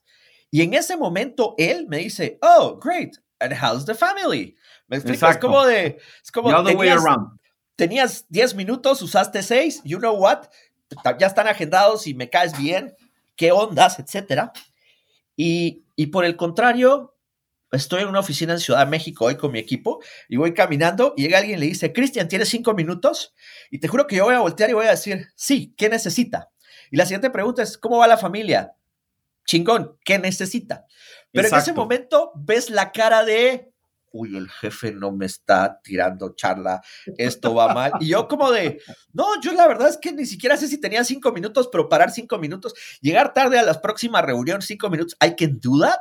Y 0.50 0.62
en 0.62 0.74
ese 0.74 0.96
momento 0.96 1.54
él 1.58 1.86
me 1.88 1.98
dice, 1.98 2.38
oh, 2.40 2.78
great, 2.82 3.16
and 3.40 3.52
how's 3.52 3.84
the 3.84 3.94
family? 3.94 4.56
Me 4.88 4.96
explico, 4.96 5.28
es 5.28 5.38
como 5.38 5.64
de, 5.64 5.98
es 6.22 6.30
como, 6.30 6.50
The 6.50 6.56
tenías, 6.56 6.76
way 6.76 6.88
around. 6.88 7.38
tenías 7.74 8.26
10 8.28 8.54
minutos, 8.54 9.02
usaste 9.02 9.42
6, 9.42 9.82
you 9.84 9.98
know 9.98 10.14
what, 10.14 10.44
ya 11.18 11.26
están 11.26 11.48
agendados 11.48 12.06
y 12.06 12.14
me 12.14 12.30
caes 12.30 12.56
bien, 12.56 12.94
qué 13.34 13.52
ondas, 13.52 13.98
etcétera. 13.98 14.52
Y, 15.36 15.84
y 15.96 16.06
por 16.06 16.24
el 16.24 16.36
contrario, 16.36 17.16
estoy 17.72 18.02
en 18.02 18.08
una 18.08 18.20
oficina 18.20 18.52
en 18.52 18.60
Ciudad 18.60 18.80
de 18.80 18.90
México 18.90 19.24
hoy 19.26 19.36
con 19.36 19.52
mi 19.52 19.58
equipo 19.58 20.00
y 20.28 20.36
voy 20.36 20.54
caminando 20.54 21.14
y 21.16 21.22
llega 21.22 21.38
alguien 21.38 21.58
y 21.58 21.60
le 21.60 21.66
dice, 21.66 21.92
Cristian, 21.92 22.28
¿tienes 22.28 22.48
cinco 22.48 22.74
minutos? 22.74 23.34
Y 23.70 23.78
te 23.78 23.88
juro 23.88 24.06
que 24.06 24.16
yo 24.16 24.24
voy 24.24 24.34
a 24.34 24.40
voltear 24.40 24.70
y 24.70 24.74
voy 24.74 24.86
a 24.86 24.90
decir, 24.90 25.28
sí, 25.34 25.74
¿qué 25.76 25.88
necesita? 25.88 26.50
Y 26.90 26.96
la 26.96 27.04
siguiente 27.04 27.30
pregunta 27.30 27.62
es, 27.62 27.76
¿cómo 27.76 27.98
va 27.98 28.06
la 28.06 28.16
familia? 28.16 28.74
Chingón, 29.44 29.98
¿qué 30.04 30.18
necesita? 30.18 30.86
Pero 31.32 31.48
en 31.48 31.54
ese 31.54 31.72
momento 31.72 32.32
ves 32.34 32.70
la 32.70 32.92
cara 32.92 33.24
de, 33.24 33.72
uy, 34.16 34.36
el 34.36 34.48
jefe 34.48 34.92
no 34.92 35.12
me 35.12 35.26
está 35.26 35.80
tirando 35.82 36.34
charla, 36.34 36.82
esto 37.18 37.54
va 37.54 37.74
mal. 37.74 37.92
Y 38.00 38.08
yo 38.08 38.28
como 38.28 38.50
de, 38.50 38.80
no, 39.12 39.40
yo 39.40 39.52
la 39.52 39.66
verdad 39.66 39.88
es 39.88 39.98
que 39.98 40.12
ni 40.12 40.26
siquiera 40.26 40.56
sé 40.56 40.68
si 40.68 40.78
tenía 40.78 41.04
cinco 41.04 41.32
minutos, 41.32 41.68
pero 41.70 41.88
parar 41.88 42.10
cinco 42.10 42.38
minutos, 42.38 42.74
llegar 43.00 43.32
tarde 43.32 43.58
a 43.58 43.62
las 43.62 43.78
próximas 43.78 44.24
reuniones, 44.24 44.66
cinco 44.66 44.90
minutos, 44.90 45.16
I 45.24 45.34
can 45.36 45.60
do 45.60 45.80
that. 45.80 46.00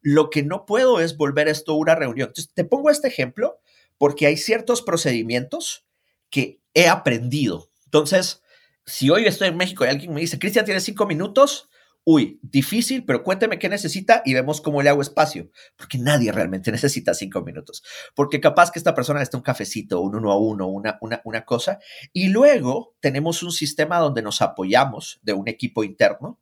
Lo 0.00 0.30
que 0.30 0.42
no 0.42 0.64
puedo 0.66 1.00
es 1.00 1.16
volver 1.16 1.48
esto 1.48 1.74
una 1.74 1.94
reunión. 1.94 2.28
Entonces, 2.28 2.52
te 2.54 2.64
pongo 2.64 2.90
este 2.90 3.08
ejemplo 3.08 3.60
porque 3.98 4.26
hay 4.26 4.36
ciertos 4.36 4.82
procedimientos 4.82 5.84
que 6.30 6.60
he 6.74 6.88
aprendido. 6.88 7.70
Entonces, 7.84 8.42
si 8.86 9.10
hoy 9.10 9.26
estoy 9.26 9.48
en 9.48 9.56
México 9.56 9.84
y 9.84 9.88
alguien 9.88 10.14
me 10.14 10.20
dice, 10.20 10.38
Cristian, 10.38 10.64
tienes 10.64 10.84
cinco 10.84 11.06
minutos, 11.06 11.68
uy, 12.10 12.40
difícil, 12.40 13.04
pero 13.04 13.22
cuénteme 13.22 13.58
qué 13.58 13.68
necesita 13.68 14.22
y 14.24 14.32
vemos 14.32 14.62
cómo 14.62 14.80
le 14.80 14.88
hago 14.88 15.02
espacio, 15.02 15.50
porque 15.76 15.98
nadie 15.98 16.32
realmente 16.32 16.72
necesita 16.72 17.12
cinco 17.12 17.42
minutos, 17.42 17.82
porque 18.14 18.40
capaz 18.40 18.70
que 18.70 18.78
esta 18.78 18.94
persona 18.94 19.20
esté 19.20 19.36
un 19.36 19.42
cafecito, 19.42 20.00
un 20.00 20.16
uno 20.16 20.32
a 20.32 20.38
uno, 20.38 20.68
una, 20.68 20.96
una, 21.02 21.20
una 21.24 21.44
cosa, 21.44 21.80
y 22.14 22.28
luego 22.28 22.96
tenemos 23.00 23.42
un 23.42 23.52
sistema 23.52 23.98
donde 23.98 24.22
nos 24.22 24.40
apoyamos 24.40 25.20
de 25.20 25.34
un 25.34 25.48
equipo 25.48 25.84
interno 25.84 26.40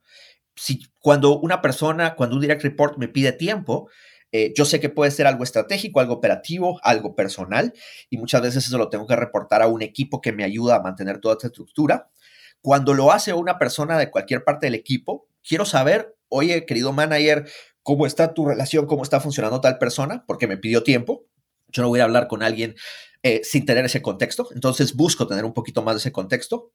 si 0.55 0.87
cuando 1.01 1.37
una 1.37 1.61
persona, 1.61 2.15
cuando 2.15 2.37
un 2.37 2.43
direct 2.43 2.63
report 2.63 2.97
me 2.97 3.09
pide 3.09 3.33
tiempo, 3.33 3.91
eh, 4.31 4.53
yo 4.57 4.67
sé 4.67 4.79
que 4.79 4.89
puede 4.89 5.11
ser 5.11 5.27
algo 5.27 5.43
estratégico, 5.43 5.99
algo 5.99 6.15
operativo, 6.15 6.79
algo 6.85 7.17
personal, 7.17 7.75
y 8.09 8.19
muchas 8.19 8.41
veces 8.41 8.65
eso 8.69 8.79
lo 8.79 8.89
tengo 8.89 9.09
que 9.09 9.17
reportar 9.17 9.63
a 9.63 9.67
un 9.67 9.83
equipo 9.83 10.21
que 10.21 10.33
me 10.33 10.45
ayuda 10.45 10.77
a 10.77 10.83
mantener 10.83 11.19
toda 11.19 11.35
esta 11.35 11.49
estructura. 11.49 12.09
Cuando 12.61 12.95
lo 12.95 13.11
hace 13.11 13.33
una 13.33 13.59
persona 13.59 13.99
de 13.99 14.13
cualquier 14.13 14.45
parte 14.45 14.67
del 14.67 14.77
equipo, 14.77 15.27
quiero 15.47 15.65
saber, 15.65 16.17
oye, 16.29 16.67
querido 16.67 16.93
manager, 16.93 17.49
¿cómo 17.83 18.07
está 18.07 18.35
tu 18.35 18.47
relación? 18.47 18.87
¿Cómo 18.87 19.03
está 19.03 19.21
funcionando 19.21 19.61
tal 19.61 19.79
persona? 19.79 20.25
Porque 20.27 20.47
me 20.47 20.57
pidió 20.57 20.83
tiempo. 20.83 21.27
Yo 21.69 21.83
no 21.83 21.89
voy 21.89 22.01
a 22.01 22.05
hablar 22.05 22.29
con 22.29 22.43
alguien 22.43 22.75
eh, 23.23 23.41
sin 23.43 23.67
tener 23.67 23.85
ese 23.85 24.03
contexto. 24.03 24.49
Entonces 24.55 24.95
busco 24.95 25.27
tener 25.27 25.45
un 25.45 25.53
poquito 25.53 25.83
más 25.83 25.95
de 25.95 25.99
ese 25.99 26.13
contexto 26.13 26.71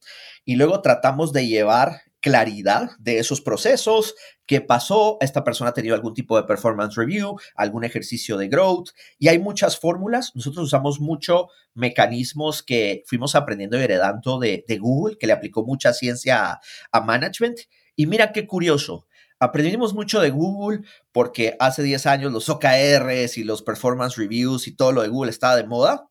y 0.45 0.55
luego 0.55 0.81
tratamos 0.81 1.31
de 1.31 1.47
llevar 1.47 2.01
claridad 2.21 2.91
de 2.99 3.17
esos 3.17 3.41
procesos, 3.41 4.15
qué 4.45 4.61
pasó, 4.61 5.17
esta 5.21 5.43
persona 5.43 5.71
ha 5.71 5.73
tenido 5.73 5.95
algún 5.95 6.13
tipo 6.13 6.37
de 6.37 6.43
performance 6.43 6.95
review, 6.95 7.35
algún 7.55 7.83
ejercicio 7.83 8.37
de 8.37 8.47
growth, 8.47 8.89
y 9.17 9.27
hay 9.27 9.39
muchas 9.39 9.79
fórmulas. 9.79 10.31
Nosotros 10.35 10.65
usamos 10.65 10.99
mucho 10.99 11.47
mecanismos 11.73 12.61
que 12.61 13.03
fuimos 13.07 13.33
aprendiendo 13.33 13.77
y 13.79 13.83
heredando 13.83 14.39
de, 14.39 14.63
Google, 14.79 15.17
que 15.17 15.27
le 15.27 15.33
aplicó 15.33 15.65
mucha 15.65 15.93
ciencia 15.93 16.59
a, 16.91 17.01
management. 17.01 17.61
Y 17.95 18.07
mira 18.07 18.31
qué 18.31 18.47
curioso, 18.47 19.07
aprendimos 19.39 19.93
mucho 19.93 20.19
de 20.21 20.29
Google 20.29 20.81
porque 21.11 21.55
hace 21.59 21.83
10 21.83 22.05
años 22.05 22.31
los 22.31 22.49
OKRs 22.49 23.37
y 23.37 23.43
los 23.43 23.61
performance 23.61 24.15
reviews 24.15 24.67
y 24.67 24.75
todo 24.75 24.91
lo 24.91 25.01
de 25.01 25.09
Google 25.09 25.31
estaba 25.31 25.55
de 25.55 25.65
moda. 25.65 26.09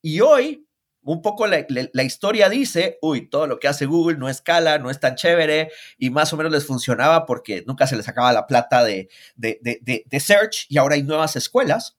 Y 0.00 0.20
hoy 0.20 0.66
un 1.04 1.20
poco 1.20 1.46
la, 1.46 2.02
historia 2.02 2.48
dice, 2.48 2.98
uy, 3.02 3.28
todo 3.28 3.46
lo 3.46 3.58
que 3.58 3.68
hace 3.68 3.86
Google 3.86 4.18
no 4.18 4.28
escala, 4.28 4.78
no 4.78 4.88
es 4.88 5.00
tan 5.00 5.16
chévere 5.16 5.70
y 5.98 6.10
más 6.10 6.32
o 6.32 6.36
menos 6.36 6.52
les 6.52 6.64
funcionaba 6.64 7.26
porque 7.26 7.64
nunca 7.66 7.86
se 7.86 7.96
les 7.96 8.08
acaba 8.08 8.32
la 8.32 8.46
plata 8.46 8.84
de, 8.84 9.08
de, 9.34 9.58
de, 9.60 10.20
search 10.20 10.66
y 10.68 10.78
ahora 10.78 10.94
hay 10.94 11.02
nuevas 11.02 11.34
escuelas. 11.36 11.98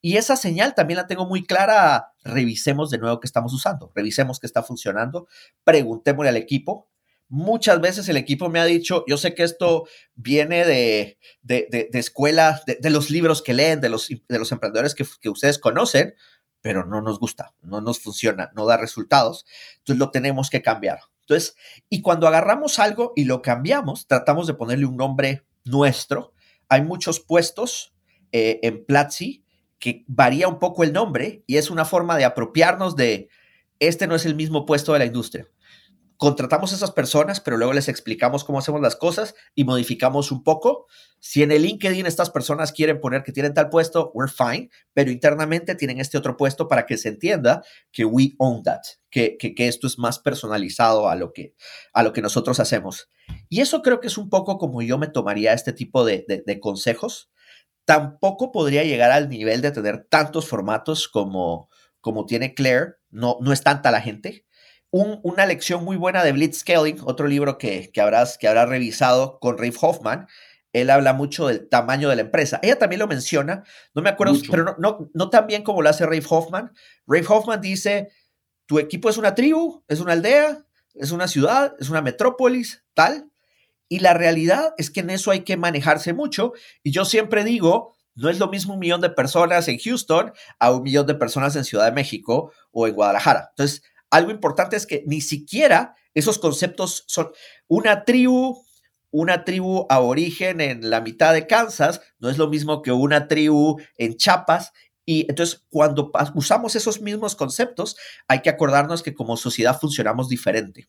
Y 0.00 0.16
esa 0.16 0.36
señal 0.36 0.74
también 0.74 0.96
la 0.96 1.06
tengo 1.06 1.26
muy 1.26 1.44
clara. 1.44 2.12
Revisemos 2.22 2.90
de 2.90 2.98
nuevo 2.98 3.20
qué 3.20 3.26
estamos 3.26 3.52
usando, 3.52 3.92
revisemos 3.94 4.38
qué 4.38 4.46
está 4.46 4.62
funcionando, 4.62 5.28
preguntémosle 5.64 6.30
al 6.30 6.36
equipo. 6.36 6.88
Muchas 7.28 7.80
veces 7.80 8.08
el 8.08 8.16
equipo 8.16 8.48
me 8.48 8.58
ha 8.58 8.64
dicho, 8.64 9.04
yo 9.06 9.18
sé 9.18 9.34
que 9.34 9.42
esto 9.42 9.86
viene 10.14 10.64
de, 10.64 11.18
de, 11.42 11.88
escuela, 11.92 12.62
de, 12.66 12.90
los 12.90 13.10
libros 13.10 13.42
que 13.42 13.52
leen, 13.52 13.80
de 13.80 13.90
los, 13.90 14.08
de 14.08 14.38
los 14.38 14.50
emprendedores 14.50 14.94
que, 14.94 15.04
que 15.20 15.28
ustedes 15.28 15.58
conocen, 15.58 16.14
pero 16.62 16.86
no 16.86 17.02
nos 17.02 17.18
gusta, 17.20 17.54
no 17.60 17.80
nos 17.80 18.00
funciona, 18.00 18.50
no 18.54 18.64
da 18.64 18.78
resultados, 18.78 19.44
entonces 19.78 19.98
lo 19.98 20.10
tenemos 20.10 20.48
que 20.48 20.62
cambiar. 20.62 21.00
Entonces, 21.20 21.56
y 21.90 22.00
cuando 22.00 22.26
agarramos 22.26 22.78
algo 22.78 23.12
y 23.14 23.24
lo 23.24 23.42
cambiamos, 23.42 24.06
tratamos 24.06 24.46
de 24.46 24.54
ponerle 24.54 24.86
un 24.86 24.96
nombre 24.96 25.44
nuestro. 25.64 26.32
Hay 26.70 26.82
muchos 26.82 27.20
puestos 27.20 27.94
eh, 28.32 28.60
en 28.62 28.86
Platzi 28.86 29.44
que 29.78 30.04
varía 30.06 30.48
un 30.48 30.58
poco 30.58 30.82
el 30.84 30.94
nombre 30.94 31.44
y 31.46 31.58
es 31.58 31.70
una 31.70 31.84
forma 31.84 32.16
de 32.16 32.24
apropiarnos 32.24 32.96
de 32.96 33.28
este 33.78 34.06
no 34.06 34.14
es 34.16 34.26
el 34.26 34.34
mismo 34.34 34.66
puesto 34.66 34.92
de 34.92 34.98
la 34.98 35.04
industria 35.04 35.46
contratamos 36.18 36.72
a 36.72 36.76
esas 36.76 36.90
personas, 36.90 37.40
pero 37.40 37.56
luego 37.56 37.72
les 37.72 37.88
explicamos 37.88 38.42
cómo 38.42 38.58
hacemos 38.58 38.80
las 38.80 38.96
cosas 38.96 39.36
y 39.54 39.62
modificamos 39.62 40.32
un 40.32 40.42
poco. 40.42 40.86
Si 41.20 41.44
en 41.44 41.52
el 41.52 41.62
LinkedIn 41.62 42.06
estas 42.06 42.28
personas 42.28 42.72
quieren 42.72 43.00
poner 43.00 43.22
que 43.22 43.30
tienen 43.30 43.54
tal 43.54 43.70
puesto, 43.70 44.10
we're 44.14 44.30
fine, 44.30 44.68
pero 44.92 45.12
internamente 45.12 45.76
tienen 45.76 46.00
este 46.00 46.18
otro 46.18 46.36
puesto 46.36 46.66
para 46.66 46.86
que 46.86 46.98
se 46.98 47.08
entienda 47.08 47.62
que 47.92 48.04
we 48.04 48.34
own 48.38 48.64
that, 48.64 48.80
que, 49.10 49.38
que, 49.38 49.68
esto 49.68 49.86
es 49.86 49.96
más 49.96 50.18
personalizado 50.18 51.08
a 51.08 51.14
lo, 51.14 51.32
que, 51.32 51.54
a 51.92 52.02
lo 52.02 52.12
que 52.12 52.20
nosotros 52.20 52.58
hacemos. 52.58 53.08
Y 53.48 53.60
eso 53.60 53.80
creo 53.80 54.00
que 54.00 54.08
es 54.08 54.18
un 54.18 54.28
poco 54.28 54.58
como 54.58 54.82
yo 54.82 54.98
me 54.98 55.06
tomaría 55.06 55.52
este 55.52 55.72
tipo 55.72 56.04
de, 56.04 56.42
de 56.44 56.60
consejos. 56.60 57.30
Tampoco 57.84 58.50
podría 58.50 58.82
llegar 58.82 59.12
al 59.12 59.28
nivel 59.28 59.60
de 59.62 59.70
tener 59.70 60.04
tantos 60.10 60.48
formatos 60.48 61.08
como, 61.08 61.70
como 62.00 62.26
tiene 62.26 62.54
Claire. 62.54 62.96
No, 63.08 63.38
no 63.40 63.52
es 63.52 63.62
tanta 63.62 63.92
la 63.92 64.00
gente 64.00 64.47
una 64.90 65.46
lección 65.46 65.84
muy 65.84 65.96
buena 65.96 66.24
de 66.24 66.32
Blitzscaling, 66.32 67.00
otro 67.04 67.26
libro 67.26 67.58
que, 67.58 67.90
que, 67.92 68.00
habrás, 68.00 68.38
que 68.38 68.48
habrás 68.48 68.68
revisado 68.68 69.38
con 69.40 69.58
Rafe 69.58 69.76
Hoffman. 69.80 70.26
Él 70.72 70.90
habla 70.90 71.12
mucho 71.12 71.46
del 71.46 71.68
tamaño 71.68 72.08
de 72.08 72.16
la 72.16 72.22
empresa. 72.22 72.60
Ella 72.62 72.78
también 72.78 73.00
lo 73.00 73.06
menciona, 73.06 73.64
no 73.94 74.02
me 74.02 74.10
acuerdo, 74.10 74.34
pero 74.50 74.64
no, 74.64 74.76
no, 74.78 75.10
no 75.12 75.30
tan 75.30 75.46
bien 75.46 75.62
como 75.62 75.82
lo 75.82 75.88
hace 75.88 76.06
Rafe 76.06 76.26
Hoffman. 76.28 76.72
Rafe 77.06 77.26
Hoffman 77.28 77.60
dice, 77.60 78.10
tu 78.66 78.78
equipo 78.78 79.08
es 79.08 79.16
una 79.16 79.34
tribu, 79.34 79.82
es 79.88 80.00
una 80.00 80.12
aldea, 80.12 80.64
es 80.94 81.10
una 81.10 81.28
ciudad, 81.28 81.74
es 81.78 81.88
una 81.88 82.02
metrópolis, 82.02 82.84
tal. 82.94 83.30
Y 83.88 84.00
la 84.00 84.12
realidad 84.14 84.74
es 84.76 84.90
que 84.90 85.00
en 85.00 85.10
eso 85.10 85.30
hay 85.30 85.40
que 85.40 85.56
manejarse 85.56 86.12
mucho. 86.12 86.52
Y 86.82 86.92
yo 86.92 87.04
siempre 87.04 87.44
digo, 87.44 87.94
no 88.14 88.28
es 88.28 88.38
lo 88.38 88.48
mismo 88.48 88.74
un 88.74 88.80
millón 88.80 89.00
de 89.00 89.10
personas 89.10 89.68
en 89.68 89.78
Houston 89.78 90.32
a 90.58 90.70
un 90.70 90.82
millón 90.82 91.06
de 91.06 91.14
personas 91.14 91.56
en 91.56 91.64
Ciudad 91.64 91.86
de 91.86 91.92
México 91.92 92.52
o 92.70 92.86
en 92.86 92.94
Guadalajara. 92.94 93.48
Entonces, 93.50 93.82
algo 94.10 94.30
importante 94.30 94.76
es 94.76 94.86
que 94.86 95.04
ni 95.06 95.20
siquiera 95.20 95.94
esos 96.14 96.38
conceptos 96.38 97.04
son 97.06 97.30
una 97.66 98.04
tribu, 98.04 98.64
una 99.10 99.44
tribu 99.44 99.86
a 99.88 100.00
origen 100.00 100.60
en 100.60 100.90
la 100.90 101.00
mitad 101.00 101.32
de 101.32 101.46
Kansas, 101.46 102.00
no 102.18 102.28
es 102.30 102.38
lo 102.38 102.48
mismo 102.48 102.82
que 102.82 102.92
una 102.92 103.28
tribu 103.28 103.80
en 103.96 104.16
Chiapas. 104.16 104.72
Y 105.04 105.26
entonces, 105.28 105.64
cuando 105.70 106.10
usamos 106.34 106.76
esos 106.76 107.00
mismos 107.00 107.34
conceptos, 107.34 107.96
hay 108.26 108.42
que 108.42 108.50
acordarnos 108.50 109.02
que 109.02 109.14
como 109.14 109.36
sociedad 109.36 109.78
funcionamos 109.78 110.28
diferente. 110.28 110.88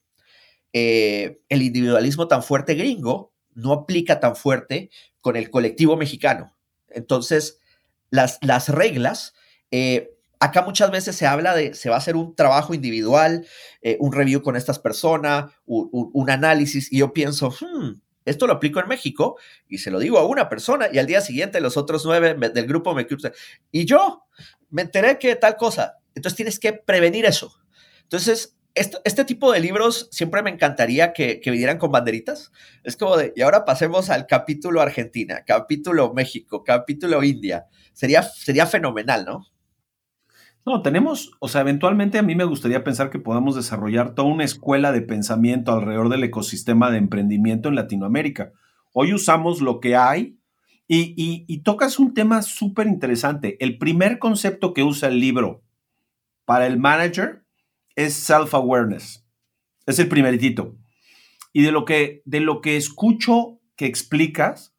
Eh, 0.74 1.42
el 1.48 1.62
individualismo 1.62 2.28
tan 2.28 2.44
fuerte 2.44 2.76
gringo 2.76 3.34
no 3.54 3.72
aplica 3.72 4.20
tan 4.20 4.36
fuerte 4.36 4.90
con 5.22 5.36
el 5.36 5.50
colectivo 5.50 5.96
mexicano. 5.96 6.56
Entonces, 6.90 7.60
las, 8.10 8.40
las 8.42 8.70
reglas 8.70 9.34
eh, 9.72 10.12
Acá 10.40 10.62
muchas 10.62 10.90
veces 10.90 11.18
se 11.18 11.28
habla 11.28 11.54
de, 11.54 11.74
se 11.74 11.90
va 11.90 11.96
a 11.96 11.98
hacer 11.98 12.16
un 12.16 12.34
trabajo 12.34 12.74
individual, 12.74 13.46
eh, 13.82 13.98
un 14.00 14.14
review 14.14 14.42
con 14.42 14.56
estas 14.56 14.80
personas, 14.80 15.52
un, 15.66 16.30
análisis, 16.30 16.92
y 16.94 17.00
yo 17.00 17.12
pienso, 17.12 17.50
hmm, 17.52 18.00
esto 18.24 18.48
lo 18.48 18.54
aplico 18.54 18.80
en 18.80 18.88
México 18.88 19.38
y 19.68 19.80
se 19.80 19.92
lo 19.92 20.00
digo 20.00 20.18
a 20.18 20.26
una 20.26 20.48
persona 20.48 20.88
y 20.92 20.98
al 20.98 21.08
día 21.08 21.20
siguiente 21.20 21.60
los 21.60 21.78
otros 21.78 22.06
nueve 22.06 22.36
del 22.36 22.68
grupo 22.68 22.94
me 22.94 23.08
y 23.72 23.86
yo 23.86 24.24
me 24.70 24.84
enteré 24.84 25.18
que 25.18 25.36
tal 25.36 25.58
cosa. 25.58 25.98
Entonces 26.16 26.36
tienes 26.36 26.60
que 26.60 26.74
prevenir 26.74 27.26
eso. 27.26 27.60
Entonces, 28.04 28.56
este 28.76 29.26
tipo 29.26 29.52
de 29.52 29.60
libros 29.60 30.08
siempre 30.12 30.42
me 30.42 30.50
encantaría 30.50 31.12
que, 31.12 31.42
que 31.42 31.52
vinieran 31.52 31.78
con 31.78 31.92
banderitas. 31.92 32.52
Es 32.84 32.96
como 32.96 33.18
de, 33.18 33.34
y 33.36 33.42
ahora 33.42 33.66
pasemos 33.66 34.10
al 34.10 34.26
capítulo 34.26 34.80
Argentina, 34.82 35.44
capítulo 35.46 36.14
México, 36.14 36.64
capítulo 36.64 37.24
India. 37.24 37.66
Sería, 37.94 38.24
sería 38.24 38.66
fenomenal, 38.66 39.26
¿no? 39.26 39.48
No, 40.66 40.82
tenemos, 40.82 41.32
o 41.40 41.48
sea, 41.48 41.62
eventualmente 41.62 42.20
a 42.20 42.22
mí 42.22 42.36
me 42.36 42.44
gustaría 42.44 42.84
pensar 42.84 43.10
que 43.10 43.20
podamos 43.20 43.56
desarrollar 43.56 44.14
toda 44.14 44.28
una 44.28 44.44
escuela 44.44 44.92
de 44.92 45.02
pensamiento 45.02 45.72
alrededor 45.72 46.10
del 46.10 46.24
ecosistema 46.24 46.92
de 46.92 46.98
emprendimiento 46.98 47.70
en 47.70 47.76
Latinoamérica. 47.76 48.52
Hoy 48.94 49.14
usamos 49.14 49.62
lo 49.62 49.80
que 49.80 49.96
hay 49.96 50.38
y, 50.88 51.62
tocas 51.62 52.00
un 52.00 52.14
tema 52.14 52.42
súper 52.42 52.88
interesante. 52.88 53.58
El 53.64 53.78
primer 53.78 54.18
concepto 54.18 54.74
que 54.74 54.84
usa 54.84 55.10
el 55.10 55.20
libro 55.20 55.64
para 56.46 56.66
el 56.66 56.78
manager 56.78 57.46
es 57.96 58.16
self-awareness. 58.16 59.24
Es 59.86 60.00
el 60.00 60.10
primeritito. 60.10 60.76
Y 61.54 61.62
de 61.62 61.72
lo 61.72 61.86
que, 61.86 62.22
de 62.26 62.40
lo 62.40 62.62
que 62.62 62.76
escucho 62.76 63.60
que 63.76 63.86
explicas 63.86 64.76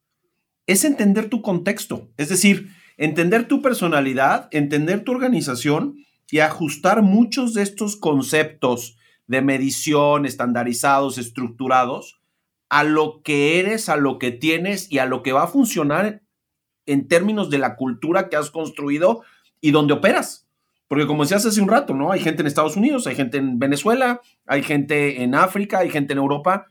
es 0.67 0.85
entender 0.85 1.29
tu 1.29 1.43
contexto. 1.43 2.11
Es 2.17 2.29
decir, 2.29 2.71
entender 3.01 3.49
tu 3.49 3.63
personalidad, 3.63 4.49
entender 4.51 5.05
tu 5.05 5.13
organización 5.13 6.05
y 6.31 6.41
ajustar 6.41 7.01
muchos 7.01 7.55
de 7.55 7.63
estos 7.63 7.97
conceptos 7.97 8.99
de 9.27 9.41
medición 9.41 10.27
estandarizados, 10.27 11.17
estructurados, 11.17 12.21
a 12.69 12.85
lo 12.85 13.23
que 13.23 13.59
eres, 13.59 13.89
a 13.89 13.97
lo 13.97 14.19
que 14.19 14.33
tienes 14.33 14.93
y 14.93 14.99
a 14.99 15.07
lo 15.07 15.23
que 15.23 15.33
va 15.33 15.45
a 15.45 15.49
funcionar 15.49 16.21
en 16.85 17.09
términos 17.09 17.49
de 17.49 17.57
la 17.57 17.75
cultura 17.77 18.29
que 18.29 18.37
has 18.37 18.51
construido 18.51 19.23
y 19.63 19.71
donde 19.71 19.95
operas. 19.95 20.47
Porque 20.87 21.07
como 21.07 21.23
decías 21.23 21.47
hace 21.47 21.63
un 21.63 21.71
rato, 21.71 21.95
¿no? 21.95 22.13
Hay 22.13 22.21
gente 22.21 22.43
en 22.43 22.49
Estados 22.49 22.77
Unidos, 22.77 23.07
hay 23.07 23.15
gente 23.15 23.39
en 23.39 23.59
Venezuela, 23.59 24.21
hay 24.45 24.63
gente 24.63 25.23
en 25.23 25.35
África, 25.35 25.79
hay 25.79 25.89
gente 25.89 26.13
en 26.13 26.19
Europa. 26.19 26.67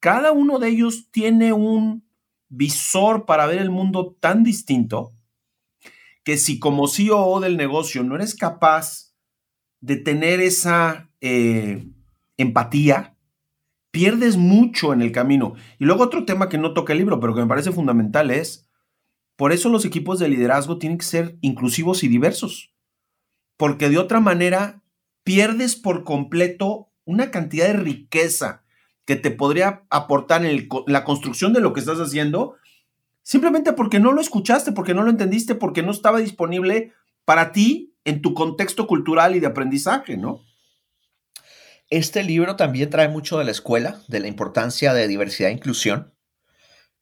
Cada 0.00 0.32
uno 0.32 0.58
de 0.58 0.68
ellos 0.68 1.10
tiene 1.10 1.52
un 1.52 2.08
visor 2.48 3.26
para 3.26 3.44
ver 3.44 3.58
el 3.58 3.68
mundo 3.68 4.16
tan 4.18 4.42
distinto 4.42 5.12
que 6.28 6.36
si 6.36 6.58
como 6.58 6.88
CEO 6.88 7.40
del 7.40 7.56
negocio 7.56 8.04
no 8.04 8.14
eres 8.14 8.34
capaz 8.34 9.14
de 9.80 9.96
tener 9.96 10.42
esa 10.42 11.10
eh, 11.22 11.88
empatía, 12.36 13.16
pierdes 13.90 14.36
mucho 14.36 14.92
en 14.92 15.00
el 15.00 15.10
camino. 15.10 15.54
Y 15.78 15.86
luego 15.86 16.04
otro 16.04 16.26
tema 16.26 16.50
que 16.50 16.58
no 16.58 16.74
toca 16.74 16.92
el 16.92 16.98
libro, 16.98 17.18
pero 17.18 17.34
que 17.34 17.40
me 17.40 17.46
parece 17.46 17.72
fundamental 17.72 18.30
es, 18.30 18.68
por 19.36 19.52
eso 19.52 19.70
los 19.70 19.86
equipos 19.86 20.18
de 20.18 20.28
liderazgo 20.28 20.76
tienen 20.76 20.98
que 20.98 21.06
ser 21.06 21.38
inclusivos 21.40 22.04
y 22.04 22.08
diversos, 22.08 22.74
porque 23.56 23.88
de 23.88 23.96
otra 23.96 24.20
manera 24.20 24.82
pierdes 25.24 25.76
por 25.76 26.04
completo 26.04 26.92
una 27.06 27.30
cantidad 27.30 27.68
de 27.68 27.72
riqueza 27.72 28.66
que 29.06 29.16
te 29.16 29.30
podría 29.30 29.86
aportar 29.88 30.44
en 30.44 30.68
la 30.88 31.04
construcción 31.04 31.54
de 31.54 31.62
lo 31.62 31.72
que 31.72 31.80
estás 31.80 32.00
haciendo 32.00 32.56
Simplemente 33.28 33.74
porque 33.74 34.00
no 34.00 34.12
lo 34.12 34.22
escuchaste, 34.22 34.72
porque 34.72 34.94
no 34.94 35.02
lo 35.02 35.10
entendiste, 35.10 35.54
porque 35.54 35.82
no 35.82 35.90
estaba 35.90 36.18
disponible 36.18 36.94
para 37.26 37.52
ti 37.52 37.94
en 38.06 38.22
tu 38.22 38.32
contexto 38.32 38.86
cultural 38.86 39.36
y 39.36 39.40
de 39.40 39.46
aprendizaje, 39.46 40.16
¿no? 40.16 40.46
Este 41.90 42.22
libro 42.22 42.56
también 42.56 42.88
trae 42.88 43.10
mucho 43.10 43.38
de 43.38 43.44
la 43.44 43.50
escuela, 43.50 44.00
de 44.08 44.20
la 44.20 44.28
importancia 44.28 44.94
de 44.94 45.06
diversidad 45.06 45.50
e 45.50 45.52
inclusión, 45.52 46.14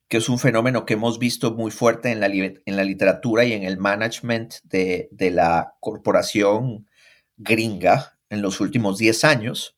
que 0.09 0.16
es 0.16 0.29
un 0.29 0.41
fenómeno 0.41 0.85
que 0.85 0.95
hemos 0.95 1.20
visto 1.20 1.55
muy 1.55 1.70
fuerte 1.70 2.11
en 2.11 2.18
la, 2.18 2.27
literatura 2.85 3.45
y 3.45 3.53
en 3.53 3.62
el 3.62 3.79
management 3.79 4.55
de, 4.64 5.09
de 5.12 5.31
la 5.31 5.77
corporación 5.79 6.89
gringa 7.37 8.18
en 8.31 8.43
los 8.43 8.61
últimos 8.61 8.99
10 8.99 9.22
años 9.22 9.77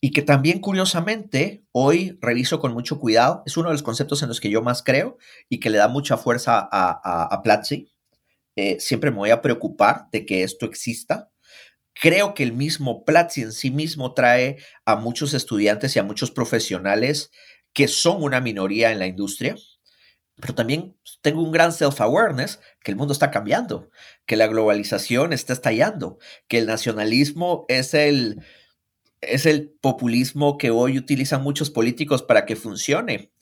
y 0.00 0.12
que 0.12 0.22
también 0.22 0.60
curiosamente 0.60 1.64
hoy 1.72 2.18
reviso 2.20 2.60
con 2.60 2.72
mucho 2.72 3.00
cuidado. 3.00 3.42
Es 3.46 3.56
uno 3.56 3.68
de 3.68 3.74
los 3.74 3.82
conceptos 3.82 4.22
en 4.22 4.28
los 4.28 4.40
que 4.40 4.50
yo 4.50 4.62
más 4.62 4.82
creo 4.82 5.18
y 5.48 5.58
que 5.58 5.70
le 5.70 5.78
da 5.78 5.88
mucha 5.88 6.16
fuerza 6.16 6.68
a, 6.70 7.34
a, 7.34 7.42
Platzi. 7.42 7.92
Eh, 8.54 8.78
siempre 8.80 9.10
me 9.10 9.18
voy 9.18 9.30
a 9.30 9.42
preocupar 9.42 10.06
de 10.12 10.24
que 10.24 10.42
esto 10.42 10.66
exista. 10.66 11.30
Creo 11.94 12.34
que 12.34 12.44
el 12.44 12.52
mismo 12.52 13.04
Platzi 13.04 13.42
en 13.42 13.52
sí 13.52 13.72
mismo 13.72 14.14
trae 14.14 14.58
a 14.84 14.94
muchos 14.94 15.34
estudiantes 15.34 15.96
y 15.96 15.98
a 15.98 16.04
muchos 16.04 16.30
profesionales 16.30 17.30
que 17.72 17.88
son 17.88 18.22
una 18.22 18.40
minoría 18.40 18.92
en 18.92 19.00
la 19.00 19.06
industria, 19.06 19.56
pero 20.36 20.54
también 20.54 20.96
tengo 21.20 21.42
un 21.42 21.50
gran 21.50 21.72
self-awareness 21.72 22.60
que 22.84 22.92
el 22.92 22.96
mundo 22.96 23.12
está 23.12 23.32
cambiando, 23.32 23.90
que 24.26 24.36
la 24.36 24.46
globalización 24.46 25.32
está 25.32 25.52
estallando, 25.52 26.18
que 26.46 26.58
el 26.58 26.66
nacionalismo 26.66 27.64
es 27.68 27.94
el, 27.94 28.44
es 29.20 29.46
el 29.46 29.70
populismo 29.80 30.58
que 30.58 30.70
hoy 30.70 30.98
utilizan 30.98 31.42
muchos 31.42 31.70
políticos 31.70 32.22
para 32.22 32.46
que 32.46 32.56
funcione. 32.56 33.32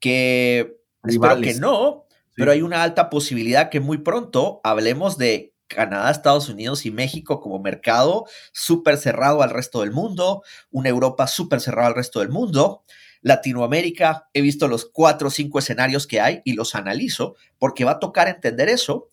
Que 0.00 0.76
espero 1.04 1.40
que 1.40 1.54
no, 1.54 2.06
pero 2.34 2.52
hay 2.52 2.62
una 2.62 2.82
alta 2.82 3.10
posibilidad 3.10 3.70
que 3.70 3.80
muy 3.80 3.98
pronto 3.98 4.60
hablemos 4.64 5.16
de 5.18 5.54
Canadá, 5.66 6.10
Estados 6.10 6.48
Unidos 6.48 6.84
y 6.86 6.90
México 6.90 7.40
como 7.40 7.58
mercado 7.58 8.26
súper 8.52 8.96
cerrado 8.96 9.42
al 9.42 9.50
resto 9.50 9.80
del 9.80 9.92
mundo, 9.92 10.42
una 10.70 10.88
Europa 10.88 11.26
súper 11.26 11.60
cerrada 11.60 11.88
al 11.88 11.94
resto 11.94 12.20
del 12.20 12.28
mundo. 12.28 12.84
Latinoamérica, 13.22 14.28
he 14.34 14.42
visto 14.42 14.68
los 14.68 14.84
cuatro 14.84 15.28
o 15.28 15.30
cinco 15.30 15.58
escenarios 15.58 16.06
que 16.06 16.20
hay 16.20 16.42
y 16.44 16.52
los 16.52 16.74
analizo 16.74 17.36
porque 17.58 17.84
va 17.84 17.92
a 17.92 17.98
tocar 17.98 18.28
entender 18.28 18.68
eso 18.68 19.08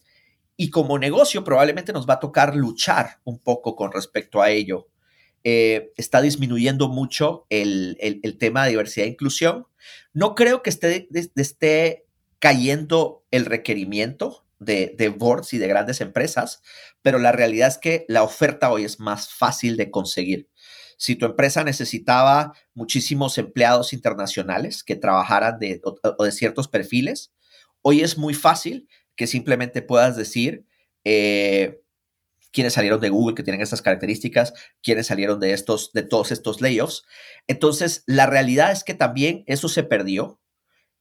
y 0.57 0.69
como 0.69 0.99
negocio 0.99 1.43
probablemente 1.45 1.93
nos 1.93 2.07
va 2.07 2.15
a 2.15 2.19
tocar 2.19 2.55
luchar 2.55 3.19
un 3.23 3.39
poco 3.39 3.75
con 3.75 3.91
respecto 3.91 4.41
a 4.41 4.49
ello. 4.49 4.90
Eh, 5.43 5.91
está 5.97 6.21
disminuyendo 6.21 6.87
mucho 6.87 7.47
el, 7.49 7.97
tema 8.39 8.63
de 8.63 8.71
diversidad 8.71 9.07
e 9.07 9.11
inclusión. 9.11 9.67
No 10.13 10.35
creo 10.35 10.61
que 10.61 10.69
esté, 10.69 11.07
esté 11.35 12.05
cayendo 12.39 13.25
el 13.31 13.45
requerimiento 13.45 14.45
de, 14.59 14.93
de, 14.97 15.09
boards 15.09 15.53
y 15.53 15.57
de 15.57 15.67
grandes 15.67 16.01
empresas, 16.01 16.61
pero 17.01 17.17
la 17.17 17.31
realidad 17.31 17.69
es 17.69 17.77
que 17.79 18.05
la 18.07 18.23
oferta 18.23 18.71
hoy 18.71 18.83
es 18.83 18.99
más 18.99 19.33
fácil 19.33 19.77
de 19.77 19.89
conseguir. 19.89 20.47
Si 21.01 21.15
tu 21.15 21.25
empresa 21.25 21.63
necesitaba 21.63 22.53
muchísimos 22.75 23.39
empleados 23.39 23.91
internacionales 23.91 24.83
que 24.83 24.95
trabajaran 24.95 25.57
de, 25.57 25.81
o, 25.83 26.23
de 26.23 26.31
ciertos 26.31 26.67
perfiles, 26.67 27.31
hoy 27.81 28.01
es 28.01 28.19
muy 28.19 28.35
fácil 28.35 28.87
que 29.15 29.25
simplemente 29.25 29.81
puedas 29.81 30.15
decir, 30.15 30.63
eh, 31.03 31.81
quiénes 32.51 32.73
salieron 32.73 32.99
de 32.99 33.09
Google 33.09 33.35
que 33.35 33.43
tienen 33.43 33.61
estas 33.61 33.81
características, 33.81 34.53
quiénes 34.83 35.07
salieron 35.07 35.39
de 35.39 35.53
estos, 35.53 35.91
de 35.93 36.03
todos 36.03 36.31
estos 36.31 36.61
layoffs. 36.61 37.03
Entonces, 37.47 38.03
la 38.05 38.25
realidad 38.25 38.71
es 38.71 38.83
que 38.83 38.93
también 38.93 39.43
eso 39.47 39.69
se 39.69 39.83
perdió. 39.83 40.39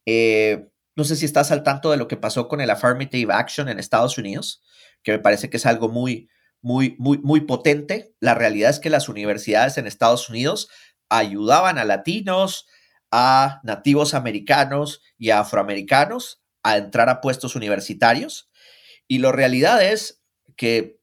Eh, 0.06 0.68
no 0.96 1.04
sé 1.04 1.16
si 1.16 1.24
estás 1.24 1.50
al 1.50 1.62
tanto 1.62 1.90
de 1.90 1.96
lo 1.96 2.08
que 2.08 2.16
pasó 2.16 2.48
con 2.48 2.60
el 2.60 2.70
affirmative 2.70 3.32
action 3.32 3.68
en 3.68 3.78
Estados 3.78 4.18
Unidos, 4.18 4.62
que 5.02 5.12
me 5.12 5.18
parece 5.18 5.50
que 5.50 5.56
es 5.56 5.66
algo 5.66 5.88
muy, 5.88 6.28
muy, 6.62 6.94
muy, 6.98 7.18
muy 7.18 7.42
potente. 7.42 8.14
La 8.20 8.34
realidad 8.34 8.70
es 8.70 8.80
que 8.80 8.90
las 8.90 9.08
universidades 9.08 9.78
en 9.78 9.86
Estados 9.86 10.28
Unidos 10.28 10.68
ayudaban 11.08 11.78
a 11.78 11.84
latinos, 11.84 12.66
a 13.10 13.60
nativos 13.64 14.14
americanos 14.14 15.02
y 15.18 15.30
a 15.30 15.40
afroamericanos 15.40 16.40
a 16.62 16.76
entrar 16.76 17.08
a 17.08 17.20
puestos 17.20 17.56
universitarios. 17.56 18.50
Y 19.08 19.18
la 19.18 19.32
realidad 19.32 19.82
es 19.82 20.22
que 20.56 20.99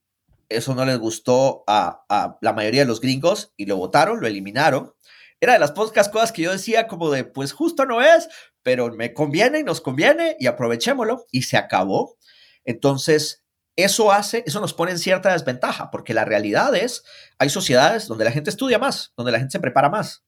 eso 0.50 0.76
no 0.76 0.86
les 0.86 0.98
gustó 0.98 1.64
a, 1.68 2.38
la 2.41 2.54
mayoría 2.54 2.82
de 2.82 2.88
los 2.88 3.02
gringos 3.02 3.54
y 3.58 3.66
lo 3.66 3.78
votaron, 3.78 4.22
lo 4.22 4.28
eliminaron. 4.28 4.93
Era 5.39 5.54
de 5.54 5.60
las 5.60 5.72
pocas 5.72 6.10
cosas 6.10 6.32
que 6.32 6.43
yo 6.43 6.52
decía 6.52 6.88
como 6.88 7.12
de, 7.12 7.24
pues 7.24 7.54
justo 7.54 7.86
no 7.86 8.02
es, 8.02 8.28
pero 8.64 8.91
me 8.91 9.14
conviene 9.14 9.60
y 9.60 9.64
nos 9.64 9.82
conviene 9.82 10.36
y 10.39 10.48
aprovechémoslo 10.48 11.26
y 11.32 11.43
se 11.43 11.58
acabó. 11.58 12.18
Entonces, 12.66 13.43
eso 13.76 14.12
hace, 14.12 14.43
eso 14.48 14.60
nos 14.60 14.74
pone 14.74 14.91
en 14.91 15.00
cierta 15.00 15.32
desventaja, 15.32 15.91
porque 15.91 16.14
la 16.14 16.26
realidad 16.26 16.76
es, 16.76 17.04
hay 17.38 17.50
sociedades 17.50 18.08
donde 18.08 18.26
la 18.26 18.32
gente 18.32 18.50
estudia 18.50 18.80
más, 18.80 19.14
donde 19.16 19.32
la 19.32 19.39
gente 19.39 19.52
se 19.52 19.60
prepara 19.60 19.89
más. 19.89 20.26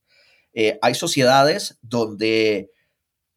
Eh, 0.54 0.78
hay 0.82 0.94
sociedades 0.94 1.80
donde 1.82 2.72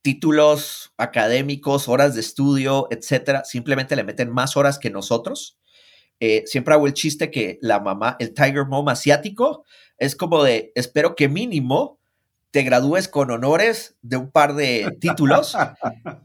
títulos 0.02 0.92
académicos, 0.98 1.88
horas 1.88 2.14
de 2.14 2.20
estudio, 2.20 2.88
etcétera, 2.90 3.44
simplemente 3.44 3.96
le 3.96 4.04
meten 4.04 4.30
más 4.30 4.56
horas 4.56 4.78
que 4.78 4.90
nosotros 4.90 5.58
eh, 6.24 6.44
siempre 6.46 6.72
hago 6.72 6.86
el 6.86 6.94
chiste 6.94 7.32
que 7.32 7.58
la 7.62 7.80
mamá, 7.80 8.14
el 8.20 8.32
Tiger 8.32 8.66
Mom 8.66 8.88
asiático, 8.88 9.64
es 9.98 10.14
como 10.14 10.44
de, 10.44 10.70
espero 10.76 11.16
que 11.16 11.28
mínimo 11.28 11.98
te 12.52 12.62
gradúes 12.62 13.08
con 13.08 13.32
honores 13.32 13.96
de 14.02 14.18
un 14.18 14.30
par 14.30 14.54
de 14.54 14.96
títulos. 15.00 15.56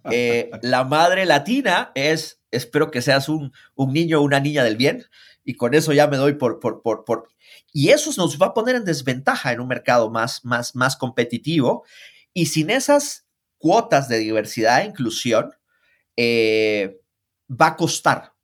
Eh, 0.10 0.52
la 0.62 0.86
madre 0.86 1.26
latina 1.26 1.92
es, 1.94 2.40
espero 2.52 2.92
que 2.92 3.02
seas 3.02 3.28
un, 3.28 3.52
un 3.76 3.92
niño 3.92 4.20
o 4.20 4.24
una 4.24 4.40
niña 4.40 4.64
del 4.64 4.78
bien. 4.78 5.04
Y 5.44 5.56
con 5.56 5.74
eso 5.74 5.92
ya 5.92 6.08
me 6.08 6.16
doy 6.16 6.36
por, 6.36 6.60
por, 6.60 6.82
por, 6.82 7.04
por... 7.04 7.28
Y 7.74 7.90
eso 7.90 8.12
nos 8.16 8.40
va 8.40 8.48
a 8.48 8.54
poner 8.54 8.76
en 8.76 8.86
desventaja 8.86 9.52
en 9.52 9.60
un 9.60 9.68
mercado 9.68 10.10
más, 10.12 10.46
más, 10.46 10.76
más 10.76 10.96
competitivo. 10.96 11.86
Y 12.34 12.46
sin 12.46 12.70
esas 12.70 13.26
cuotas 13.58 14.08
de 14.08 14.20
diversidad 14.20 14.82
e 14.82 14.86
inclusión, 14.86 15.52
eh, 16.16 17.02
va 17.50 17.68
a 17.68 17.76
costar 17.76 18.37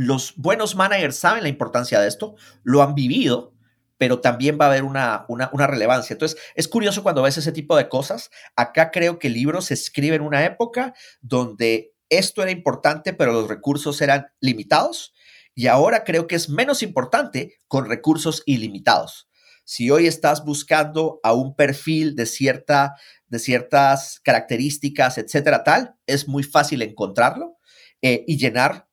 los 0.00 0.34
buenos 0.36 0.76
managers 0.76 1.16
saben 1.16 1.42
la 1.42 1.50
importancia 1.50 2.00
de 2.00 2.08
esto, 2.08 2.34
lo 2.62 2.82
han 2.82 2.94
vivido, 2.94 3.52
pero 3.98 4.22
también 4.22 4.56
va 4.58 4.64
a 4.64 4.68
haber 4.68 4.82
una, 4.82 5.26
una, 5.28 5.66
relevancia. 5.66 6.14
Entonces, 6.14 6.40
es 6.54 6.68
curioso 6.68 7.02
cuando 7.02 7.20
ves 7.20 7.36
ese 7.36 7.52
tipo 7.52 7.76
de 7.76 7.90
cosas. 7.90 8.30
Acá 8.56 8.90
creo 8.90 9.18
que 9.18 9.26
el 9.26 9.34
libro 9.34 9.60
se 9.60 9.74
escribe 9.74 10.16
en 10.16 10.22
una 10.22 10.42
época 10.46 10.94
donde 11.20 11.92
esto 12.08 12.40
era 12.40 12.50
importante, 12.50 13.12
pero 13.12 13.32
los 13.32 13.48
recursos 13.48 14.00
eran 14.00 14.28
limitados. 14.40 15.12
y 15.54 15.66
ahora 15.66 16.04
creo 16.04 16.26
que 16.26 16.36
es 16.36 16.48
menos 16.48 16.82
importante 16.82 17.58
con 17.68 17.86
recursos 17.86 18.42
ilimitados. 18.46 19.28
Si 19.64 19.90
hoy 19.90 20.06
estás 20.06 20.46
buscando 20.46 21.20
a 21.22 21.34
un 21.34 21.54
perfil 21.54 22.16
de, 22.16 22.24
cierta, 22.24 22.94
de 23.26 23.38
ciertas 23.38 24.20
características, 24.20 25.18
etcétera, 25.18 25.62
tal, 25.62 25.96
es 26.06 26.26
muy 26.26 26.42
fácil 26.42 26.80
encontrarlo 26.80 27.58
eh, 28.00 28.24
y 28.26 28.38
llenar 28.38 28.89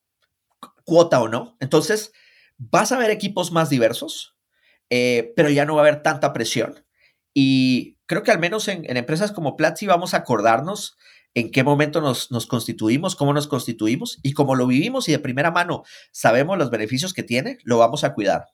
cuota 0.88 1.22
o 1.22 1.28
no. 1.28 1.58
Entonces, 1.60 2.14
vas 2.58 2.94
a 2.94 2.98
ver 2.98 3.12
equipos 3.12 3.52
más 3.52 3.70
diversos, 3.70 4.38
eh, 4.90 5.34
pero 5.36 5.50
ya 5.50 5.66
no 5.66 5.76
va 5.76 5.82
a 5.82 5.88
haber 5.88 6.02
tanta 6.02 6.32
presión. 6.32 6.86
Y 7.34 8.00
creo 8.06 8.24
que 8.24 8.32
al 8.32 8.40
menos 8.40 8.70
en, 8.70 8.86
empresas 8.96 9.34
como 9.34 9.58
Platzi 9.58 9.86
vamos 9.86 10.14
a 10.14 10.18
acordarnos 10.18 10.98
en 11.34 11.52
qué 11.52 11.64
momento 11.64 12.00
nos, 12.00 12.30
constituimos, 12.48 13.18
cómo 13.18 13.34
nos 13.34 13.48
constituimos 13.48 14.18
y 14.24 14.32
cómo 14.32 14.56
lo 14.56 14.66
vivimos 14.66 15.10
y 15.10 15.12
de 15.12 15.20
primera 15.20 15.52
mano 15.52 15.84
sabemos 16.12 16.58
los 16.58 16.72
beneficios 16.72 17.14
que 17.14 17.22
tiene, 17.22 17.58
lo 17.64 17.78
vamos 17.78 18.06
a 18.06 18.14
cuidar. 18.14 18.46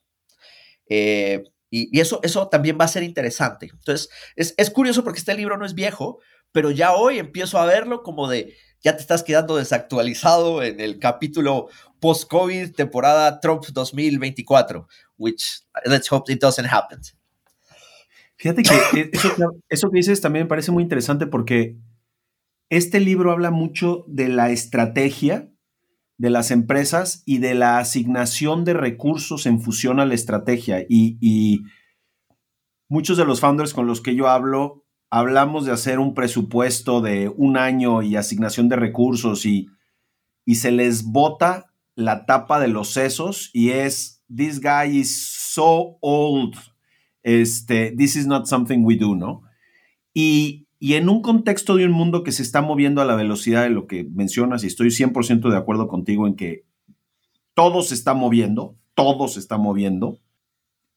Eh, 0.90 1.44
y, 1.70 2.00
eso, 2.00 2.18
eso 2.24 2.48
también 2.48 2.76
va 2.78 2.84
a 2.84 2.88
ser 2.88 3.04
interesante. 3.04 3.70
Entonces, 3.72 4.10
es, 4.34 4.54
es 4.58 4.70
curioso 4.70 5.04
porque 5.04 5.20
este 5.20 5.34
libro 5.34 5.56
no 5.56 5.64
es 5.64 5.74
viejo, 5.74 6.18
pero 6.50 6.72
ya 6.72 6.94
hoy 6.94 7.20
empiezo 7.20 7.58
a 7.58 7.66
verlo 7.66 8.02
como 8.02 8.28
de, 8.28 8.54
ya 8.84 8.94
te 8.94 9.00
estás 9.00 9.22
quedando 9.22 9.56
desactualizado 9.56 10.62
en 10.62 10.78
el 10.78 10.98
capítulo 10.98 11.68
post-COVID, 12.00 12.74
temporada 12.74 13.40
Trump 13.40 13.64
2024, 13.72 14.86
which 15.16 15.62
let's 15.86 16.12
hope 16.12 16.30
it 16.30 16.40
doesn't 16.40 16.68
happen. 16.70 17.00
Fíjate 18.36 18.62
que 18.62 19.00
e, 19.00 19.10
eso, 19.70 19.90
que 19.90 19.96
dices 19.96 20.20
también 20.20 20.44
me 20.44 20.48
parece 20.48 20.70
muy 20.70 20.82
interesante 20.82 21.26
porque 21.26 21.78
este 22.68 23.00
libro 23.00 23.32
habla 23.32 23.50
mucho 23.50 24.04
de 24.06 24.28
la 24.28 24.50
estrategia 24.50 25.50
de 26.16 26.30
las 26.30 26.50
empresas 26.50 27.22
y 27.26 27.38
de 27.38 27.54
la 27.54 27.78
asignación 27.78 28.64
de 28.64 28.74
recursos 28.74 29.46
en 29.46 29.60
fusión 29.60 29.98
a 29.98 30.06
la 30.06 30.14
estrategia. 30.14 30.84
Y, 30.88 31.62
muchos 32.88 33.16
de 33.16 33.24
los 33.24 33.40
founders 33.40 33.72
con 33.72 33.86
los 33.86 34.00
que 34.00 34.14
yo 34.14 34.28
hablo, 34.28 34.83
hablamos 35.14 35.64
de 35.64 35.70
hacer 35.70 36.00
un 36.00 36.12
presupuesto 36.12 37.00
de 37.00 37.28
un 37.28 37.56
año 37.56 38.02
y 38.02 38.16
asignación 38.16 38.68
de 38.68 38.74
recursos 38.74 39.46
y, 39.46 39.68
y 40.44 40.56
se 40.56 40.72
les 40.72 41.04
bota 41.04 41.72
la 41.94 42.26
tapa 42.26 42.58
de 42.58 42.66
los 42.66 42.90
sesos 42.90 43.48
y 43.52 43.70
es, 43.70 44.24
this 44.34 44.60
guy 44.60 44.98
is 44.98 45.14
so 45.14 45.98
old, 46.00 46.56
este, 47.22 47.94
this 47.96 48.16
is 48.16 48.26
not 48.26 48.46
something 48.46 48.80
we 48.82 48.96
do, 48.96 49.14
¿no? 49.14 49.42
Y, 50.12 50.66
y 50.80 50.94
en 50.94 51.08
un 51.08 51.22
contexto 51.22 51.76
de 51.76 51.86
un 51.86 51.92
mundo 51.92 52.24
que 52.24 52.32
se 52.32 52.42
está 52.42 52.60
moviendo 52.60 53.00
a 53.00 53.04
la 53.04 53.14
velocidad 53.14 53.62
de 53.62 53.70
lo 53.70 53.86
que 53.86 54.02
mencionas, 54.02 54.64
y 54.64 54.66
estoy 54.66 54.88
100% 54.88 55.48
de 55.48 55.56
acuerdo 55.56 55.86
contigo 55.86 56.26
en 56.26 56.34
que 56.34 56.64
todo 57.54 57.82
se 57.82 57.94
está 57.94 58.14
moviendo, 58.14 58.76
todo 58.96 59.28
se 59.28 59.38
está 59.38 59.58
moviendo, 59.58 60.18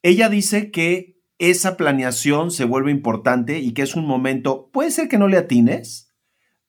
ella 0.01 0.27
dice 0.27 0.71
que 0.71 1.16
esa 1.39 1.77
planeación 1.77 2.51
se 2.51 2.65
vuelve 2.65 2.91
importante 2.91 3.59
y 3.59 3.73
que 3.73 3.83
es 3.83 3.95
un 3.95 4.05
momento, 4.05 4.69
puede 4.71 4.91
ser 4.91 5.07
que 5.07 5.17
no 5.17 5.27
le 5.27 5.37
atines, 5.37 6.13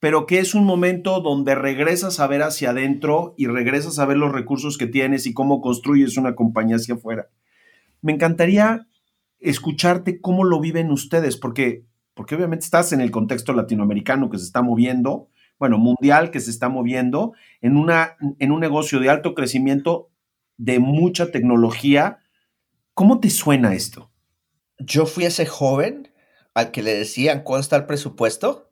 pero 0.01 0.27
que 0.27 0.39
es 0.39 0.55
un 0.55 0.65
momento 0.65 1.21
donde 1.21 1.55
regresas 1.55 2.21
a 2.21 2.27
ver 2.27 2.43
hacia 2.43 2.71
adentro 2.71 3.35
y 3.37 3.47
regresas 3.47 3.99
a 3.99 4.07
ver 4.07 4.17
los 4.17 4.33
recursos 4.33 4.79
que 4.79 4.87
tienes 4.87 5.27
y 5.27 5.35
cómo 5.35 5.61
construyes 5.61 6.17
una 6.17 6.35
compañía 6.35 6.77
hacia 6.77 6.95
afuera. 6.95 7.31
Me 8.03 8.13
encantaría 8.13 8.87
escucharte 9.41 10.21
cómo 10.21 10.45
lo 10.45 10.61
viven 10.61 10.91
ustedes, 10.91 11.37
porque, 11.37 11.85
porque 12.15 12.35
obviamente 12.35 12.65
estás 12.65 12.93
en 12.93 13.01
el 13.01 13.11
contexto 13.11 13.53
latinoamericano 13.55 14.31
que 14.31 14.39
se 14.39 14.45
está 14.45 14.63
moviendo, 14.63 15.29
bueno, 15.59 15.79
mundial 15.79 16.31
que 16.31 16.41
se 16.41 16.51
está 16.51 16.69
moviendo, 16.69 17.33
en, 17.61 17.77
una, 17.77 18.17
en 18.39 18.53
un 18.53 18.61
negocio 18.61 19.01
de 19.01 19.11
alto 19.11 19.35
crecimiento, 19.35 20.11
de 20.57 20.79
mucha 20.79 21.31
tecnología. 21.33 22.19
¿Cómo 22.95 23.19
te 23.19 23.31
suena 23.31 23.75
esto? 23.75 24.08
Yo 24.79 25.07
fui 25.07 25.25
ese 25.25 25.47
joven 25.47 26.13
al 26.55 26.71
que 26.71 26.83
le 26.83 26.95
decían 26.95 27.45
está 27.59 27.77
el 27.77 27.87
presupuesto 27.87 28.71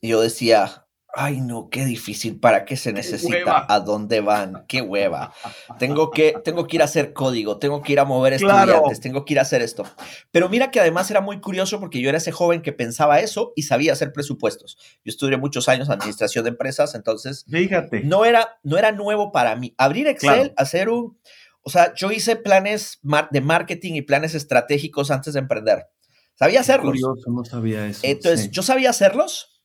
y 0.00 0.08
yo 0.08 0.20
decía, 0.20 0.86
ay 1.12 1.40
no, 1.40 1.68
qué 1.70 1.84
difícil, 1.84 2.38
¿para 2.38 2.64
qué 2.64 2.76
se 2.76 2.92
necesita? 2.92 3.66
¿A 3.68 3.80
dónde 3.80 4.20
van? 4.20 4.64
¡Qué 4.68 4.80
hueva! 4.80 5.32
Tengo 5.78 6.10
que, 6.10 6.34
tengo 6.44 6.66
que 6.66 6.76
ir 6.76 6.82
a 6.82 6.84
hacer 6.84 7.12
código, 7.12 7.58
tengo 7.58 7.82
que 7.82 7.92
ir 7.92 8.00
a 8.00 8.04
mover 8.04 8.34
estudiantes, 8.34 9.00
tengo 9.00 9.24
que 9.24 9.34
ir 9.34 9.38
a 9.38 9.42
hacer 9.42 9.62
esto. 9.62 9.84
Pero 10.30 10.48
mira 10.48 10.70
que 10.70 10.80
además 10.80 11.10
era 11.10 11.20
muy 11.20 11.40
curioso 11.40 11.80
porque 11.80 12.00
yo 12.00 12.08
era 12.08 12.18
ese 12.18 12.32
joven 12.32 12.62
que 12.62 12.72
pensaba 12.72 13.20
eso 13.20 13.52
y 13.56 13.62
sabía 13.62 13.92
hacer 13.92 14.12
presupuestos. 14.12 14.78
Yo 15.04 15.10
estudié 15.10 15.36
muchos 15.36 15.68
años 15.68 15.90
administración 15.90 16.44
de 16.44 16.50
empresas, 16.50 16.94
entonces 16.94 17.44
Fíjate. 17.48 18.02
No, 18.04 18.24
era, 18.24 18.58
no 18.62 18.78
era 18.78 18.92
nuevo 18.92 19.32
para 19.32 19.56
mí. 19.56 19.74
Abrir 19.78 20.06
Excel, 20.06 20.52
hacer 20.56 20.88
un... 20.88 21.18
O 21.62 21.70
sea, 21.70 21.94
yo 21.94 22.10
hice 22.10 22.36
planes 22.36 23.00
de 23.30 23.40
marketing 23.40 23.94
y 23.94 24.02
planes 24.02 24.34
estratégicos 24.34 25.10
antes 25.10 25.34
de 25.34 25.40
emprender. 25.40 25.86
Sabía 26.34 26.60
hacerlos. 26.60 26.92
Curioso, 26.92 27.30
no 27.30 27.44
sabía 27.44 27.86
eso. 27.86 28.00
Entonces, 28.02 28.50
yo 28.50 28.62
sabía 28.62 28.90
hacerlos, 28.90 29.60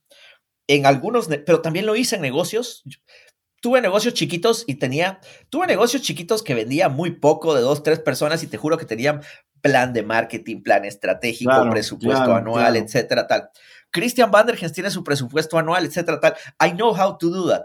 en 0.67 0.85
algunos, 0.85 1.27
pero 1.45 1.61
también 1.61 1.85
lo 1.85 1.95
hice 1.95 2.15
en 2.15 2.21
negocios. 2.21 2.83
Tuve 3.61 3.81
negocios 3.81 4.13
chiquitos 4.13 4.63
y 4.67 4.75
tenía, 4.75 5.19
tuve 5.49 5.67
negocios 5.67 6.01
chiquitos 6.01 6.43
que 6.43 6.53
vendía 6.53 6.89
muy 6.89 7.11
poco 7.11 7.55
de 7.55 7.61
dos, 7.61 7.81
tres 7.81 7.99
personas 7.99 8.43
y 8.43 8.47
te 8.47 8.57
juro 8.57 8.77
que 8.77 8.85
tenían 8.85 9.21
plan 9.61 9.93
de 9.93 10.03
marketing, 10.03 10.61
plan 10.61 10.85
estratégico, 10.85 11.69
presupuesto 11.71 12.35
anual, 12.35 12.75
etcétera, 12.75 13.25
tal. 13.25 13.49
Christian 13.95 14.29
Vandergens 14.29 14.73
tiene 14.73 14.91
su 14.91 15.05
presupuesto 15.05 15.57
anual, 15.57 15.85
etcétera, 15.85 16.19
tal. 16.19 16.35
I 16.61 16.73
know 16.73 16.93
how 16.93 17.17
to 17.17 17.29
do 17.29 17.49
that. 17.49 17.63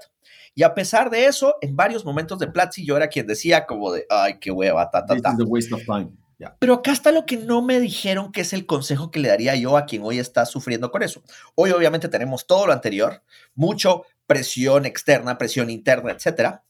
Y 0.55 0.63
a 0.63 0.75
pesar 0.75 1.11
de 1.11 1.27
eso, 1.27 1.57
en 1.61 1.75
varios 1.75 2.05
momentos 2.05 2.39
de 2.39 2.47
Platzi 2.47 2.87
yo 2.87 2.97
era 2.97 3.09
quien 3.09 3.27
decía 3.27 3.67
como 3.67 3.91
de, 3.91 4.07
ay, 4.09 4.39
qué 4.39 4.53
hueva, 4.53 4.89
ta, 4.89 5.05
ta, 5.05 5.17
ta. 5.21 5.37
waste 5.45 5.75
of 5.75 5.83
time. 5.85 6.13
Pero 6.61 6.75
acá 6.75 6.93
está 6.93 7.11
lo 7.11 7.27
que 7.27 7.37
no 7.37 7.63
me 7.63 7.81
dijeron 7.81 8.31
que 8.31 8.43
es 8.43 8.53
el 8.53 8.65
consejo 8.65 9.11
que 9.11 9.19
le 9.19 9.29
daría 9.29 9.57
yo 9.57 9.77
a 9.77 9.87
quien 9.87 10.03
hoy 10.05 10.21
está 10.21 10.47
sufriendo 10.47 10.93
con 10.93 11.03
eso. 11.03 11.23
Hoy 11.57 11.73
obviamente 11.73 12.09
tenemos 12.09 12.47
todo 12.47 12.67
lo 12.67 12.73
anterior, 12.73 13.25
mucho 13.57 14.05
presión 14.29 14.87
externa, 14.87 15.37
presión 15.37 15.69
interna, 15.69 16.13
etc. 16.13 16.61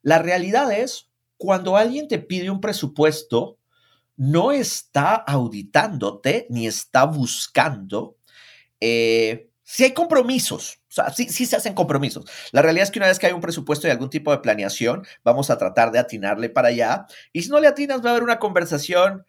La 0.00 0.18
realidad 0.20 0.72
es, 0.72 1.10
cuando 1.36 1.76
alguien 1.76 2.08
te 2.08 2.18
pide 2.18 2.50
un 2.50 2.62
presupuesto, 2.62 3.58
no 4.16 4.52
está 4.52 5.14
auditándote 5.14 6.46
ni 6.48 6.66
está 6.66 7.04
buscando 7.04 8.16
eh, 8.84 9.48
si 9.62 9.84
hay 9.84 9.92
compromisos, 9.92 10.80
o 10.88 10.92
sea, 10.92 11.10
sí, 11.10 11.28
sí 11.28 11.46
se 11.46 11.54
hacen 11.54 11.72
compromisos. 11.72 12.28
La 12.50 12.62
realidad 12.62 12.82
es 12.82 12.90
que 12.90 12.98
una 12.98 13.06
vez 13.06 13.20
que 13.20 13.26
hay 13.28 13.32
un 13.32 13.40
presupuesto 13.40 13.86
y 13.86 13.90
algún 13.90 14.10
tipo 14.10 14.32
de 14.32 14.38
planeación, 14.38 15.06
vamos 15.22 15.50
a 15.50 15.56
tratar 15.56 15.92
de 15.92 16.00
atinarle 16.00 16.50
para 16.50 16.68
allá. 16.68 17.06
Y 17.32 17.42
si 17.42 17.48
no 17.48 17.60
le 17.60 17.68
atinas, 17.68 18.04
va 18.04 18.08
a 18.08 18.10
haber 18.10 18.24
una 18.24 18.40
conversación 18.40 19.24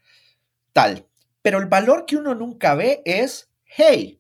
tal. 0.74 1.08
Pero 1.43 1.60
el 1.60 1.68
valor 1.68 2.06
que 2.08 2.18
uno 2.18 2.34
nunca 2.34 2.74
ve 2.74 3.04
es, 3.06 3.51
hey, 3.66 4.20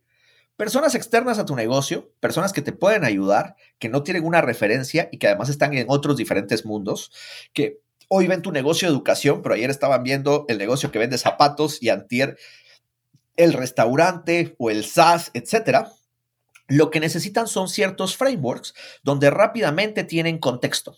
personas 0.55 0.93
externas 0.93 1.39
a 1.39 1.45
tu 1.45 1.55
negocio, 1.55 2.13
personas 2.19 2.53
que 2.53 2.61
te 2.61 2.73
pueden 2.73 3.03
ayudar, 3.03 3.55
que 3.79 3.89
no 3.89 4.03
tienen 4.03 4.23
una 4.23 4.41
referencia 4.41 5.09
y 5.11 5.17
que 5.17 5.27
además 5.27 5.49
están 5.49 5.73
en 5.73 5.87
otros 5.89 6.15
diferentes 6.15 6.63
mundos, 6.63 7.11
que 7.53 7.79
hoy 8.07 8.27
ven 8.27 8.43
tu 8.43 8.51
negocio 8.51 8.87
de 8.87 8.93
educación, 8.93 9.41
pero 9.41 9.55
ayer 9.55 9.71
estaban 9.71 10.03
viendo 10.03 10.45
el 10.47 10.59
negocio 10.59 10.91
que 10.91 10.99
vende 10.99 11.17
zapatos 11.17 11.81
y 11.81 11.89
antier 11.89 12.37
el 13.35 13.53
restaurante 13.53 14.55
o 14.57 14.69
el 14.69 14.85
SaaS, 14.85 15.31
etcétera 15.33 15.91
lo 16.67 16.89
que 16.89 16.99
necesitan 16.99 17.47
son 17.47 17.67
ciertos 17.67 18.15
frameworks 18.15 18.73
donde 19.03 19.29
rápidamente 19.29 20.03
tienen 20.03 20.39
contexto. 20.39 20.97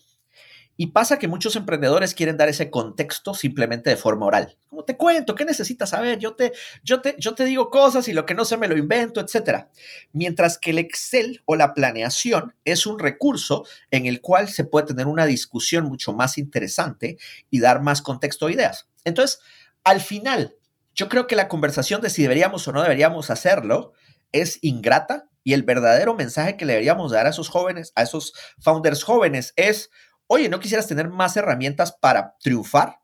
Y 0.78 0.88
pasa 0.88 1.18
que 1.18 1.26
muchos 1.26 1.56
emprendedores 1.56 2.12
quieren 2.12 2.36
dar 2.36 2.50
ese 2.50 2.70
contexto 2.70 3.32
simplemente 3.32 3.88
de 3.88 3.96
forma 3.96 4.26
oral. 4.26 4.58
Como 4.68 4.84
te 4.84 4.98
cuento, 4.98 5.34
¿qué 5.34 5.46
necesitas 5.46 5.88
saber? 5.88 6.18
Yo 6.18 6.34
te, 6.34 6.52
yo 6.84 7.00
te, 7.00 7.16
yo 7.18 7.34
te 7.34 7.46
digo 7.46 7.70
cosas 7.70 8.08
y 8.08 8.12
lo 8.12 8.26
que 8.26 8.34
no 8.34 8.44
sé 8.44 8.58
me 8.58 8.68
lo 8.68 8.76
invento, 8.76 9.20
etc. 9.20 9.68
Mientras 10.12 10.58
que 10.58 10.72
el 10.72 10.78
Excel 10.78 11.42
o 11.46 11.56
la 11.56 11.72
planeación 11.72 12.54
es 12.66 12.86
un 12.86 12.98
recurso 12.98 13.64
en 13.90 14.04
el 14.04 14.20
cual 14.20 14.50
se 14.50 14.64
puede 14.64 14.88
tener 14.88 15.06
una 15.06 15.24
discusión 15.24 15.84
mucho 15.84 16.12
más 16.12 16.36
interesante 16.36 17.16
y 17.48 17.60
dar 17.60 17.80
más 17.80 18.02
contexto 18.02 18.46
a 18.46 18.52
ideas. 18.52 18.86
Entonces, 19.04 19.40
al 19.82 20.02
final, 20.02 20.56
yo 20.96 21.08
creo 21.08 21.26
que 21.26 21.36
la 21.36 21.48
conversación 21.48 22.00
de 22.00 22.10
si 22.10 22.22
deberíamos 22.22 22.66
o 22.66 22.72
no 22.72 22.82
deberíamos 22.82 23.30
hacerlo 23.30 23.92
es 24.32 24.58
ingrata 24.62 25.28
y 25.44 25.52
el 25.52 25.62
verdadero 25.62 26.14
mensaje 26.14 26.56
que 26.56 26.64
le 26.64 26.72
deberíamos 26.72 27.12
dar 27.12 27.26
a 27.26 27.30
esos 27.30 27.48
jóvenes, 27.48 27.92
a 27.94 28.02
esos 28.02 28.32
founders 28.58 29.04
jóvenes 29.04 29.52
es, 29.56 29.90
oye, 30.26 30.48
¿no 30.48 30.58
quisieras 30.58 30.88
tener 30.88 31.08
más 31.08 31.36
herramientas 31.36 31.92
para 31.92 32.34
triunfar? 32.40 32.98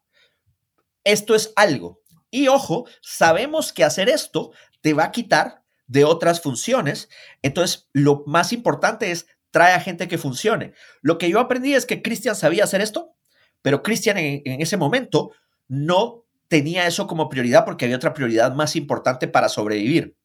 Esto 1.05 1.34
es 1.34 1.53
algo. 1.55 2.01
Y 2.30 2.49
ojo, 2.49 2.86
sabemos 3.03 3.72
que 3.72 3.84
hacer 3.84 4.09
esto 4.09 4.53
te 4.80 4.95
va 4.95 5.05
a 5.05 5.12
quitar 5.12 5.62
de 5.86 6.05
otras 6.05 6.40
funciones. 6.40 7.11
Entonces, 7.43 7.88
lo 7.93 8.24
más 8.26 8.53
importante 8.53 9.11
es 9.11 9.26
trae 9.51 9.74
a 9.74 9.80
gente 9.80 10.09
que 10.09 10.18
funcione. 10.18 10.72
Lo 11.03 11.18
que 11.18 11.28
yo 11.28 11.38
aprendí 11.38 11.74
es 11.74 11.84
que 11.84 12.03
Cristian 12.03 12.34
sabía 12.34 12.64
hacer 12.64 12.80
esto, 12.80 13.14
pero 13.61 13.82
Cristian 13.82 14.16
en, 14.16 14.43
en, 14.47 14.62
ese 14.62 14.78
momento 14.78 15.32
no 15.68 16.22
tenía 16.53 16.87
eso 16.87 17.07
como 17.07 17.31
prioridad 17.31 17.65
porque 17.65 17.87
había 17.87 17.97
otra 17.97 18.13
prioridad 18.13 18.53
más 18.53 18.77
importante 18.77 19.27
para 19.27 19.49
sobrevivir. 19.49 20.19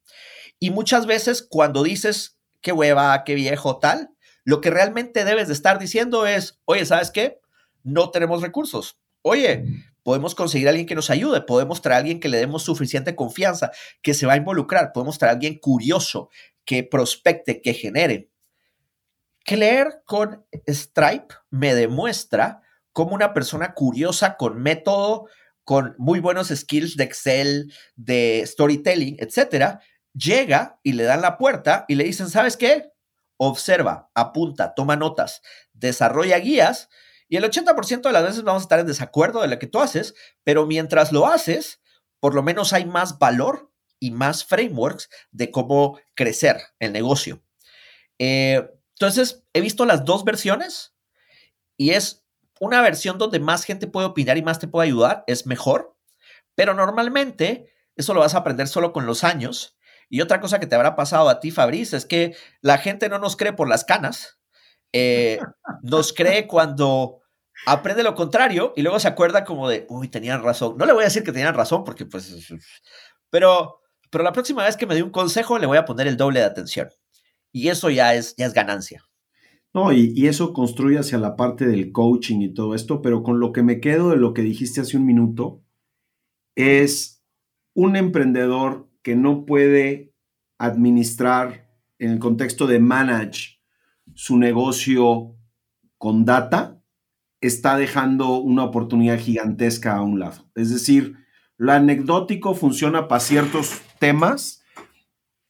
Y 0.59 0.71
muchas 0.71 1.05
veces 1.05 1.41
cuando 1.41 1.83
dices, 1.83 2.37
qué 2.59 2.73
hueva, 2.73 3.23
qué 3.23 3.33
viejo, 3.33 3.79
tal, 3.79 4.09
lo 4.43 4.59
que 4.59 4.69
realmente 4.69 5.23
debes 5.23 5.47
de 5.47 5.53
estar 5.53 5.79
diciendo 5.79 6.27
es, 6.27 6.59
oye, 6.65 6.85
¿sabes 6.85 7.11
qué? 7.11 7.39
no 7.87 8.11
tenemos 8.11 8.41
recursos. 8.41 8.99
Oye, 9.21 9.63
podemos 10.03 10.35
conseguir 10.35 10.67
a 10.67 10.71
alguien 10.71 10.85
que 10.85 10.95
nos 10.95 11.09
ayude, 11.09 11.41
podemos 11.41 11.81
traer 11.81 11.95
a 11.95 11.99
alguien 11.99 12.19
que 12.19 12.27
le 12.27 12.37
demos 12.37 12.63
suficiente 12.63 13.15
confianza, 13.15 13.71
que 14.01 14.13
se 14.13 14.25
va 14.25 14.33
a 14.33 14.37
involucrar, 14.37 14.91
podemos 14.91 15.17
traer 15.17 15.29
a 15.29 15.33
alguien 15.35 15.57
curioso, 15.59 16.29
que 16.65 16.83
prospecte, 16.83 17.61
que 17.61 17.73
genere. 17.73 18.29
Leer 19.45 20.01
con 20.05 20.45
Stripe 20.67 21.33
me 21.49 21.73
demuestra 21.73 22.61
cómo 22.91 23.15
una 23.15 23.33
persona 23.33 23.73
curiosa 23.73 24.35
con 24.35 24.61
método, 24.61 25.27
con 25.67 25.95
muy 25.97 26.21
buenos 26.21 26.47
skills 26.47 26.95
de 26.95 27.03
Excel, 27.03 27.73
de 27.97 28.41
storytelling, 28.47 29.17
etcétera, 29.19 29.81
llega 30.13 30.79
y 30.81 30.93
le 30.93 31.03
dan 31.03 31.21
la 31.21 31.37
puerta 31.37 31.83
y 31.89 31.95
le 31.95 32.05
dicen, 32.05 32.29
¿sabes 32.29 32.55
qué? 32.55 32.93
Observa, 33.35 34.09
apunta, 34.15 34.73
toma 34.75 34.95
notas, 34.95 35.41
desarrolla 35.73 36.39
guías 36.39 36.87
y 37.27 37.35
el 37.35 37.43
80% 37.43 38.01
de 38.01 38.11
las 38.13 38.23
veces 38.23 38.43
vamos 38.43 38.61
a 38.61 38.63
estar 38.63 38.79
en 38.79 38.87
desacuerdo 38.87 39.41
de 39.41 39.49
lo 39.49 39.59
que 39.59 39.67
tú 39.67 39.81
haces, 39.81 40.15
pero 40.45 40.65
mientras 40.65 41.11
lo 41.11 41.27
haces, 41.27 41.81
por 42.21 42.33
lo 42.33 42.43
menos 42.43 42.71
hay 42.71 42.85
más 42.85 43.19
valor 43.19 43.69
y 43.99 44.11
más 44.11 44.45
frameworks 44.45 45.09
de 45.31 45.51
cómo 45.51 45.99
crecer 46.15 46.61
el 46.79 46.93
negocio. 46.93 47.43
Eh, 48.19 48.65
entonces, 48.91 49.43
he 49.51 49.59
visto 49.59 49.85
las 49.85 50.05
dos 50.05 50.23
versiones 50.23 50.93
y 51.75 51.89
es 51.89 52.23
una 52.59 52.81
versión 52.81 53.17
donde 53.17 53.39
más 53.39 53.63
gente 53.63 53.87
puede 53.87 54.07
opinar 54.07 54.37
y 54.37 54.43
más 54.43 54.59
te 54.59 54.67
puede 54.67 54.87
ayudar, 54.87 55.23
es 55.27 55.45
mejor, 55.45 55.95
pero 56.55 56.73
normalmente 56.73 57.71
eso 57.95 58.13
lo 58.13 58.21
vas 58.21 58.35
a 58.35 58.39
aprender 58.39 58.67
solo 58.67 58.93
con 58.93 59.05
los 59.05 59.23
años. 59.23 59.77
Y 60.09 60.21
otra 60.21 60.39
cosa 60.39 60.59
que 60.59 60.67
te 60.67 60.75
habrá 60.75 60.95
pasado 60.95 61.29
a 61.29 61.39
ti, 61.39 61.51
Fabriz, 61.51 61.93
es 61.93 62.05
que 62.05 62.35
la 62.61 62.77
gente 62.77 63.09
no 63.09 63.19
nos 63.19 63.35
cree 63.35 63.53
por 63.53 63.67
las 63.67 63.83
canas, 63.83 64.39
eh, 64.93 65.39
nos 65.83 66.13
cree 66.13 66.47
cuando 66.47 67.21
aprende 67.65 68.03
lo 68.03 68.15
contrario 68.15 68.73
y 68.75 68.81
luego 68.81 68.99
se 68.99 69.07
acuerda 69.07 69.43
como 69.43 69.67
de, 69.67 69.85
uy, 69.89 70.07
tenían 70.07 70.43
razón. 70.43 70.77
No 70.77 70.85
le 70.85 70.93
voy 70.93 71.03
a 71.03 71.05
decir 71.05 71.23
que 71.23 71.31
tenían 71.31 71.55
razón 71.55 71.83
porque 71.83 72.05
pues, 72.05 72.33
pero, 73.29 73.81
pero 74.09 74.23
la 74.23 74.31
próxima 74.31 74.63
vez 74.63 74.77
que 74.77 74.85
me 74.85 74.95
dé 74.95 75.03
un 75.03 75.11
consejo 75.11 75.57
le 75.57 75.67
voy 75.67 75.77
a 75.77 75.85
poner 75.85 76.07
el 76.07 76.17
doble 76.17 76.39
de 76.39 76.45
atención. 76.45 76.89
Y 77.51 77.69
eso 77.69 77.89
ya 77.89 78.13
es, 78.13 78.35
ya 78.37 78.45
es 78.45 78.53
ganancia. 78.53 79.03
No, 79.77 79.93
y, 79.93 80.11
y, 80.15 80.25
eso 80.25 80.53
construye 80.53 80.97
hacia 80.97 81.19
la 81.19 81.35
parte 81.35 81.67
del 81.67 81.91
coaching 81.91 82.41
y 82.41 82.51
todo 82.51 82.73
esto, 82.73 83.03
pero 83.03 83.21
con 83.21 83.39
lo 83.39 83.51
que 83.51 83.61
me 83.61 83.79
quedo 83.79 84.09
de 84.09 84.17
lo 84.17 84.33
que 84.33 84.41
dijiste 84.41 84.81
hace 84.81 84.97
un 84.97 85.05
minuto, 85.05 85.61
es 86.55 87.23
un 87.75 87.95
emprendedor 87.95 88.89
que 89.03 89.15
no 89.15 89.45
puede 89.45 90.15
administrar 90.57 91.69
en 91.99 92.09
el 92.09 92.17
contexto 92.17 92.65
de 92.65 92.79
manage 92.79 93.61
su 94.15 94.39
negocio 94.39 95.35
con 95.99 96.25
data, 96.25 96.81
está 97.39 97.77
dejando 97.77 98.39
una 98.39 98.63
oportunidad 98.63 99.19
gigantesca 99.19 99.95
a 99.95 100.01
un 100.01 100.17
lado. 100.17 100.49
Es 100.55 100.71
decir, 100.71 101.17
lo 101.55 101.71
anecdótico 101.71 102.55
funciona 102.55 103.07
para 103.07 103.19
ciertos 103.19 103.79
temas, 103.99 104.63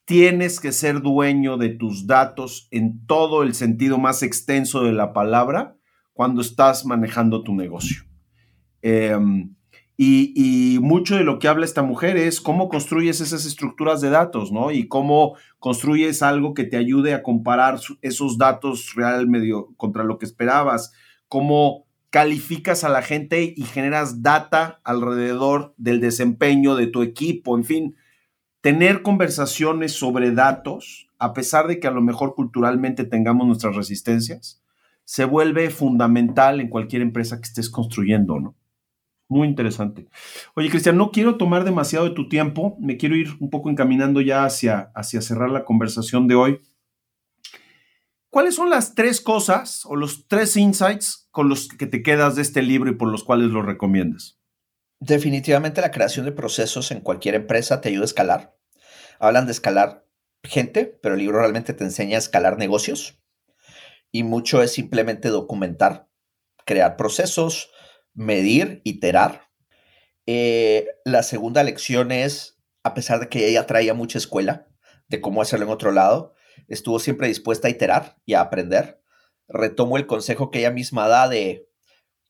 tienes 0.08 0.62
que 0.62 0.72
ser 0.72 1.02
dueño 1.02 1.58
de 1.58 1.68
tus 1.68 2.08
datos 2.08 2.70
en 2.72 3.06
todo 3.08 3.44
el 3.44 3.54
sentido 3.54 3.98
más 3.98 4.24
extenso 4.24 4.82
de 4.84 4.94
la 4.94 5.12
palabra 5.12 5.76
cuando 6.14 6.40
estás 6.40 6.86
manejando 6.86 7.44
tu 7.44 7.54
negocio. 7.54 8.04
Em, 8.82 9.54
y, 9.98 10.80
mucho 10.82 11.18
de 11.18 11.26
lo 11.26 11.40
que 11.40 11.50
habla 11.50 11.66
esta 11.66 11.84
mujer 11.84 12.16
es 12.16 12.40
cómo 12.40 12.70
construyes 12.70 13.20
esas 13.20 13.46
estructuras 13.46 14.00
de 14.00 14.10
datos, 14.10 14.54
¿no? 14.54 14.72
Y 14.72 14.88
cómo 14.88 15.36
construyes 15.60 16.24
algo 16.24 16.54
que 16.54 16.64
te 16.64 16.78
ayude 16.78 17.14
a 17.14 17.22
comparar 17.22 17.78
esos 18.02 18.38
datos 18.38 18.96
real 18.96 19.28
medio 19.28 19.74
contra 19.76 20.06
lo 20.06 20.20
que 20.20 20.26
esperabas, 20.26 20.94
cómo 21.28 21.86
calificas 22.12 22.86
a 22.86 22.90
la 22.90 23.02
gente 23.02 23.54
y 23.58 23.64
generas 23.64 24.22
data 24.22 24.80
alrededor 24.86 25.74
del 25.76 26.00
desempeño 26.00 26.76
de 26.76 26.88
tu 26.88 27.02
equipo, 27.02 27.58
en 27.58 27.66
fin, 27.66 27.96
tener 28.62 29.02
conversaciones 29.02 29.94
sobre 29.94 30.32
datos, 30.32 31.10
a 31.20 31.34
pesar 31.34 31.68
de 31.68 31.80
que 31.80 31.88
a 31.88 31.92
lo 31.92 32.02
mejor 32.02 32.36
culturalmente 32.36 33.06
tengamos 33.06 33.48
nuestras 33.48 33.76
resistencias, 33.76 34.62
se 35.04 35.26
vuelve 35.26 35.70
fundamental 35.70 36.60
en 36.60 36.70
cualquier 36.70 37.02
empresa 37.02 37.38
que 37.38 37.48
estés 37.48 37.70
construyendo, 37.70 38.40
¿no? 38.40 38.56
Muy 39.30 39.48
interesante. 39.48 40.08
Oye, 40.56 40.70
Cristian, 40.70 40.98
no 40.98 41.12
quiero 41.12 41.36
tomar 41.36 41.66
demasiado 41.66 42.06
de 42.06 42.16
tu 42.16 42.30
tiempo, 42.30 42.78
me 42.80 42.98
quiero 42.98 43.16
ir 43.16 43.36
un 43.40 43.50
poco 43.50 43.70
encaminando 43.70 44.22
ya 44.22 44.46
hacia, 44.46 44.92
hacia 44.96 45.22
cerrar 45.22 45.50
la 45.50 45.66
conversación 45.66 46.28
de 46.28 46.36
hoy. 46.36 46.62
¿Cuáles 48.30 48.56
son 48.56 48.70
las 48.70 48.96
tres 48.96 49.20
cosas 49.20 49.86
o 49.86 49.96
los 49.96 50.28
tres 50.28 50.56
insights 50.56 51.28
con 51.32 51.50
los 51.50 51.68
que 51.68 51.88
te 51.88 52.04
quedas 52.04 52.36
de 52.36 52.42
este 52.42 52.62
libro 52.62 52.90
y 52.90 52.96
por 52.96 53.10
los 53.10 53.24
cuales 53.24 53.52
lo 53.52 53.62
recomiendas? 53.62 54.37
Definitivamente 55.00 55.82
la 55.82 55.92
creación 55.92 56.26
de 56.26 56.32
procesos 56.32 56.92
en 56.92 57.02
cualquier 57.02 57.36
empresa 57.36 57.82
te 57.82 57.90
ayuda 57.90 58.04
a 58.04 58.06
escalar. 58.06 58.58
Hablan 59.20 59.46
de 59.46 59.52
escalar 59.52 60.08
gente, 60.44 60.86
pero 60.86 61.16
el 61.16 61.22
libro 61.22 61.40
realmente 61.40 61.74
te 61.74 61.84
enseña 61.84 62.16
a 62.16 62.20
escalar 62.20 62.58
negocios. 62.58 63.22
Y 64.12 64.24
mucho 64.24 64.64
es 64.64 64.72
simplemente 64.72 65.30
documentar, 65.30 66.08
crear 66.66 66.98
procesos, 66.98 67.70
medir, 68.14 68.82
iterar. 68.84 69.50
Eh, 70.26 70.88
la 71.06 71.24
segunda 71.24 71.64
lección 71.64 72.12
es, 72.12 72.60
a 72.84 72.94
pesar 72.94 73.20
de 73.20 73.30
que 73.30 73.48
ella 73.48 73.68
traía 73.68 73.94
mucha 73.94 74.18
escuela 74.18 74.68
de 75.08 75.22
cómo 75.22 75.42
hacerlo 75.42 75.66
en 75.66 75.72
otro 75.72 75.92
lado, 75.92 76.34
estuvo 76.68 77.00
siempre 77.00 77.28
dispuesta 77.28 77.68
a 77.68 77.72
iterar 77.72 78.18
y 78.26 78.34
a 78.34 78.42
aprender. 78.42 79.02
Retomo 79.48 79.98
el 79.98 80.08
consejo 80.08 80.50
que 80.50 80.60
ella 80.60 80.72
misma 80.72 81.08
da 81.08 81.30
de 81.30 81.70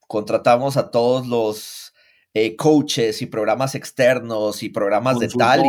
contratamos 0.07 0.77
a 0.77 0.91
todos 0.91 1.27
los 1.27 1.86
eh, 2.33 2.55
coaches 2.55 3.21
y 3.21 3.25
programas 3.25 3.75
externos 3.75 4.63
y 4.63 4.69
programas 4.69 5.19
de 5.19 5.29
tal 5.29 5.63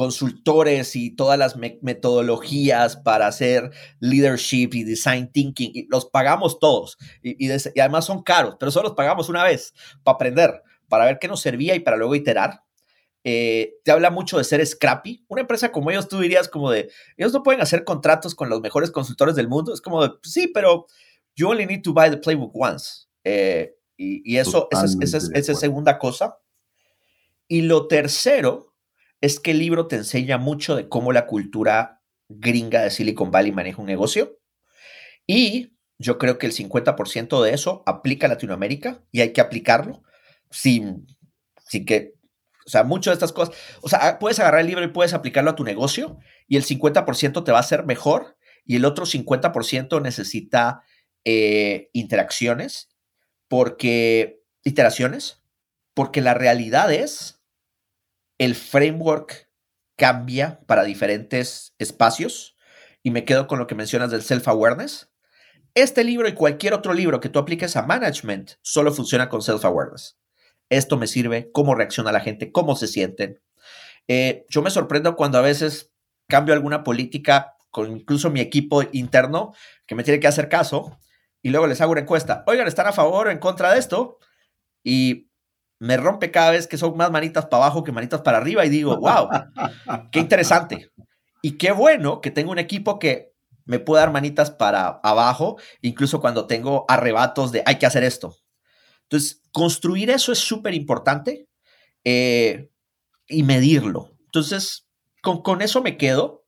consultores 0.00 0.96
y 0.96 1.10
todas 1.10 1.38
las 1.38 1.56
metodologías 1.56 2.96
para 2.96 3.26
hacer 3.26 3.70
leadership 3.98 4.70
y 4.72 4.84
design 4.84 5.30
thinking, 5.30 5.72
y 5.74 5.86
los 5.90 6.06
pagamos 6.06 6.58
todos. 6.58 6.96
Y, 7.22 7.50
además 7.50 8.06
son 8.06 8.22
caros, 8.22 8.56
pero 8.58 8.70
solo 8.70 8.88
los 8.88 8.96
pagamos 8.96 9.28
una 9.28 9.44
vez 9.44 9.74
para 10.02 10.14
aprender, 10.14 10.62
para 10.88 11.04
ver 11.04 11.18
qué 11.18 11.28
nos 11.28 11.42
servía 11.42 11.74
y 11.74 11.80
para 11.80 11.98
luego 11.98 12.14
iterar. 12.14 12.62
Eh, 13.24 13.74
te 13.84 13.90
habla 13.90 14.10
mucho 14.10 14.38
de 14.38 14.44
ser 14.44 14.64
scrappy. 14.66 15.24
Una 15.28 15.42
empresa 15.42 15.70
como 15.70 15.90
ellos, 15.90 16.08
tú 16.08 16.20
dirías 16.20 16.48
como 16.48 16.70
de, 16.70 16.90
ellos 17.18 17.34
no 17.34 17.42
pueden 17.42 17.60
hacer 17.60 17.84
contratos 17.84 18.34
con 18.34 18.48
los 18.48 18.62
mejores 18.62 18.90
consultores 18.90 19.34
del 19.34 19.48
mundo. 19.48 19.74
Es 19.74 19.82
como 19.82 20.02
de, 20.02 20.14
sí, 20.22 20.48
pero 20.48 20.86
you 21.36 21.48
only 21.48 21.66
need 21.66 21.82
to 21.82 21.92
buy 21.92 22.08
the 22.08 22.16
playbook 22.16 22.52
once. 22.54 23.06
Eh, 23.24 23.74
y, 24.02 24.38
eso, 24.38 24.68
esa 24.70 24.86
es, 24.86 25.30
esa 25.34 25.52
es 25.52 25.58
segunda 25.58 25.98
cosa. 25.98 26.38
Y 27.46 27.62
lo 27.62 27.86
tercero 27.86 28.74
es 29.20 29.40
que 29.40 29.50
el 29.50 29.58
libro 29.58 29.88
te 29.88 29.96
enseña 29.96 30.38
mucho 30.38 30.74
de 30.74 30.88
cómo 30.88 31.12
la 31.12 31.26
cultura 31.26 32.00
gringa 32.28 32.80
de 32.80 32.90
Silicon 32.90 33.30
Valley 33.30 33.52
maneja 33.52 33.82
un 33.82 33.86
negocio. 33.86 34.38
Y 35.26 35.76
yo 35.98 36.16
creo 36.16 36.38
que 36.38 36.46
el 36.46 36.54
50% 36.54 37.42
de 37.42 37.52
eso 37.52 37.82
aplica 37.84 38.26
a 38.26 38.30
Latinoamérica 38.30 39.04
y 39.12 39.20
hay 39.20 39.34
que 39.34 39.42
aplicarlo 39.42 40.02
sin, 40.50 41.06
sin 41.66 41.84
que, 41.84 42.14
o 42.64 42.70
sea, 42.70 42.84
muchas 42.84 43.12
de 43.12 43.16
estas 43.16 43.32
cosas, 43.32 43.54
o 43.82 43.88
sea, 43.90 44.18
puedes 44.18 44.38
agarrar 44.38 44.62
el 44.62 44.66
libro 44.66 44.82
y 44.82 44.88
puedes 44.88 45.12
aplicarlo 45.12 45.50
a 45.50 45.56
tu 45.56 45.64
negocio 45.64 46.16
y 46.48 46.56
el 46.56 46.64
50% 46.64 47.44
te 47.44 47.52
va 47.52 47.58
a 47.58 47.60
hacer 47.60 47.84
mejor 47.84 48.38
y 48.64 48.76
el 48.76 48.86
otro 48.86 49.04
50% 49.04 50.00
necesita 50.00 50.84
eh, 51.24 51.90
interacciones 51.92 52.88
porque, 53.50 54.44
iteraciones, 54.62 55.42
porque 55.92 56.20
la 56.20 56.34
realidad 56.34 56.92
es 56.92 57.42
el 58.38 58.54
framework 58.54 59.50
cambia 59.96 60.60
para 60.66 60.84
diferentes 60.84 61.74
espacios 61.78 62.56
y 63.02 63.10
me 63.10 63.24
quedo 63.24 63.48
con 63.48 63.58
lo 63.58 63.66
que 63.66 63.74
mencionas 63.74 64.12
del 64.12 64.22
self-awareness. 64.22 65.10
Este 65.74 66.04
libro 66.04 66.28
y 66.28 66.34
cualquier 66.34 66.74
otro 66.74 66.94
libro 66.94 67.18
que 67.18 67.28
tú 67.28 67.40
apliques 67.40 67.74
a 67.74 67.82
management 67.82 68.52
solo 68.62 68.92
funciona 68.92 69.28
con 69.28 69.42
self-awareness. 69.42 70.16
Esto 70.68 70.96
me 70.96 71.08
sirve, 71.08 71.50
cómo 71.50 71.74
reacciona 71.74 72.12
la 72.12 72.20
gente, 72.20 72.52
cómo 72.52 72.76
se 72.76 72.86
sienten. 72.86 73.42
Eh, 74.06 74.46
yo 74.48 74.62
me 74.62 74.70
sorprendo 74.70 75.16
cuando 75.16 75.38
a 75.38 75.42
veces 75.42 75.92
cambio 76.28 76.54
alguna 76.54 76.84
política 76.84 77.56
con 77.70 77.90
incluso 77.90 78.30
mi 78.30 78.40
equipo 78.40 78.84
interno 78.92 79.54
que 79.86 79.96
me 79.96 80.04
tiene 80.04 80.20
que 80.20 80.28
hacer 80.28 80.48
caso 80.48 81.00
y 81.42 81.50
luego 81.50 81.66
les 81.66 81.80
hago 81.80 81.92
una 81.92 82.02
encuesta. 82.02 82.44
Oigan, 82.46 82.66
¿están 82.66 82.86
a 82.86 82.92
favor 82.92 83.28
o 83.28 83.30
en 83.30 83.38
contra 83.38 83.72
de 83.72 83.78
esto? 83.78 84.18
Y 84.84 85.30
me 85.78 85.96
rompe 85.96 86.30
cada 86.30 86.50
vez 86.50 86.66
que 86.66 86.76
son 86.76 86.96
más 86.96 87.10
manitas 87.10 87.46
para 87.46 87.64
abajo 87.64 87.84
que 87.84 87.92
manitas 87.92 88.20
para 88.20 88.38
arriba 88.38 88.64
y 88.64 88.68
digo, 88.68 88.96
wow, 88.98 89.28
qué 90.12 90.20
interesante. 90.20 90.90
Y 91.42 91.56
qué 91.56 91.72
bueno 91.72 92.20
que 92.20 92.30
tengo 92.30 92.50
un 92.50 92.58
equipo 92.58 92.98
que 92.98 93.32
me 93.64 93.78
puede 93.78 94.02
dar 94.02 94.12
manitas 94.12 94.50
para 94.50 95.00
abajo, 95.02 95.56
incluso 95.80 96.20
cuando 96.20 96.46
tengo 96.46 96.84
arrebatos 96.88 97.52
de 97.52 97.62
hay 97.64 97.78
que 97.78 97.86
hacer 97.86 98.04
esto. 98.04 98.36
Entonces, 99.04 99.42
construir 99.52 100.10
eso 100.10 100.32
es 100.32 100.38
súper 100.38 100.74
importante 100.74 101.48
eh, 102.04 102.70
y 103.26 103.42
medirlo. 103.42 104.12
Entonces, 104.26 104.86
con, 105.22 105.42
con 105.42 105.62
eso 105.62 105.82
me 105.82 105.96
quedo. 105.96 106.44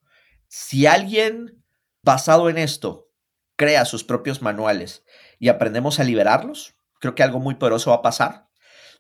Si 0.49 0.87
alguien 0.87 1.63
basado 2.03 2.51
en 2.51 2.59
esto 2.59 3.12
crea 3.57 3.85
sus 3.85 4.05
propios 4.05 4.43
manuales 4.43 5.05
y 5.39 5.49
aprendemos 5.49 6.01
a 6.01 6.05
liberarlos, 6.05 6.75
creo 7.01 7.15
que 7.15 7.23
algo 7.23 7.41
muy 7.41 7.57
poderoso 7.57 7.91
va 7.91 7.97
a 7.97 8.03
pasar. 8.03 8.49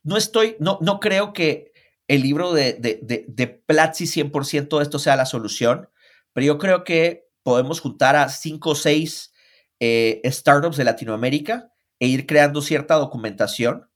No 0.03 0.17
estoy, 0.17 0.57
no, 0.59 0.79
no 0.81 1.01
creo 1.01 1.33
que 1.33 1.73
el 2.09 2.23
libro 2.23 2.53
de, 2.53 2.75
de, 2.75 2.99
de, 3.03 3.25
de 3.29 3.47
Platzi 3.47 4.05
100% 4.05 4.83
esto 4.83 4.99
sea 4.99 5.17
la 5.17 5.27
solución, 5.27 5.89
pero 6.33 6.47
yo 6.47 6.59
creo 6.59 6.85
que 6.85 7.29
podemos 7.43 7.81
juntar 7.81 8.17
a 8.17 8.29
cinco 8.29 8.71
o 8.71 8.75
seis 8.75 9.33
eh, 9.81 10.21
startups 10.25 10.77
de 10.77 10.85
Latinoamérica 10.85 11.73
e 11.99 12.07
ir 12.07 12.27
creando 12.27 12.63
cierta 12.63 12.95
documentación. 12.97 13.89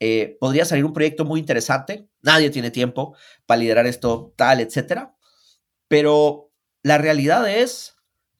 Eh, 0.00 0.36
podría 0.40 0.64
salir 0.64 0.84
un 0.84 0.92
proyecto 0.92 1.24
muy 1.24 1.40
interesante. 1.40 2.08
Nadie 2.22 2.50
tiene 2.50 2.70
tiempo 2.70 3.16
para 3.46 3.60
liderar 3.60 3.86
esto, 3.86 4.34
tal, 4.36 4.60
etcétera. 4.60 5.16
Pero 5.88 6.52
la 6.82 6.98
realidad 6.98 7.48
es 7.50 7.96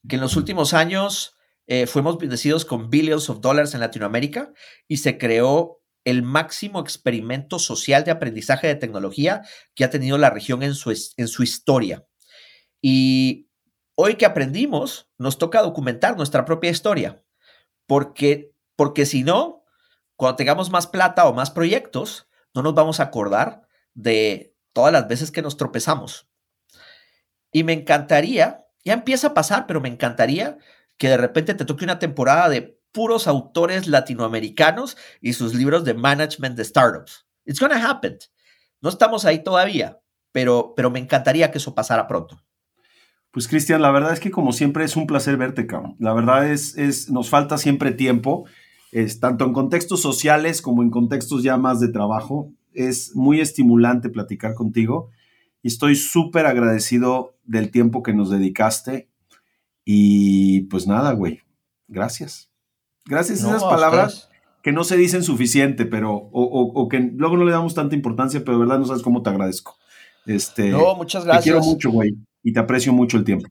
que 0.07 0.15
en 0.15 0.21
los 0.21 0.35
últimos 0.35 0.73
años 0.73 1.36
eh, 1.67 1.85
fuimos 1.85 2.17
bendecidos 2.17 2.63
con 2.63 2.89
billions 2.89 3.29
of 3.29 3.41
dollars 3.41 3.73
en 3.73 3.81
Latinoamérica 3.81 4.53
y 4.87 4.97
se 4.97 5.17
creó 5.17 5.81
el 6.05 6.23
máximo 6.23 6.79
experimento 6.79 7.59
social 7.59 8.05
de 8.05 8.11
aprendizaje 8.11 8.67
de 8.67 8.75
tecnología 8.75 9.41
que 9.75 9.83
ha 9.83 9.89
tenido 9.89 10.17
la 10.17 10.29
región 10.29 10.63
en 10.63 10.73
su, 10.73 10.91
en 10.91 11.27
su 11.27 11.43
historia. 11.43 12.07
Y 12.81 13.49
hoy 13.95 14.15
que 14.15 14.25
aprendimos, 14.25 15.09
nos 15.17 15.37
toca 15.37 15.61
documentar 15.61 16.15
nuestra 16.15 16.45
propia 16.45 16.71
historia, 16.71 17.21
porque, 17.85 18.53
porque 18.77 19.05
si 19.05 19.23
no, 19.23 19.65
cuando 20.15 20.37
tengamos 20.37 20.69
más 20.71 20.87
plata 20.87 21.27
o 21.27 21.33
más 21.33 21.51
proyectos, 21.51 22.29
no 22.53 22.61
nos 22.61 22.73
vamos 22.73 23.01
a 23.01 23.03
acordar 23.03 23.67
de 23.93 24.55
todas 24.71 24.93
las 24.93 25.09
veces 25.09 25.31
que 25.31 25.41
nos 25.41 25.57
tropezamos. 25.57 26.29
Y 27.51 27.63
me 27.63 27.73
encantaría, 27.73 28.65
ya 28.85 28.93
empieza 28.93 29.27
a 29.27 29.33
pasar, 29.33 29.67
pero 29.67 29.81
me 29.81 29.89
encantaría 29.89 30.57
que 30.97 31.09
de 31.09 31.17
repente 31.17 31.53
te 31.53 31.65
toque 31.65 31.85
una 31.85 31.99
temporada 31.99 32.49
de 32.49 32.79
puros 32.91 33.27
autores 33.27 33.87
latinoamericanos 33.87 34.97
y 35.21 35.33
sus 35.33 35.53
libros 35.53 35.85
de 35.85 35.93
management 35.93 36.55
de 36.55 36.65
startups. 36.65 37.27
It's 37.45 37.59
gonna 37.59 37.89
happen. 37.89 38.17
No 38.81 38.89
estamos 38.89 39.25
ahí 39.25 39.43
todavía, 39.43 39.99
pero, 40.31 40.73
pero 40.75 40.89
me 40.89 40.99
encantaría 40.99 41.51
que 41.51 41.57
eso 41.57 41.75
pasara 41.75 42.07
pronto. 42.07 42.41
Pues 43.31 43.47
Cristian, 43.47 43.81
la 43.81 43.91
verdad 43.91 44.13
es 44.13 44.19
que 44.19 44.31
como 44.31 44.51
siempre 44.51 44.83
es 44.83 44.95
un 44.95 45.05
placer 45.05 45.37
verte, 45.37 45.67
cabrón. 45.67 45.95
La 45.99 46.13
verdad 46.13 46.49
es, 46.49 46.77
es 46.77 47.09
nos 47.09 47.29
falta 47.29 47.57
siempre 47.57 47.91
tiempo, 47.91 48.45
tanto 49.19 49.45
en 49.45 49.53
contextos 49.53 50.01
sociales 50.01 50.61
como 50.61 50.81
en 50.81 50.89
contextos 50.89 51.43
ya 51.43 51.57
más 51.57 51.79
de 51.79 51.89
trabajo. 51.89 52.51
Es 52.73 53.15
muy 53.15 53.41
estimulante 53.41 54.09
platicar 54.09 54.53
contigo 54.55 55.11
y 55.61 55.67
estoy 55.67 55.95
súper 55.95 56.45
agradecido 56.45 57.35
del 57.43 57.69
tiempo 57.71 58.01
que 58.01 58.13
nos 58.13 58.29
dedicaste. 58.29 59.09
Y 59.89 60.63
pues 60.63 60.85
nada, 60.85 61.13
güey, 61.13 61.39
gracias. 61.87 62.51
Gracias 63.05 63.41
a 63.45 63.47
esas 63.47 63.63
palabras 63.63 64.29
que 64.61 64.73
no 64.73 64.83
se 64.83 64.97
dicen 64.97 65.23
suficiente, 65.23 65.85
pero, 65.85 66.13
o, 66.13 66.89
que 66.89 66.99
luego 66.99 67.37
no 67.37 67.45
le 67.45 67.53
damos 67.53 67.73
tanta 67.73 67.95
importancia, 67.95 68.41
pero 68.41 68.57
de 68.57 68.65
verdad 68.65 68.79
no 68.79 68.85
sabes 68.85 69.01
cómo 69.01 69.23
te 69.23 69.29
agradezco. 69.29 69.77
Este, 70.25 70.71
no, 70.71 70.93
muchas 70.95 71.23
gracias. 71.23 71.45
Te 71.45 71.51
quiero 71.51 71.63
mucho, 71.63 71.89
güey, 71.89 72.17
y 72.43 72.51
te 72.51 72.59
aprecio 72.59 72.91
mucho 72.91 73.15
el 73.15 73.23
tiempo. 73.23 73.47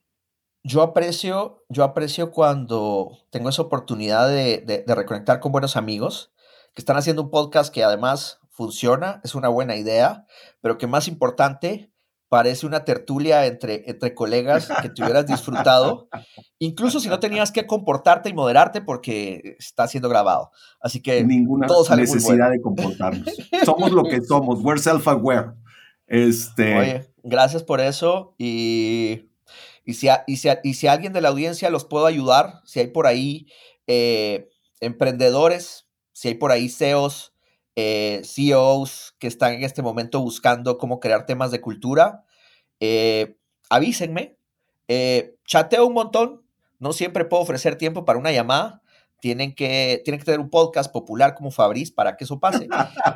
Yo 0.63 0.83
aprecio, 0.83 1.65
yo 1.69 1.83
aprecio 1.83 2.29
cuando 2.29 3.17
tengo 3.31 3.49
esa 3.49 3.63
oportunidad 3.63 4.29
de, 4.29 4.83
de 4.85 4.95
reconectar 4.95 5.39
con 5.39 5.51
buenos 5.51 5.75
amigos 5.75 6.33
que 6.75 6.81
están 6.81 6.97
haciendo 6.97 7.23
un 7.23 7.31
podcast 7.31 7.73
que 7.73 7.83
además 7.83 8.39
funciona, 8.51 9.21
es 9.23 9.33
una 9.33 9.47
buena 9.47 9.75
idea, 9.75 10.27
pero 10.61 10.77
que 10.77 10.85
más 10.85 11.07
importante, 11.07 11.91
parece 12.29 12.65
una 12.65 12.83
tertulia 12.83 13.45
entre, 13.45 13.89
entre 13.89 14.13
colegas 14.13 14.69
que 14.81 14.89
te 14.89 15.03
hubieras 15.03 15.25
disfrutado, 15.27 16.09
incluso 16.59 16.99
si 16.99 17.07
no 17.07 17.19
tenías 17.19 17.51
que 17.51 17.65
comportarte 17.65 18.29
y 18.29 18.33
moderarte 18.33 18.81
porque 18.81 19.55
está 19.59 19.87
siendo 19.87 20.09
grabado. 20.09 20.51
Así 20.81 21.01
que 21.01 21.23
ninguna 21.23 21.67
necesidad 21.95 22.51
de 22.51 22.61
comportarnos. 22.61 23.27
somos 23.65 23.91
lo 23.91 24.03
que 24.03 24.21
somos, 24.21 24.59
we're 24.61 24.79
self-aware. 24.79 25.53
Este... 26.07 26.77
Oye, 26.77 27.13
gracias 27.23 27.63
por 27.63 27.81
eso 27.81 28.35
y, 28.37 29.29
y, 29.85 29.93
si 29.93 30.07
y, 30.27 30.37
si 30.37 30.49
y 30.63 30.73
si 30.73 30.87
alguien 30.87 31.13
de 31.13 31.21
la 31.21 31.29
audiencia 31.29 31.69
los 31.69 31.85
puedo 31.85 32.05
ayudar, 32.05 32.61
si 32.65 32.79
hay 32.79 32.87
por 32.87 33.07
ahí 33.07 33.47
eh, 33.87 34.49
emprendedores, 34.81 35.87
si 36.11 36.29
hay 36.29 36.33
por 36.35 36.51
ahí 36.51 36.69
CEOs, 36.69 37.33
eh, 37.79 38.23
CEOs 38.25 39.15
que 39.19 39.27
están 39.27 39.53
en 39.53 39.63
este 39.63 39.83
momento 39.83 40.19
buscando 40.19 40.79
cómo 40.79 40.99
crear 40.99 41.27
temas 41.27 41.51
de 41.51 41.61
cultura, 41.61 42.23
eh, 42.79 43.37
avísenme. 43.69 44.35
Eh, 44.87 45.35
chateo 45.45 45.85
un 45.85 45.93
montón, 45.93 46.41
no 46.79 46.91
siempre 46.91 47.23
puedo 47.23 47.43
ofrecer 47.43 47.75
tiempo 47.75 48.03
para 48.03 48.17
una 48.17 48.31
llamada. 48.31 48.81
Tienen 49.19 49.53
que, 49.53 50.01
tienen 50.03 50.19
que 50.19 50.25
tener 50.25 50.39
un 50.39 50.49
podcast 50.49 50.91
popular 50.91 51.35
como 51.35 51.51
Fabriz 51.51 51.91
para 51.91 52.17
que 52.17 52.23
eso 52.23 52.39
pase. 52.39 52.67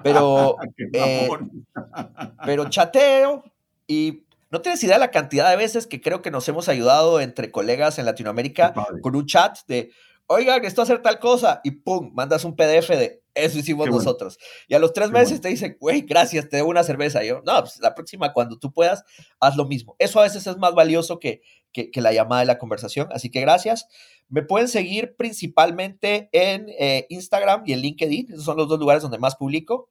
Pero, 0.04 0.58
pero 2.46 2.70
chateo 2.70 3.44
y 3.88 4.26
no 4.52 4.62
tienes 4.62 4.84
idea 4.84 4.96
de 4.96 5.00
la 5.00 5.12
cantidad 5.12 5.50
de 5.50 5.56
veces 5.56 5.88
que 5.88 6.02
creo 6.02 6.22
que 6.22 6.30
nos 6.30 6.48
hemos 6.48 6.70
ayudado 6.70 7.20
entre 7.20 7.50
colegas 7.50 7.98
en 7.98 8.06
Latinoamérica 8.06 8.76
con 9.02 9.16
un 9.16 9.26
chat 9.26 9.58
de, 9.68 9.92
oiga, 10.28 10.58
esto 10.58 10.84
hacer 10.84 11.02
tal 11.02 11.18
cosa, 11.18 11.62
y 11.64 11.72
pum, 11.72 12.12
mandas 12.14 12.46
un 12.46 12.56
PDF 12.56 12.90
de 12.90 13.21
eso 13.34 13.60
hicimos 13.60 13.90
nosotros. 13.90 14.38
Y 14.68 14.74
a 14.74 14.80
los 14.80 14.94
tres 14.94 15.12
meses 15.12 15.42
te 15.42 15.50
dicen, 15.50 15.78
güey, 15.80 16.02
gracias, 16.02 16.50
te 16.50 16.58
debo 16.58 16.70
una 16.70 16.84
cerveza. 16.84 17.24
Y 17.24 17.28
yo, 17.28 17.42
no, 17.46 17.60
pues 17.62 17.80
la 17.80 17.96
próxima, 17.96 18.34
cuando 18.34 18.58
tú 18.58 18.72
puedas, 18.72 19.04
haz 19.40 19.56
lo 19.56 19.66
mismo. 19.66 19.96
Eso 20.00 20.20
a 20.20 20.24
veces 20.24 20.46
es 20.48 20.58
más 20.58 20.74
valioso 20.74 21.20
que, 21.20 21.42
que, 21.72 21.90
la 22.02 22.12
llamada 22.12 22.42
de 22.42 22.48
la 22.48 22.58
conversación. 22.58 23.08
Así 23.12 23.30
que 23.30 23.42
gracias. 23.42 23.88
Me 24.30 24.44
pueden 24.44 24.68
seguir 24.68 25.16
principalmente 25.18 26.30
en 26.32 26.68
eh, 26.80 27.06
Instagram 27.10 27.64
y 27.66 27.74
en 27.74 27.80
LinkedIn. 27.80 28.28
Esos 28.34 28.46
son 28.46 28.58
los 28.58 28.68
dos 28.68 28.80
lugares 28.80 29.04
donde 29.04 29.18
más 29.18 29.36
publico. 29.36 29.90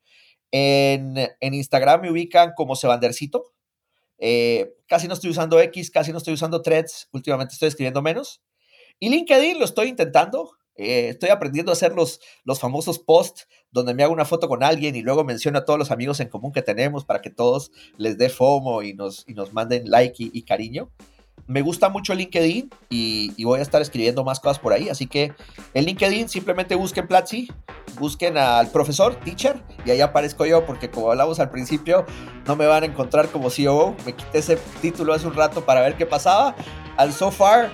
En, 0.50 1.16
en 1.16 1.54
Instagram 1.54 2.02
me 2.02 2.10
ubican 2.10 2.52
como 2.56 2.76
Sebandercito. 2.76 3.52
Eh, 4.18 4.74
casi 4.86 5.08
no 5.08 5.14
estoy 5.14 5.30
usando 5.30 5.58
X, 5.60 5.90
casi 5.90 6.12
no 6.12 6.18
estoy 6.18 6.34
usando 6.34 6.62
threads. 6.62 7.08
Últimamente 7.12 7.54
estoy 7.54 7.68
escribiendo 7.68 8.02
menos. 8.02 8.42
Y 8.98 9.08
LinkedIn 9.08 9.58
lo 9.58 9.64
estoy 9.64 9.88
intentando. 9.88 10.59
Eh, 10.80 11.10
estoy 11.10 11.28
aprendiendo 11.28 11.70
a 11.70 11.74
hacer 11.74 11.94
los, 11.94 12.20
los 12.44 12.58
famosos 12.58 12.98
posts 12.98 13.46
donde 13.70 13.92
me 13.92 14.02
hago 14.02 14.14
una 14.14 14.24
foto 14.24 14.48
con 14.48 14.62
alguien 14.62 14.96
y 14.96 15.02
luego 15.02 15.24
menciono 15.24 15.58
a 15.58 15.64
todos 15.66 15.78
los 15.78 15.90
amigos 15.90 16.20
en 16.20 16.28
común 16.28 16.52
que 16.52 16.62
tenemos 16.62 17.04
para 17.04 17.20
que 17.20 17.28
todos 17.28 17.70
les 17.98 18.16
dé 18.16 18.30
FOMO 18.30 18.82
y 18.82 18.94
nos, 18.94 19.24
y 19.28 19.34
nos 19.34 19.52
manden 19.52 19.90
like 19.90 20.16
y, 20.18 20.42
cariño. 20.42 20.90
Me 21.46 21.60
gusta 21.60 21.90
mucho 21.90 22.14
LinkedIn 22.14 22.70
y, 22.88 23.44
voy 23.44 23.58
a 23.58 23.62
estar 23.62 23.82
escribiendo 23.82 24.24
más 24.24 24.40
cosas 24.40 24.58
por 24.58 24.72
ahí. 24.72 24.88
Así 24.88 25.06
que 25.06 25.34
en 25.74 25.84
LinkedIn 25.84 26.30
simplemente 26.30 26.74
busquen 26.76 27.06
Platzi, 27.06 27.48
busquen 27.98 28.38
al 28.38 28.70
profesor, 28.70 29.16
teacher, 29.16 29.62
y 29.84 29.90
ahí 29.90 30.00
aparezco 30.00 30.46
yo 30.46 30.64
porque 30.64 30.90
como 30.90 31.10
hablamos 31.10 31.40
al 31.40 31.50
principio, 31.50 32.06
no 32.46 32.56
me 32.56 32.64
van 32.64 32.84
a 32.84 32.86
encontrar 32.86 33.28
como 33.28 33.50
CEO. 33.50 33.94
Me 34.06 34.14
quité 34.14 34.38
ese 34.38 34.56
título 34.80 35.12
hace 35.12 35.26
un 35.26 35.34
rato 35.34 35.66
para 35.66 35.82
ver 35.82 35.96
qué 35.96 36.06
pasaba. 36.06 36.56
Al 36.96 37.12
so 37.12 37.30
far, 37.30 37.70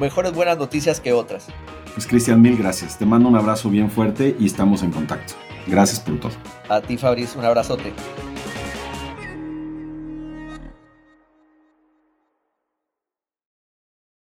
mejores 0.00 0.32
buenas 0.32 0.56
noticias 0.56 1.00
que 1.00 1.12
otras. 1.12 1.48
Pues 1.96 2.06
Cristian, 2.06 2.42
mil 2.42 2.58
gracias. 2.58 2.98
Te 2.98 3.06
mando 3.06 3.26
un 3.26 3.36
abrazo 3.36 3.70
bien 3.70 3.90
fuerte 3.90 4.36
y 4.38 4.44
estamos 4.44 4.82
en 4.82 4.90
contacto. 4.90 5.32
Gracias 5.66 5.98
por 5.98 6.20
todo. 6.20 6.32
A 6.68 6.82
ti, 6.82 6.98
Fabriz, 6.98 7.34
un 7.36 7.44
abrazote. 7.46 7.90